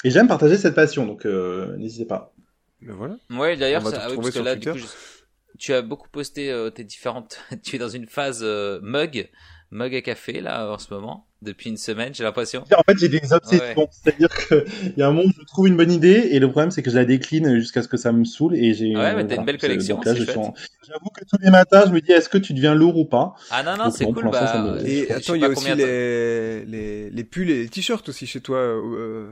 [0.04, 2.34] Et j'aime partager cette passion, donc euh, n'hésitez pas.
[2.82, 3.16] ben voilà.
[3.30, 4.80] Ouais, d'ailleurs, On va ça- te ah oui, parce que sur là, du Twitter.
[4.82, 7.40] coup, je- tu as beaucoup posté euh, tes différentes.
[7.64, 9.30] tu es dans une phase euh, mug,
[9.70, 12.64] mug à café là en ce moment depuis une semaine, j'ai l'impression.
[12.76, 13.88] En fait, j'ai des obsessions.
[13.92, 16.48] C'est-à-dire que il y a un moment où je trouve une bonne idée et le
[16.52, 18.96] problème c'est que je la décline jusqu'à ce que ça me saule et j'ai.
[18.96, 20.46] Ouais, mais t'as une belle collection, donc là, c'est je suis chouette.
[20.46, 20.54] en-
[20.88, 23.34] J'avoue que tous les matins, je me dis est-ce que tu deviens lourd ou pas?
[23.50, 24.30] Ah non non, c'est bon, cool.
[24.30, 27.24] Bah, ça me- je- Et attends, il y a aussi combien t'as- les, les, les
[27.24, 28.58] pulls et les t-shirts aussi chez toi.
[28.60, 29.32] euh,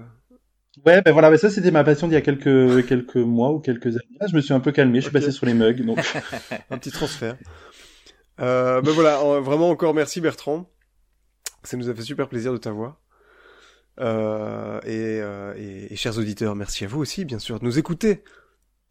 [0.86, 3.60] Ouais, ben voilà, mais ça c'était ma passion d'il y a quelques quelques mois ou
[3.60, 4.18] quelques années.
[4.20, 5.84] Là, je me suis un peu calmé, je suis passé sur les mugs.
[5.86, 6.00] Donc
[6.70, 7.36] un petit transfert.
[8.40, 10.70] Euh, ben voilà, en- vraiment encore merci Bertrand.
[11.64, 13.00] Ça nous a fait super plaisir de t'avoir.
[14.00, 17.78] Euh, et, euh, et, et chers auditeurs, merci à vous aussi, bien sûr, de nous
[17.80, 18.24] écouter.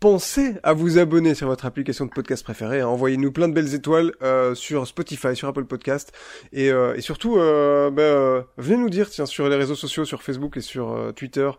[0.00, 2.80] Pensez à vous abonner sur votre application de podcast préférée.
[2.80, 2.86] hein.
[2.86, 6.12] Envoyez-nous plein de belles étoiles euh, sur Spotify, sur Apple Podcast,
[6.52, 10.04] et, euh, et surtout, euh, ben, euh, venez nous dire, tiens, sur les réseaux sociaux,
[10.04, 11.50] sur Facebook et sur euh, Twitter,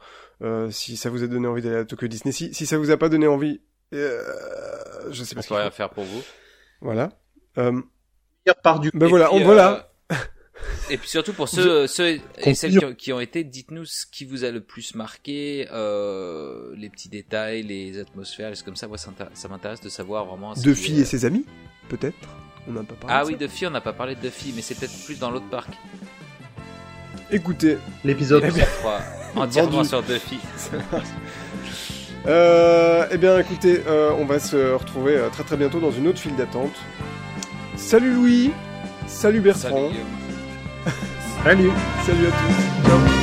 [0.41, 2.31] euh, si ça vous a donné envie d'aller à Tokyo Disney.
[2.31, 3.59] Si, si ça vous a pas donné envie,
[3.93, 4.21] euh,
[5.11, 5.75] je sais pas On ce peut rien faut.
[5.75, 6.21] faire pour vous.
[6.79, 7.09] Voilà.
[7.57, 7.81] Euh,
[8.63, 9.88] part du ben Et voilà, puis, on, voilà.
[10.61, 13.85] Euh, Et puis surtout pour ceux, ceux et celles qui ont, qui ont été, dites-nous
[13.85, 18.63] ce qui vous a le plus marqué, euh, les petits détails, les atmosphères, les choses
[18.63, 18.87] comme ça.
[18.87, 20.53] Moi, ça, m'intér- ça m'intéresse de savoir vraiment.
[20.53, 21.45] qui est- et ses amis,
[21.87, 22.15] peut-être.
[22.67, 23.15] On n'a pas parlé.
[23.17, 23.39] Ah de oui, ça.
[23.39, 25.69] Duffy, on n'a pas parlé de Duffy, mais c'est peut-être plus dans l'autre parc.
[27.31, 28.43] Écoutez, l'épisode.
[28.47, 28.99] Eh bien, Je crois
[29.35, 29.87] entièrement Vendu.
[29.89, 30.39] sur Duffy.
[32.27, 36.07] euh, eh bien, écoutez, euh, on va se retrouver euh, très très bientôt dans une
[36.07, 36.73] autre file d'attente.
[37.77, 38.51] Salut Louis,
[39.07, 40.03] salut Bertrand, Salut.
[41.43, 41.71] Salut.
[42.05, 43.18] Salut à tous.